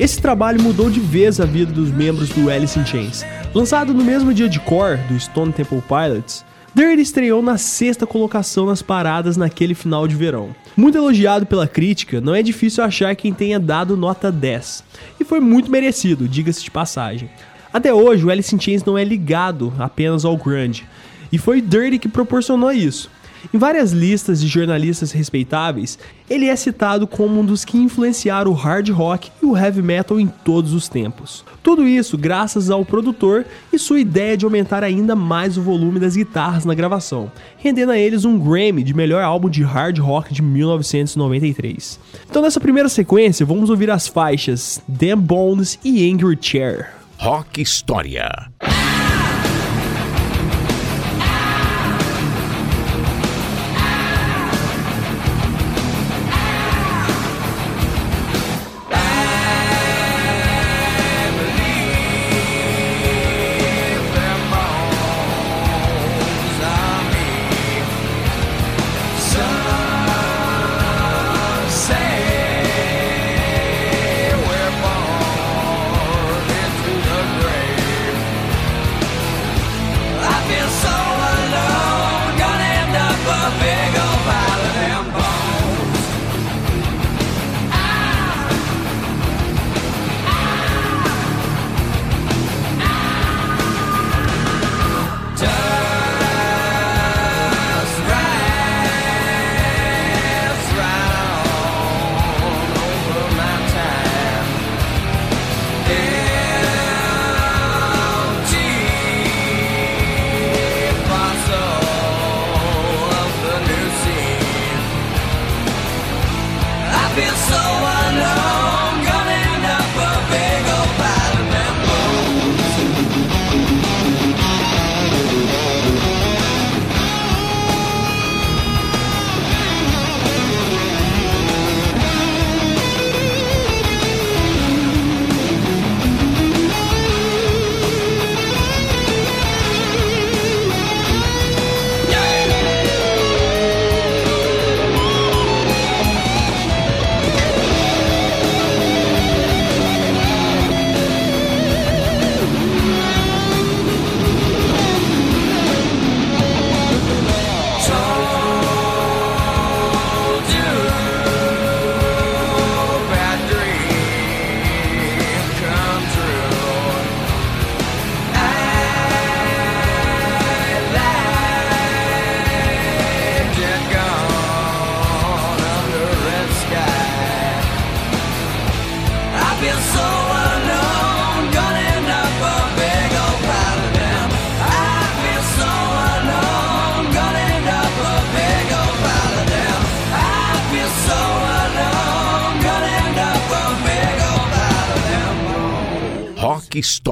Esse 0.05 0.21
trabalho 0.21 0.61
mudou 0.61 0.87
de 0.87 0.99
vez 0.99 1.39
a 1.39 1.45
vida 1.45 1.73
dos 1.73 1.89
membros 1.89 2.29
do 2.29 2.47
Alice 2.47 2.77
in 2.77 2.85
Chains. 2.85 3.25
Lançado 3.55 3.91
no 3.91 4.03
mesmo 4.03 4.35
dia 4.35 4.47
de 4.47 4.59
Core, 4.59 4.99
do 5.09 5.19
Stone 5.19 5.51
Temple 5.51 5.81
Pilots, 5.81 6.45
Dirty 6.75 7.01
estreou 7.01 7.41
na 7.41 7.57
sexta 7.57 8.05
colocação 8.05 8.67
nas 8.67 8.83
paradas 8.83 9.35
naquele 9.35 9.73
final 9.73 10.07
de 10.07 10.15
verão. 10.15 10.55
Muito 10.77 10.95
elogiado 10.95 11.47
pela 11.47 11.67
crítica, 11.67 12.21
não 12.21 12.35
é 12.35 12.43
difícil 12.43 12.83
achar 12.83 13.15
quem 13.15 13.33
tenha 13.33 13.59
dado 13.59 13.97
nota 13.97 14.31
10. 14.31 14.83
E 15.19 15.23
foi 15.23 15.39
muito 15.39 15.71
merecido, 15.71 16.27
diga-se 16.27 16.63
de 16.63 16.69
passagem. 16.69 17.27
Até 17.73 17.91
hoje, 17.91 18.23
o 18.23 18.29
Alice 18.29 18.53
in 18.53 18.59
Chains 18.59 18.83
não 18.83 18.95
é 18.95 19.03
ligado 19.03 19.73
apenas 19.79 20.23
ao 20.23 20.37
grunge, 20.37 20.85
e 21.31 21.39
foi 21.39 21.61
Dirty 21.61 21.97
que 21.97 22.07
proporcionou 22.07 22.71
isso. 22.71 23.09
Em 23.53 23.57
várias 23.57 23.91
listas 23.91 24.41
de 24.41 24.47
jornalistas 24.47 25.11
respeitáveis, 25.11 25.97
ele 26.29 26.47
é 26.47 26.55
citado 26.55 27.07
como 27.07 27.39
um 27.39 27.45
dos 27.45 27.63
que 27.63 27.77
influenciaram 27.77 28.51
o 28.51 28.53
hard 28.53 28.89
rock 28.89 29.31
e 29.41 29.45
o 29.45 29.55
heavy 29.55 29.81
metal 29.81 30.19
em 30.19 30.27
todos 30.27 30.73
os 30.73 30.87
tempos. 30.87 31.45
Tudo 31.61 31.87
isso 31.87 32.17
graças 32.17 32.69
ao 32.69 32.85
produtor 32.85 33.45
e 33.71 33.77
sua 33.77 33.99
ideia 33.99 34.35
de 34.35 34.45
aumentar 34.45 34.83
ainda 34.83 35.15
mais 35.15 35.57
o 35.57 35.61
volume 35.61 35.99
das 35.99 36.15
guitarras 36.15 36.65
na 36.65 36.73
gravação, 36.73 37.31
rendendo 37.57 37.91
a 37.91 37.97
eles 37.97 38.25
um 38.25 38.39
Grammy 38.39 38.83
de 38.83 38.93
melhor 38.93 39.23
álbum 39.23 39.49
de 39.49 39.63
hard 39.63 39.99
rock 39.99 40.33
de 40.33 40.41
1993. 40.41 41.99
Então 42.29 42.41
nessa 42.41 42.59
primeira 42.59 42.89
sequência, 42.89 43.45
vamos 43.45 43.69
ouvir 43.69 43.89
as 43.89 44.07
faixas 44.07 44.81
Damn 44.87 45.21
Bones 45.21 45.79
e 45.83 46.11
Angry 46.11 46.37
Chair. 46.39 46.89
Rock 47.17 47.61
História. 47.61 48.29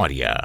Glória. 0.04 0.43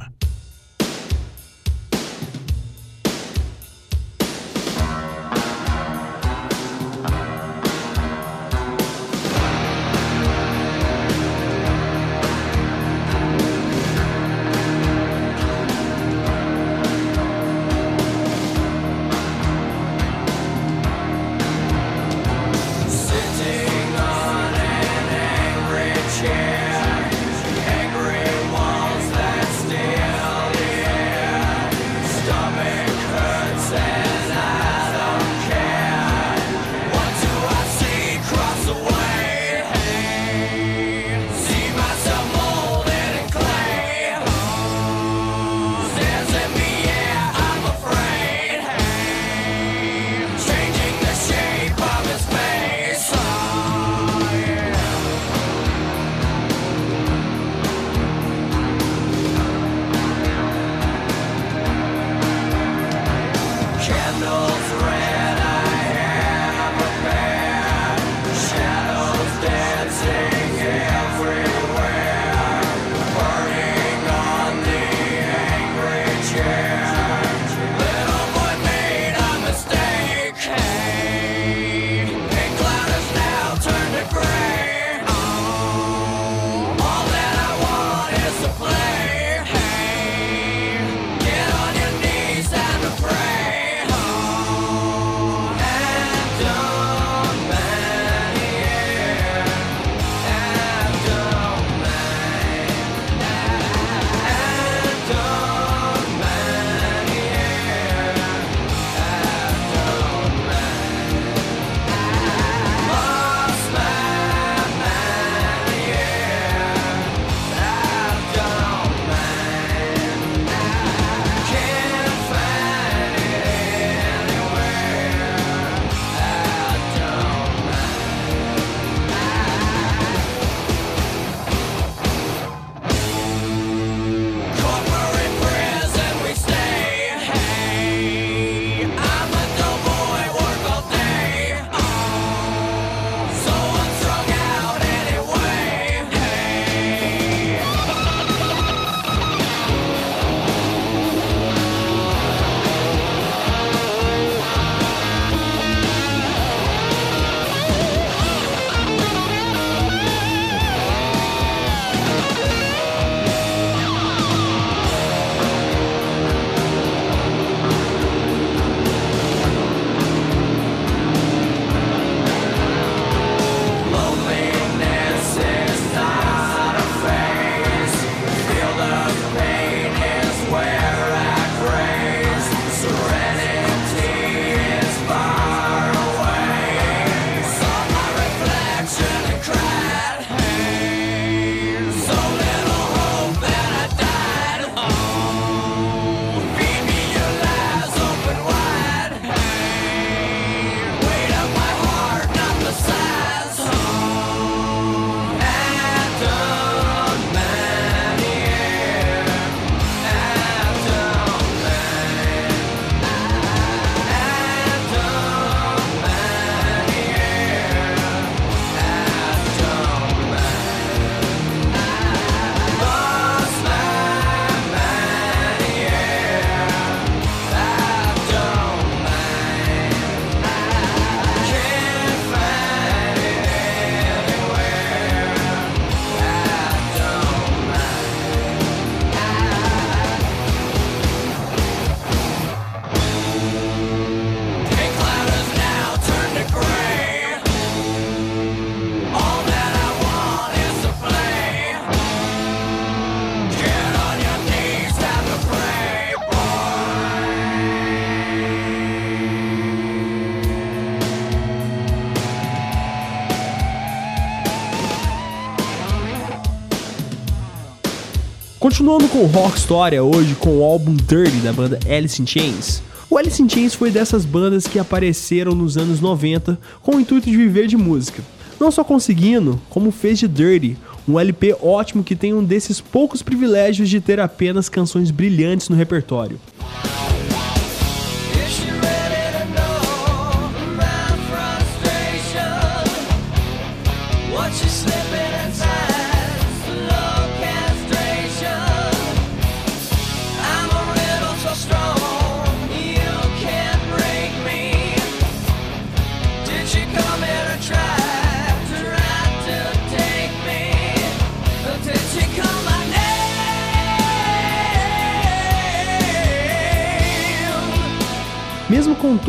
Continuando 268.88 269.12
com 269.12 269.38
Rock 269.38 269.58
História, 269.58 270.02
hoje 270.02 270.34
com 270.36 270.60
o 270.60 270.64
álbum 270.64 270.94
Dirty 270.94 271.40
da 271.42 271.52
banda 271.52 271.78
Alice 271.86 272.22
in 272.22 272.26
Chains. 272.26 272.82
O 273.10 273.18
Alice 273.18 273.42
in 273.42 273.46
Chains 273.46 273.74
foi 273.74 273.90
dessas 273.90 274.24
bandas 274.24 274.66
que 274.66 274.78
apareceram 274.78 275.54
nos 275.54 275.76
anos 275.76 276.00
90 276.00 276.58
com 276.80 276.96
o 276.96 277.00
intuito 277.00 277.30
de 277.30 277.36
viver 277.36 277.66
de 277.66 277.76
música. 277.76 278.22
Não 278.58 278.70
só 278.70 278.82
conseguindo, 278.82 279.60
como 279.68 279.90
fez 279.90 280.18
de 280.18 280.26
Dirty, 280.26 280.78
um 281.06 281.20
LP 281.20 281.54
ótimo 281.60 282.02
que 282.02 282.16
tem 282.16 282.32
um 282.32 282.42
desses 282.42 282.80
poucos 282.80 283.22
privilégios 283.22 283.90
de 283.90 284.00
ter 284.00 284.20
apenas 284.20 284.70
canções 284.70 285.10
brilhantes 285.10 285.68
no 285.68 285.76
repertório. 285.76 286.40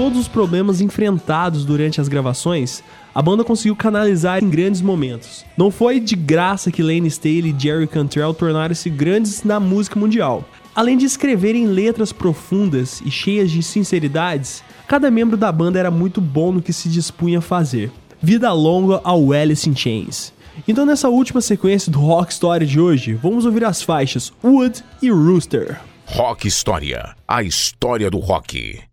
Todos 0.09 0.21
os 0.21 0.27
problemas 0.27 0.81
enfrentados 0.81 1.63
durante 1.63 2.01
as 2.01 2.07
gravações, 2.07 2.83
a 3.13 3.21
banda 3.21 3.43
conseguiu 3.43 3.75
canalizar 3.75 4.43
em 4.43 4.49
grandes 4.49 4.81
momentos. 4.81 5.45
Não 5.55 5.69
foi 5.69 5.99
de 5.99 6.15
graça 6.15 6.71
que 6.71 6.81
Lane 6.81 7.07
Staley 7.07 7.53
e 7.55 7.61
Jerry 7.61 7.85
Cantrell 7.85 8.33
tornaram-se 8.33 8.89
grandes 8.89 9.43
na 9.43 9.59
música 9.59 9.99
mundial. 9.99 10.43
Além 10.73 10.97
de 10.97 11.05
escreverem 11.05 11.67
letras 11.67 12.11
profundas 12.11 13.03
e 13.05 13.11
cheias 13.11 13.51
de 13.51 13.61
sinceridades, 13.61 14.63
cada 14.87 15.11
membro 15.11 15.37
da 15.37 15.51
banda 15.51 15.77
era 15.77 15.91
muito 15.91 16.19
bom 16.19 16.53
no 16.53 16.61
que 16.61 16.73
se 16.73 16.89
dispunha 16.89 17.37
a 17.37 17.41
fazer. 17.41 17.91
Vida 18.19 18.51
longa 18.51 18.99
ao 19.03 19.31
Alice 19.31 19.69
in 19.69 19.75
Chains. 19.75 20.33
Então 20.67 20.87
nessa 20.87 21.07
última 21.07 21.39
sequência 21.39 21.91
do 21.91 21.99
Rock 21.99 22.33
Story 22.33 22.65
de 22.65 22.79
hoje, 22.79 23.13
vamos 23.13 23.45
ouvir 23.45 23.63
as 23.63 23.83
faixas 23.83 24.33
Wood 24.43 24.83
e 25.03 25.11
Rooster. 25.11 25.79
Rock 26.07 26.47
História. 26.47 27.15
A 27.27 27.43
história 27.43 28.09
do 28.09 28.17
rock. 28.17 28.88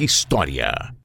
História. 0.00 0.97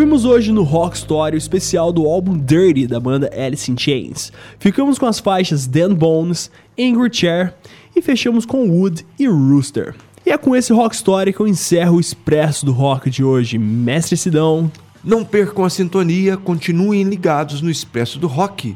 Ouvimos 0.00 0.24
hoje 0.24 0.50
no 0.50 0.62
Rock 0.62 0.96
Story 0.96 1.36
o 1.36 1.36
especial 1.36 1.92
do 1.92 2.06
álbum 2.06 2.38
Dirty 2.38 2.86
da 2.86 2.98
banda 2.98 3.30
Alice 3.36 3.70
in 3.70 3.76
Chains. 3.76 4.32
Ficamos 4.58 4.98
com 4.98 5.04
as 5.04 5.20
faixas 5.20 5.66
Dan 5.66 5.94
Bones, 5.94 6.50
Angry 6.78 7.12
Chair 7.12 7.52
e 7.94 8.00
fechamos 8.00 8.46
com 8.46 8.66
Wood 8.70 9.04
e 9.18 9.26
Rooster. 9.26 9.94
E 10.24 10.30
é 10.30 10.38
com 10.38 10.56
esse 10.56 10.72
Rock 10.72 10.94
Story 10.94 11.34
que 11.34 11.40
eu 11.40 11.46
encerro 11.46 11.98
o 11.98 12.00
Expresso 12.00 12.64
do 12.64 12.72
Rock 12.72 13.10
de 13.10 13.22
hoje. 13.22 13.58
Mestre 13.58 14.16
Sidão. 14.16 14.72
Não 15.04 15.22
percam 15.22 15.66
a 15.66 15.70
sintonia, 15.70 16.38
continuem 16.38 17.02
ligados 17.02 17.60
no 17.60 17.70
Expresso 17.70 18.18
do 18.18 18.26
Rock 18.26 18.74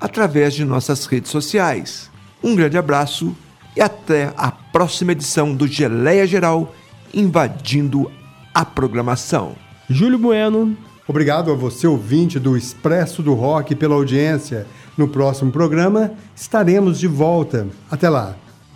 através 0.00 0.54
de 0.54 0.64
nossas 0.64 1.04
redes 1.04 1.30
sociais. 1.30 2.10
Um 2.42 2.56
grande 2.56 2.78
abraço 2.78 3.36
e 3.76 3.82
até 3.82 4.32
a 4.38 4.50
próxima 4.50 5.12
edição 5.12 5.54
do 5.54 5.66
Geleia 5.66 6.26
Geral 6.26 6.74
invadindo 7.12 8.10
a 8.54 8.64
programação. 8.64 9.54
Júlio 9.92 10.18
Bueno. 10.18 10.74
Obrigado 11.06 11.52
a 11.52 11.54
você, 11.54 11.86
ouvinte 11.86 12.38
do 12.38 12.56
Expresso 12.56 13.22
do 13.22 13.34
Rock, 13.34 13.74
pela 13.74 13.94
audiência. 13.94 14.66
No 14.96 15.06
próximo 15.06 15.52
programa 15.52 16.12
estaremos 16.34 16.98
de 16.98 17.06
volta. 17.06 17.66
Até 17.90 18.08
lá. 18.08 18.34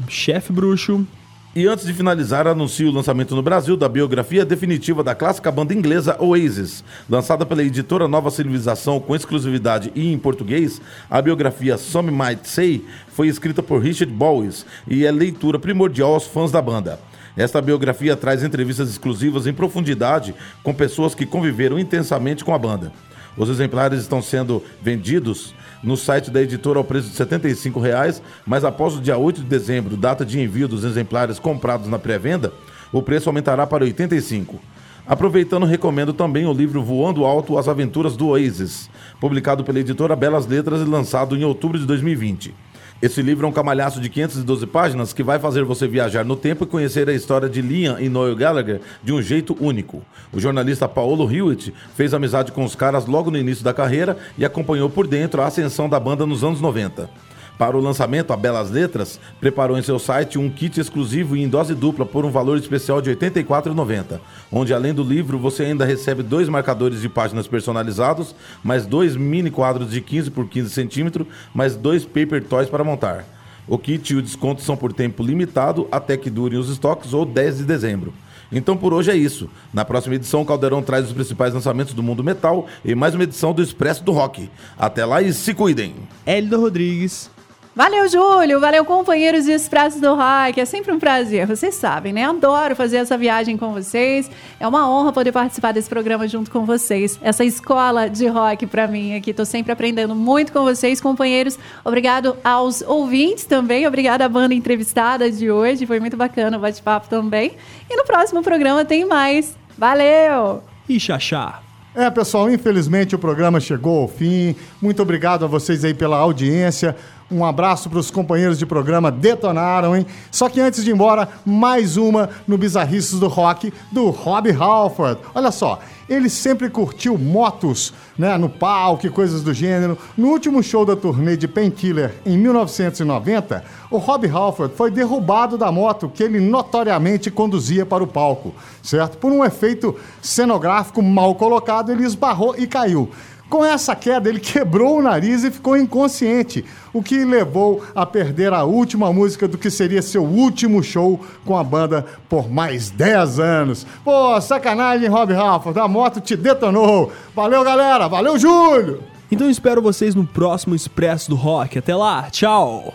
Chefe 0.08 0.52
Bruxo. 0.52 1.06
E 1.54 1.66
antes 1.66 1.86
de 1.86 1.94
finalizar, 1.94 2.46
anuncio 2.46 2.90
o 2.90 2.92
lançamento 2.92 3.34
no 3.34 3.42
Brasil 3.42 3.78
da 3.78 3.88
biografia 3.88 4.44
definitiva 4.44 5.02
da 5.02 5.14
clássica 5.14 5.50
banda 5.50 5.72
inglesa 5.72 6.22
Oasis. 6.22 6.84
Lançada 7.08 7.46
pela 7.46 7.62
editora 7.62 8.06
Nova 8.06 8.30
Civilização 8.30 9.00
com 9.00 9.16
exclusividade 9.16 9.90
e 9.94 10.12
em 10.12 10.18
português, 10.18 10.82
a 11.08 11.22
biografia 11.22 11.78
Some 11.78 12.10
Might 12.10 12.46
Say 12.46 12.84
foi 13.08 13.28
escrita 13.28 13.62
por 13.62 13.80
Richard 13.80 14.12
Bowes 14.12 14.66
e 14.86 15.06
é 15.06 15.10
leitura 15.10 15.58
primordial 15.58 16.12
aos 16.12 16.26
fãs 16.26 16.52
da 16.52 16.60
banda. 16.60 17.00
Esta 17.36 17.60
biografia 17.60 18.16
traz 18.16 18.42
entrevistas 18.42 18.88
exclusivas 18.88 19.46
em 19.46 19.52
profundidade 19.52 20.34
com 20.62 20.72
pessoas 20.72 21.14
que 21.14 21.26
conviveram 21.26 21.78
intensamente 21.78 22.44
com 22.44 22.54
a 22.54 22.58
banda. 22.58 22.92
Os 23.36 23.50
exemplares 23.50 24.00
estão 24.00 24.22
sendo 24.22 24.62
vendidos 24.82 25.54
no 25.82 25.96
site 25.96 26.30
da 26.30 26.40
editora 26.40 26.78
ao 26.78 26.84
preço 26.84 27.10
de 27.10 27.16
75 27.16 27.78
reais, 27.78 28.22
mas 28.46 28.64
após 28.64 28.96
o 28.96 29.00
dia 29.00 29.18
8 29.18 29.42
de 29.42 29.46
dezembro, 29.46 29.96
data 29.96 30.24
de 30.24 30.40
envio 30.40 30.66
dos 30.66 30.84
exemplares 30.84 31.38
comprados 31.38 31.86
na 31.88 31.98
pré-venda, 31.98 32.52
o 32.90 33.02
preço 33.02 33.28
aumentará 33.28 33.66
para 33.66 33.84
R$ 33.84 33.90
85. 33.90 34.58
Aproveitando, 35.06 35.66
recomendo 35.66 36.12
também 36.12 36.46
o 36.46 36.52
livro 36.52 36.82
Voando 36.82 37.24
Alto, 37.24 37.58
As 37.58 37.68
Aventuras 37.68 38.16
do 38.16 38.28
Oasis, 38.28 38.90
publicado 39.20 39.62
pela 39.62 39.78
editora 39.78 40.16
Belas 40.16 40.46
Letras 40.46 40.80
e 40.80 40.84
lançado 40.84 41.36
em 41.36 41.44
outubro 41.44 41.78
de 41.78 41.86
2020. 41.86 42.52
Esse 43.00 43.20
livro 43.20 43.46
é 43.46 43.48
um 43.48 43.52
camalhaço 43.52 44.00
de 44.00 44.08
512 44.08 44.66
páginas 44.68 45.12
que 45.12 45.22
vai 45.22 45.38
fazer 45.38 45.64
você 45.64 45.86
viajar 45.86 46.24
no 46.24 46.34
tempo 46.34 46.64
e 46.64 46.66
conhecer 46.66 47.06
a 47.10 47.12
história 47.12 47.46
de 47.46 47.60
Liam 47.60 48.00
e 48.00 48.08
Noel 48.08 48.34
Gallagher 48.34 48.80
de 49.04 49.12
um 49.12 49.20
jeito 49.20 49.54
único. 49.60 50.02
O 50.32 50.40
jornalista 50.40 50.88
Paulo 50.88 51.30
Hewitt 51.30 51.74
fez 51.94 52.14
amizade 52.14 52.52
com 52.52 52.64
os 52.64 52.74
caras 52.74 53.04
logo 53.04 53.30
no 53.30 53.36
início 53.36 53.62
da 53.62 53.74
carreira 53.74 54.16
e 54.38 54.46
acompanhou 54.46 54.88
por 54.88 55.06
dentro 55.06 55.42
a 55.42 55.46
ascensão 55.46 55.90
da 55.90 56.00
banda 56.00 56.24
nos 56.24 56.42
anos 56.42 56.58
90. 56.58 57.10
Para 57.58 57.76
o 57.76 57.80
lançamento, 57.80 58.34
a 58.34 58.36
Belas 58.36 58.70
Letras 58.70 59.18
preparou 59.40 59.78
em 59.78 59.82
seu 59.82 59.98
site 59.98 60.38
um 60.38 60.50
kit 60.50 60.78
exclusivo 60.78 61.34
e 61.34 61.42
em 61.42 61.48
dose 61.48 61.74
dupla 61.74 62.04
por 62.04 62.24
um 62.26 62.30
valor 62.30 62.58
especial 62.58 63.00
de 63.00 63.10
R$ 63.10 63.16
84,90, 63.16 64.20
onde 64.52 64.74
além 64.74 64.92
do 64.92 65.02
livro 65.02 65.38
você 65.38 65.62
ainda 65.62 65.84
recebe 65.84 66.22
dois 66.22 66.50
marcadores 66.50 67.00
de 67.00 67.08
páginas 67.08 67.46
personalizados, 67.46 68.34
mais 68.62 68.84
dois 68.84 69.16
mini 69.16 69.50
quadros 69.50 69.90
de 69.90 70.02
15 70.02 70.30
por 70.32 70.46
15 70.48 70.70
centímetros, 70.70 71.26
mais 71.54 71.76
dois 71.76 72.04
paper 72.04 72.44
toys 72.44 72.68
para 72.68 72.84
montar. 72.84 73.24
O 73.66 73.78
kit 73.78 74.12
e 74.12 74.16
o 74.16 74.22
desconto 74.22 74.60
são 74.62 74.76
por 74.76 74.92
tempo 74.92 75.22
limitado 75.22 75.88
até 75.90 76.16
que 76.16 76.28
durem 76.28 76.58
os 76.58 76.68
estoques 76.68 77.14
ou 77.14 77.24
10 77.24 77.58
de 77.58 77.64
dezembro. 77.64 78.12
Então 78.52 78.76
por 78.76 78.92
hoje 78.92 79.10
é 79.10 79.16
isso. 79.16 79.48
Na 79.72 79.84
próxima 79.84 80.14
edição, 80.14 80.42
o 80.42 80.46
Caldeirão 80.46 80.82
traz 80.82 81.06
os 81.06 81.12
principais 81.12 81.54
lançamentos 81.54 81.94
do 81.94 82.02
mundo 82.02 82.22
metal 82.22 82.66
e 82.84 82.94
mais 82.94 83.14
uma 83.14 83.24
edição 83.24 83.52
do 83.52 83.62
Expresso 83.62 84.04
do 84.04 84.12
Rock. 84.12 84.48
Até 84.78 85.04
lá 85.04 85.22
e 85.22 85.32
se 85.32 85.54
cuidem! 85.54 85.94
Hélio 86.24 86.60
Rodrigues. 86.60 87.34
Valeu, 87.76 88.08
Júlio. 88.08 88.58
Valeu, 88.58 88.86
companheiros 88.86 89.44
de 89.44 89.52
Expresso 89.52 90.00
do 90.00 90.14
Rock. 90.14 90.58
É 90.58 90.64
sempre 90.64 90.90
um 90.92 90.98
prazer. 90.98 91.46
Vocês 91.46 91.74
sabem, 91.74 92.10
né? 92.10 92.24
Adoro 92.24 92.74
fazer 92.74 92.96
essa 92.96 93.18
viagem 93.18 93.58
com 93.58 93.70
vocês. 93.74 94.30
É 94.58 94.66
uma 94.66 94.88
honra 94.88 95.12
poder 95.12 95.30
participar 95.30 95.72
desse 95.72 95.86
programa 95.86 96.26
junto 96.26 96.50
com 96.50 96.64
vocês. 96.64 97.18
Essa 97.20 97.44
escola 97.44 98.08
de 98.08 98.26
rock 98.28 98.64
para 98.66 98.88
mim 98.88 99.14
aqui. 99.14 99.34
Tô 99.34 99.44
sempre 99.44 99.72
aprendendo 99.72 100.14
muito 100.14 100.54
com 100.54 100.64
vocês, 100.64 101.02
companheiros. 101.02 101.58
Obrigado 101.84 102.34
aos 102.42 102.80
ouvintes 102.80 103.44
também. 103.44 103.86
Obrigada 103.86 104.24
à 104.24 104.28
banda 104.28 104.54
entrevistada 104.54 105.30
de 105.30 105.50
hoje. 105.50 105.84
Foi 105.84 106.00
muito 106.00 106.16
bacana 106.16 106.56
o 106.56 106.60
bate-papo 106.60 107.10
também. 107.10 107.58
E 107.90 107.94
no 107.94 108.04
próximo 108.04 108.42
programa 108.42 108.86
tem 108.86 109.04
mais. 109.04 109.54
Valeu! 109.76 110.62
E 110.88 110.98
Xaxá. 110.98 111.60
É, 111.96 112.10
pessoal, 112.10 112.50
infelizmente 112.50 113.14
o 113.14 113.18
programa 113.18 113.58
chegou 113.58 114.02
ao 114.02 114.06
fim. 114.06 114.54
Muito 114.82 115.00
obrigado 115.00 115.46
a 115.46 115.48
vocês 115.48 115.82
aí 115.82 115.94
pela 115.94 116.18
audiência. 116.18 116.94
Um 117.28 117.44
abraço 117.44 117.90
para 117.90 117.98
os 117.98 118.08
companheiros 118.08 118.56
de 118.56 118.64
programa 118.64 119.10
Detonaram, 119.10 119.96
hein? 119.96 120.06
Só 120.30 120.48
que 120.48 120.60
antes 120.60 120.84
de 120.84 120.90
ir 120.90 120.94
embora, 120.94 121.28
mais 121.44 121.96
uma 121.96 122.30
no 122.46 122.56
Bizarrices 122.56 123.18
do 123.18 123.26
Rock 123.26 123.72
do 123.90 124.10
Rob 124.10 124.48
Halford. 124.52 125.20
Olha 125.34 125.50
só, 125.50 125.80
ele 126.08 126.30
sempre 126.30 126.70
curtiu 126.70 127.18
motos, 127.18 127.92
né, 128.16 128.38
no 128.38 128.48
palco 128.48 129.08
e 129.08 129.10
coisas 129.10 129.42
do 129.42 129.52
gênero. 129.52 129.98
No 130.16 130.28
último 130.28 130.62
show 130.62 130.86
da 130.86 130.94
turnê 130.94 131.36
de 131.36 131.48
Painkiller 131.48 132.14
em 132.24 132.38
1990, 132.38 133.64
o 133.90 133.98
Rob 133.98 134.28
Halford 134.28 134.76
foi 134.76 134.92
derrubado 134.92 135.58
da 135.58 135.72
moto 135.72 136.08
que 136.08 136.22
ele 136.22 136.38
notoriamente 136.38 137.28
conduzia 137.28 137.84
para 137.84 138.04
o 138.04 138.06
palco, 138.06 138.54
certo? 138.84 139.18
Por 139.18 139.32
um 139.32 139.44
efeito 139.44 139.96
cenográfico 140.22 141.02
mal 141.02 141.34
colocado, 141.34 141.90
ele 141.90 142.04
esbarrou 142.04 142.54
e 142.56 142.68
caiu. 142.68 143.10
Com 143.48 143.64
essa 143.64 143.94
queda, 143.94 144.28
ele 144.28 144.40
quebrou 144.40 144.98
o 144.98 145.02
nariz 145.02 145.44
e 145.44 145.50
ficou 145.50 145.76
inconsciente, 145.76 146.64
o 146.92 147.00
que 147.00 147.24
levou 147.24 147.82
a 147.94 148.04
perder 148.04 148.52
a 148.52 148.64
última 148.64 149.12
música 149.12 149.46
do 149.46 149.56
que 149.56 149.70
seria 149.70 150.02
seu 150.02 150.24
último 150.24 150.82
show 150.82 151.20
com 151.44 151.56
a 151.56 151.62
banda 151.62 152.04
por 152.28 152.50
mais 152.50 152.90
10 152.90 153.38
anos. 153.38 153.86
Pô, 154.04 154.40
sacanagem, 154.40 155.08
Rob 155.08 155.32
Halford, 155.32 155.78
a 155.78 155.86
moto 155.86 156.20
te 156.20 156.36
detonou. 156.36 157.12
Valeu, 157.34 157.62
galera, 157.62 158.08
valeu, 158.08 158.36
Júlio! 158.36 159.02
Então 159.30 159.48
espero 159.48 159.80
vocês 159.80 160.14
no 160.14 160.26
próximo 160.26 160.74
Expresso 160.74 161.30
do 161.30 161.36
Rock. 161.36 161.78
Até 161.78 161.94
lá, 161.94 162.28
tchau! 162.30 162.92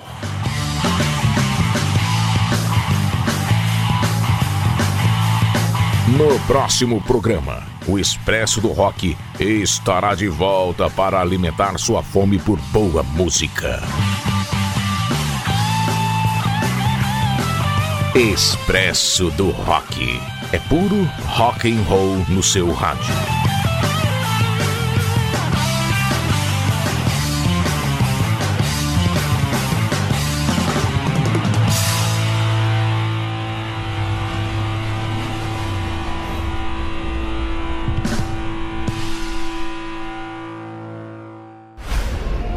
No 6.18 6.38
próximo 6.46 7.02
programa, 7.02 7.71
o 7.88 7.98
Expresso 7.98 8.62
do 8.62 8.70
Rock 8.70 9.18
estará 9.40 10.14
de 10.16 10.28
volta 10.28 10.90
para 10.90 11.20
alimentar 11.20 11.78
sua 11.78 12.04
fome 12.04 12.38
por 12.40 12.60
boa 12.72 13.04
música. 13.04 13.82
Expresso 18.14 19.30
do 19.32 19.50
Rock. 19.52 20.20
É 20.52 20.60
puro 20.60 21.10
rock 21.28 21.72
and 21.72 21.82
roll 21.84 22.18
no 22.28 22.44
seu 22.44 22.72
rádio. 22.74 23.61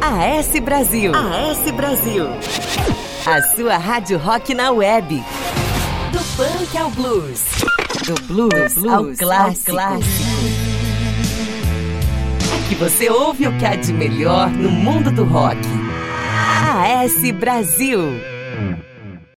AS 0.07 0.59
Brasil. 0.59 1.13
AS 1.15 1.71
Brasil. 1.71 2.27
A 3.25 3.41
sua 3.55 3.75
rádio 3.75 4.19
rock 4.19 4.53
na 4.53 4.69
web. 4.69 5.23
Do 6.11 6.19
punk 6.37 6.77
ao 6.77 6.91
blues. 6.91 7.41
Do 8.05 8.13
blues, 8.27 8.77
ao 8.85 9.05
clássico. 9.15 9.75
Aqui 12.53 12.75
você 12.75 13.09
ouve 13.09 13.47
o 13.47 13.57
que 13.57 13.65
há 13.65 13.75
de 13.75 13.91
melhor 13.91 14.51
no 14.51 14.69
mundo 14.69 15.09
do 15.09 15.23
rock. 15.23 15.57
AS 16.61 17.31
Brasil. 17.31 18.01